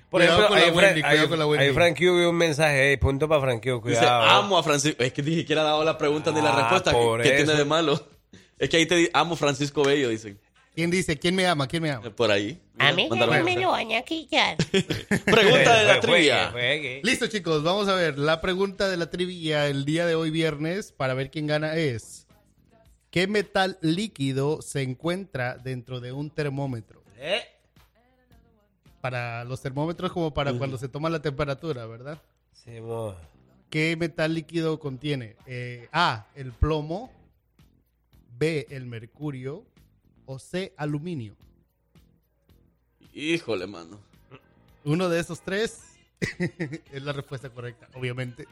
[0.10, 1.66] Por Cuidado ejemplo, con la ahí, Wendy, Fran- cuidado con la Wendy.
[1.68, 4.24] ahí Frank Q vio un mensaje, hey, punto para Frank Q, Dice, cuidado.
[4.24, 5.02] amo a Francisco.
[5.02, 6.92] Es que ni siquiera ha dado la pregunta ni la Ah, respuesta.
[6.92, 7.56] ¿Qué, por qué tiene eso.
[7.58, 8.08] de malo?
[8.60, 10.38] Es que ahí te di, amo Francisco Bello, dicen.
[10.76, 11.18] ¿Quién dice?
[11.18, 11.68] ¿Quién me ama?
[11.68, 12.10] ¿Quién me ama?
[12.12, 12.62] Por ahí.
[12.78, 13.66] A mí Mandaron no me mensaje.
[13.66, 14.58] lo van a quitar.
[15.26, 16.50] Pregunta de la Juegue, trivia.
[16.52, 17.02] juegue.
[17.04, 18.18] Listo, chicos, vamos a ver.
[18.18, 22.26] La pregunta de la trivia el día de hoy viernes para ver quién gana es:
[23.12, 27.01] ¿Qué metal líquido se encuentra dentro de un termómetro?
[27.24, 27.44] Eh,
[29.00, 32.20] Para los termómetros, como para cuando se toma la temperatura, ¿verdad?
[32.52, 32.72] sí.
[33.70, 35.38] ¿Qué metal líquido contiene?
[35.46, 37.10] Eh, A, el plomo.
[38.38, 39.64] B, el mercurio.
[40.26, 41.36] O C, aluminio.
[43.14, 43.98] Híjole, mano.
[44.84, 45.94] Uno de esos tres
[46.92, 48.46] es la respuesta correcta, obviamente.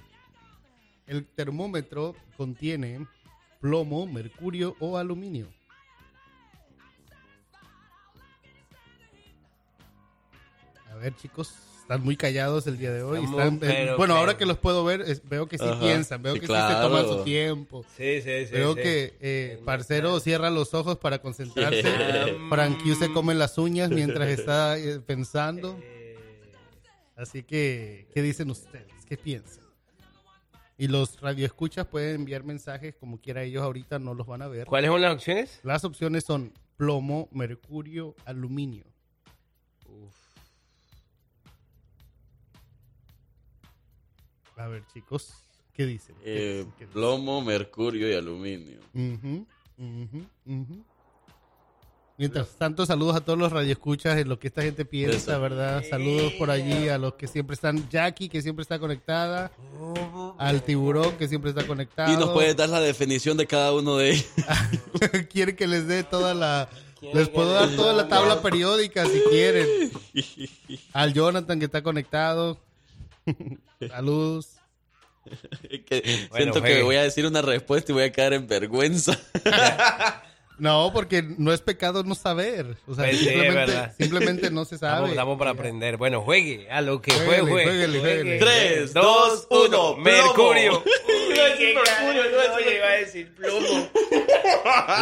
[1.06, 3.06] El termómetro contiene
[3.60, 5.48] plomo, mercurio o aluminio.
[11.00, 13.20] Ver, chicos, están muy callados el día de hoy.
[13.24, 16.36] Eh, bueno, pero- ahora que los puedo ver, es- veo que sí Ajá, piensan, veo
[16.36, 17.18] sí, que sí se toman claro.
[17.18, 17.84] su tiempo.
[17.98, 18.52] Sí, sí, sí.
[18.54, 18.82] Veo sí.
[18.82, 21.82] que eh, Parcero cierra los ojos para concentrarse.
[21.82, 22.28] Yeah.
[22.50, 25.80] Frank Q se come las uñas mientras está eh, pensando.
[27.16, 28.88] Así que, ¿qué dicen ustedes?
[29.08, 29.64] ¿Qué piensan?
[30.78, 34.66] Y los radioescuchas pueden enviar mensajes como quiera ellos ahorita, no los van a ver.
[34.68, 35.60] ¿Cuáles son las opciones?
[35.64, 38.86] Las opciones son plomo, mercurio, aluminio.
[44.60, 45.34] A ver, chicos,
[45.74, 46.14] ¿Qué dicen?
[46.26, 48.80] Eh, plomo, mercurio y aluminio.
[52.18, 55.38] Mientras tanto, saludos a todos los radioescuchas en lo que esta gente piensa.
[55.38, 55.82] ¿verdad?
[55.90, 59.54] Saludos por allí a los que siempre están, Jackie, que siempre está conectada,
[60.38, 62.12] al tiburón, que siempre está conectado.
[62.12, 64.28] Y nos puedes dar la definición de cada uno de ellos.
[65.32, 66.68] Quieren que les dé toda la...
[67.14, 69.66] Les puedo dar toda la tabla periódica si quieren.
[70.92, 72.58] Al Jonathan, que está conectado.
[73.88, 74.56] Saludos.
[75.86, 79.20] Que Bueno, siento que voy a decir una respuesta y voy a caer en vergüenza.
[80.60, 82.78] No, porque no es pecado no saber.
[82.88, 83.94] O sea, Pues sí, simplemente, ¿verdad?
[83.98, 84.94] simplemente no se sabe.
[84.94, 85.98] Estamos, estamos para aprender.
[85.98, 87.64] Bueno, juegue a lo que Jueguele, fue, juegue.
[87.66, 88.38] jueguele, jueguele.
[88.40, 89.96] Tres, dos, uno.
[89.98, 90.84] Mercurio.
[91.34, 93.90] Iba a decir mercurio, decir- Oye, iba a decir plomo.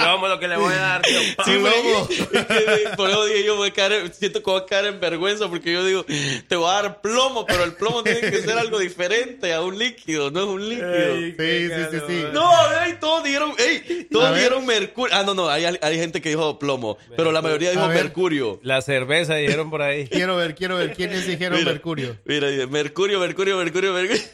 [0.04, 1.20] Plomo lo que le voy a dar, tío.
[1.46, 5.00] Sí, porque- por eso dije yo voy a caer, siento que voy a caer en
[5.00, 6.06] vergüenza porque yo digo,
[6.48, 9.78] te voy a dar plomo, pero el plomo tiene que ser algo diferente a un
[9.78, 11.16] líquido, no es un líquido.
[11.16, 12.24] Sí, sí, sí, sí.
[12.34, 12.52] No,
[12.86, 14.40] ey, todos dieron, ey, todos ver.
[14.42, 15.16] dieron mercurio.
[15.16, 18.04] Ah, no, no, hay, hay gente que dijo plomo, pero la mayoría dijo ver.
[18.04, 18.60] mercurio.
[18.64, 20.08] La cerveza dijeron por ahí.
[20.12, 21.72] Quiero ver, quiero ver quiénes dijeron Mira.
[21.72, 22.18] Mercurio.
[22.26, 24.24] Mira, dice, mercurio, mercurio, mercurio, mercurio.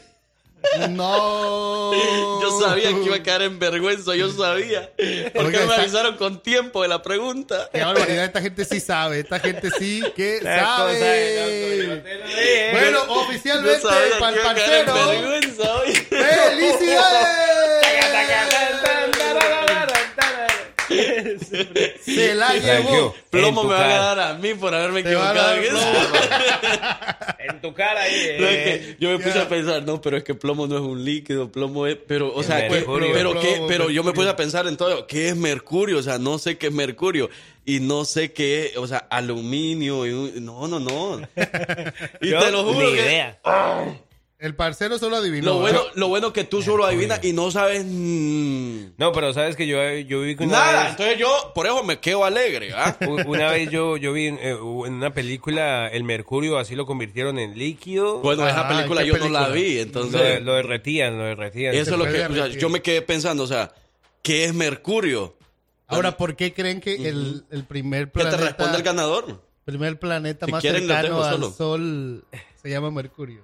[0.88, 1.92] No.
[2.40, 4.90] Yo sabía que iba a caer en vergüenza, yo sabía.
[4.96, 7.68] ¿Por qué Oiga, no me está- avisaron con tiempo de la pregunta?
[7.70, 12.02] Qué barbaridad, esta gente sí sabe, esta gente sí que La sabe.
[12.72, 13.78] Bueno, oficialmente
[14.18, 14.94] para el parcero.
[16.08, 17.83] ¡Felicidades!
[22.04, 22.94] Se la Thank llevó.
[22.96, 23.14] you.
[23.30, 25.54] Plomo me va a dar a mí por haberme equivocado.
[25.56, 25.76] en eso.
[27.46, 28.36] En tu cara ahí.
[28.40, 28.96] No, es eh.
[28.98, 31.52] que yo me puse a pensar, no, pero es que plomo no es un líquido,
[31.52, 33.10] plomo es, pero, o sea, mercurio.
[33.12, 33.62] pero, Plomo, ¿qué?
[33.68, 35.98] pero yo me puse a pensar en todo, ¿qué es mercurio?
[35.98, 37.28] O sea, no sé qué es mercurio
[37.66, 41.20] y no sé qué es, o sea, aluminio, y un- no, no, no.
[42.22, 43.38] Y Yo, te lo juro ni que- idea.
[44.44, 45.46] El parcero solo adivinó.
[45.54, 45.90] Lo bueno, ¿eh?
[45.94, 50.20] lo bueno que tú solo adivinas y no sabes No, pero sabes que yo, yo
[50.20, 50.82] vi que una nada.
[50.82, 50.90] vez...
[50.90, 52.94] Entonces yo, por eso me quedo alegre, ¿ah?
[53.26, 57.38] Una vez yo, yo vi en, eh, en una película el mercurio, así lo convirtieron
[57.38, 58.18] en líquido.
[58.20, 59.48] Bueno, esa Ah, película ¿qué yo no la película?
[59.54, 61.74] vi, Lo, entonces lo derretían, lo derretían.
[61.74, 62.58] eso es lo que, o sea, derretir.
[62.60, 63.72] yo me quedé pensando, o sea,
[64.20, 65.36] ¿qué es mercurio?
[65.86, 69.42] Ahora, ¿por qué creen que el, el primer ¿Qué te planeta, responde el ganador?
[69.64, 71.50] primer planeta Si más quieren, cercano al solo.
[71.50, 72.24] Sol
[72.60, 73.40] se llama Mercurio?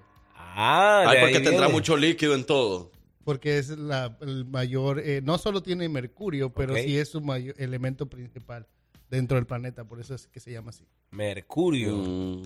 [0.55, 1.73] Ah, Ay, ahí porque tendrá viene.
[1.73, 2.91] mucho líquido en todo.
[3.25, 7.55] Porque es la, el mayor, eh, no solo tiene mercurio, pero sí es su mayor
[7.59, 8.67] elemento principal
[9.11, 10.85] dentro del planeta, por eso es que se llama así.
[11.11, 11.97] Mercurio.
[11.97, 12.43] Mm.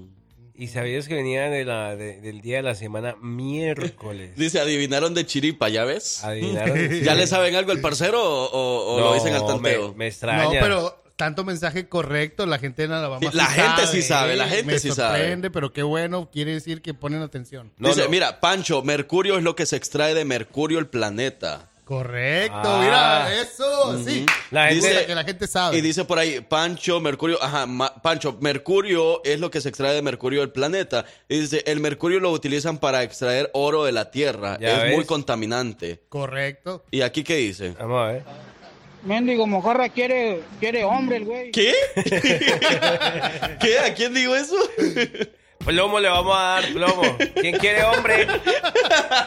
[0.57, 4.33] Y sabías que venía de la, de- del día de la semana miércoles.
[4.37, 6.23] Dice, adivinaron de chiripa, ¿ya ves?
[6.25, 6.77] Adivinaron.
[7.03, 9.91] ¿Ya le saben algo al parcero o, lo dicen al tanteo?
[9.93, 10.45] Me, me extraña.
[10.45, 14.37] No, pero tanto mensaje correcto, la gente en Alabama Sí, la sí gente sí sabe,
[14.37, 15.19] la gente me sí sabe.
[15.19, 17.73] sorprende, pero qué bueno, quiere decir que ponen atención.
[17.79, 18.09] No, Dice, no.
[18.09, 21.71] mira, Pancho, mercurio es lo que se extrae de mercurio el planeta.
[21.85, 22.81] Correcto, Ah.
[22.83, 24.25] mira, eso, sí.
[24.51, 25.77] La gente- Dice que la gente sabe.
[25.77, 29.93] Y dice por ahí, Pancho, Mercurio, ajá, ma- Pancho, Mercurio es lo que se extrae
[29.95, 31.05] de Mercurio del planeta.
[31.29, 34.57] Y dice, el Mercurio lo utilizan para extraer oro de la Tierra.
[34.59, 34.95] Ya es ves.
[34.97, 36.01] muy contaminante.
[36.09, 36.87] Correcto.
[36.91, 37.75] ¿Y aquí qué dice?
[37.79, 38.23] Vamos a ver.
[39.05, 41.51] Mendigo mojarra quiere, quiere hombre el güey.
[41.53, 41.73] ¿Qué?
[43.61, 43.79] ¿Qué?
[43.79, 44.57] ¿A quién digo eso?
[45.65, 47.17] Plomo le vamos a dar, plomo.
[47.41, 48.27] ¿Quién quiere hombre?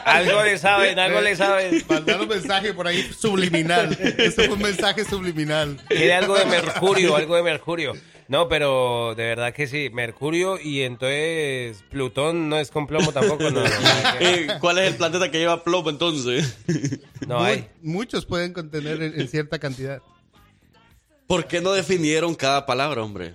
[0.04, 1.84] Algo le saben, algo le saben.
[1.88, 3.96] Mandaron un mensaje por ahí subliminal.
[4.18, 5.76] Eso fue un mensaje subliminal.
[5.88, 7.92] Quiere algo de mercurio, algo de mercurio.
[8.28, 13.44] No, pero de verdad que sí, mercurio y entonces Plutón no es con plomo tampoco,
[13.50, 13.62] no.
[13.62, 16.58] No, nada que- Eh, ¿Cuál es el planeta que lleva plomo entonces?
[17.26, 17.66] no hay.
[17.82, 20.02] Muchos pueden contener en, en cierta cantidad.
[21.26, 23.34] ¿Por qué no definieron cada palabra, hombre?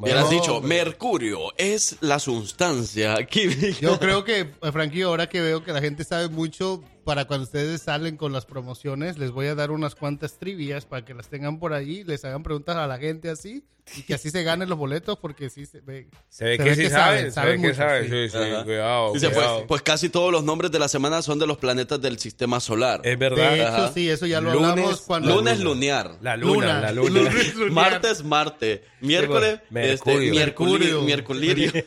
[0.00, 0.76] Bueno, Hubieras dicho, hombre.
[0.84, 3.14] mercurio es la sustancia.
[3.18, 3.48] Aquí
[3.80, 7.44] Yo creo que, eh, Frankie, ahora que veo que la gente sabe mucho, para cuando
[7.44, 11.28] ustedes salen con las promociones, les voy a dar unas cuantas trivias para que las
[11.28, 13.64] tengan por ahí, les hagan preguntas a la gente así,
[13.96, 16.06] y que así se ganen los boletos, porque sí se ve.
[16.28, 18.04] Se ve que sí saben, se ve que mucho, saben.
[18.04, 18.10] sí.
[18.10, 19.66] Sí, sí, cuidado, pues, cuidado.
[19.66, 23.00] pues casi todos los nombres de la semana son de los planetas del sistema solar.
[23.04, 23.50] Es verdad.
[23.50, 23.92] De hecho, Ajá.
[23.92, 25.34] sí, eso ya lo Lunes- hablamos cuando...
[25.34, 26.18] Lunes lunar.
[26.20, 27.20] La luna, la luna.
[27.30, 27.72] Lunes lunar.
[27.72, 28.84] Martes, Marte.
[29.00, 30.32] Miércoles, Mercurio.
[30.32, 31.06] este.
[31.06, 31.72] Mercurio.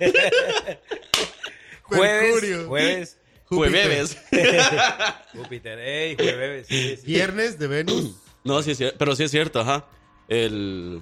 [1.84, 2.68] Jueves, Mercurio.
[2.68, 3.18] jueves,
[3.56, 4.18] Jueves.
[5.34, 7.06] Júpiter, ey, jueves, sí, sí.
[7.06, 8.16] Viernes de Venus.
[8.46, 9.86] No, sí es pero sí es cierto, ajá.
[10.28, 11.02] El...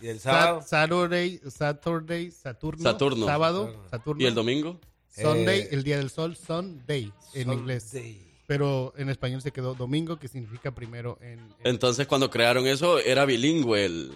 [0.00, 2.82] Y el Sat- sábado, Saturday, Saturday, Saturno.
[2.82, 3.26] Saturno.
[3.26, 4.22] Sábado, Saturno.
[4.22, 4.80] ¿Y el domingo?
[5.14, 7.82] Sunday, Eh, el día del sol, Sunday en inglés.
[7.90, 8.26] Sunday.
[8.46, 11.38] Pero en español se quedó domingo, que significa primero en...
[11.38, 14.12] en- Entonces, cuando crearon eso, era bilingüe el...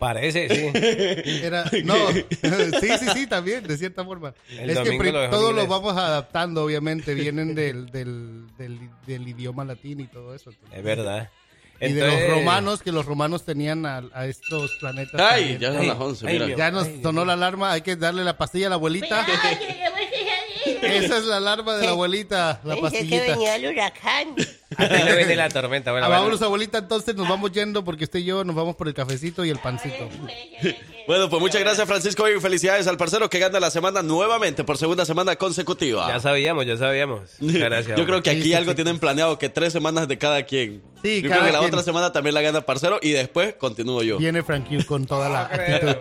[0.00, 0.70] Parece, sí.
[1.44, 1.94] Era, no,
[2.80, 4.32] sí, sí, sí, también, de cierta forma.
[4.48, 9.62] El es que lo todos los vamos adaptando, obviamente, vienen del, del, del, del idioma
[9.66, 10.52] latino y todo eso.
[10.72, 11.28] Es verdad.
[11.82, 15.20] Y de los romanos, que los romanos tenían a, a estos planetas.
[15.20, 15.60] Ay, también.
[15.60, 16.56] ya son las 11, Ay, mira.
[16.56, 19.26] Ya nos sonó la alarma, hay que darle la pastilla a la abuelita.
[20.82, 23.32] Esa es la alarma de la abuelita, la Pensé que pastillita.
[23.32, 24.34] venía el huracán.
[24.76, 25.90] Ahí le viene la tormenta.
[25.90, 26.22] Bueno, Ah, bueno.
[26.22, 29.44] vámonos, abuelita, entonces nos vamos yendo porque usted y yo nos vamos por el cafecito
[29.44, 30.08] y el pancito.
[31.06, 34.78] Bueno, pues muchas gracias, Francisco, y felicidades al parcero que gana la semana nuevamente por
[34.78, 36.06] segunda semana consecutiva.
[36.06, 37.22] Ya sabíamos, ya sabíamos.
[37.40, 37.98] Gracias.
[37.98, 38.76] Yo creo que aquí Sí, sí, algo sí.
[38.76, 40.82] tienen planeado que tres semanas de cada quien.
[41.02, 41.70] Sí, yo cada creo que la quien.
[41.72, 44.18] otra semana también la gana parcero y después continúo yo.
[44.18, 45.96] Viene Frank Hugh con toda la actitud.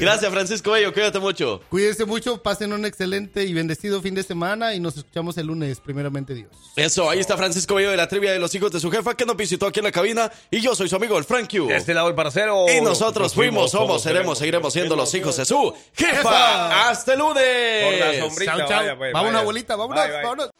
[0.00, 1.60] Gracias, Francisco Bello, cuídate mucho.
[1.68, 5.80] Cuídense mucho, pasen un excelente y bendecido fin de semana y nos escuchamos el lunes,
[5.80, 6.48] primeramente Dios.
[6.76, 9.24] Eso, ahí está Francisco Bello de la trivia de los hijos de su jefa que
[9.26, 11.70] nos visitó aquí en la cabina y yo soy su amigo el Frank Q.
[11.70, 12.66] Este lado el parcero.
[12.68, 16.88] Y nosotros fuimos, somos, seremos, seguiremos siendo los hijos de su jefa.
[16.88, 17.84] Hasta el lunes.
[17.84, 18.78] Por la sombrita, Chao, chao.
[18.80, 19.42] vaya, pues, Vámonos, vaya.
[19.42, 20.22] abuelita, vámonos, Bye, bye.
[20.22, 20.50] vámonos.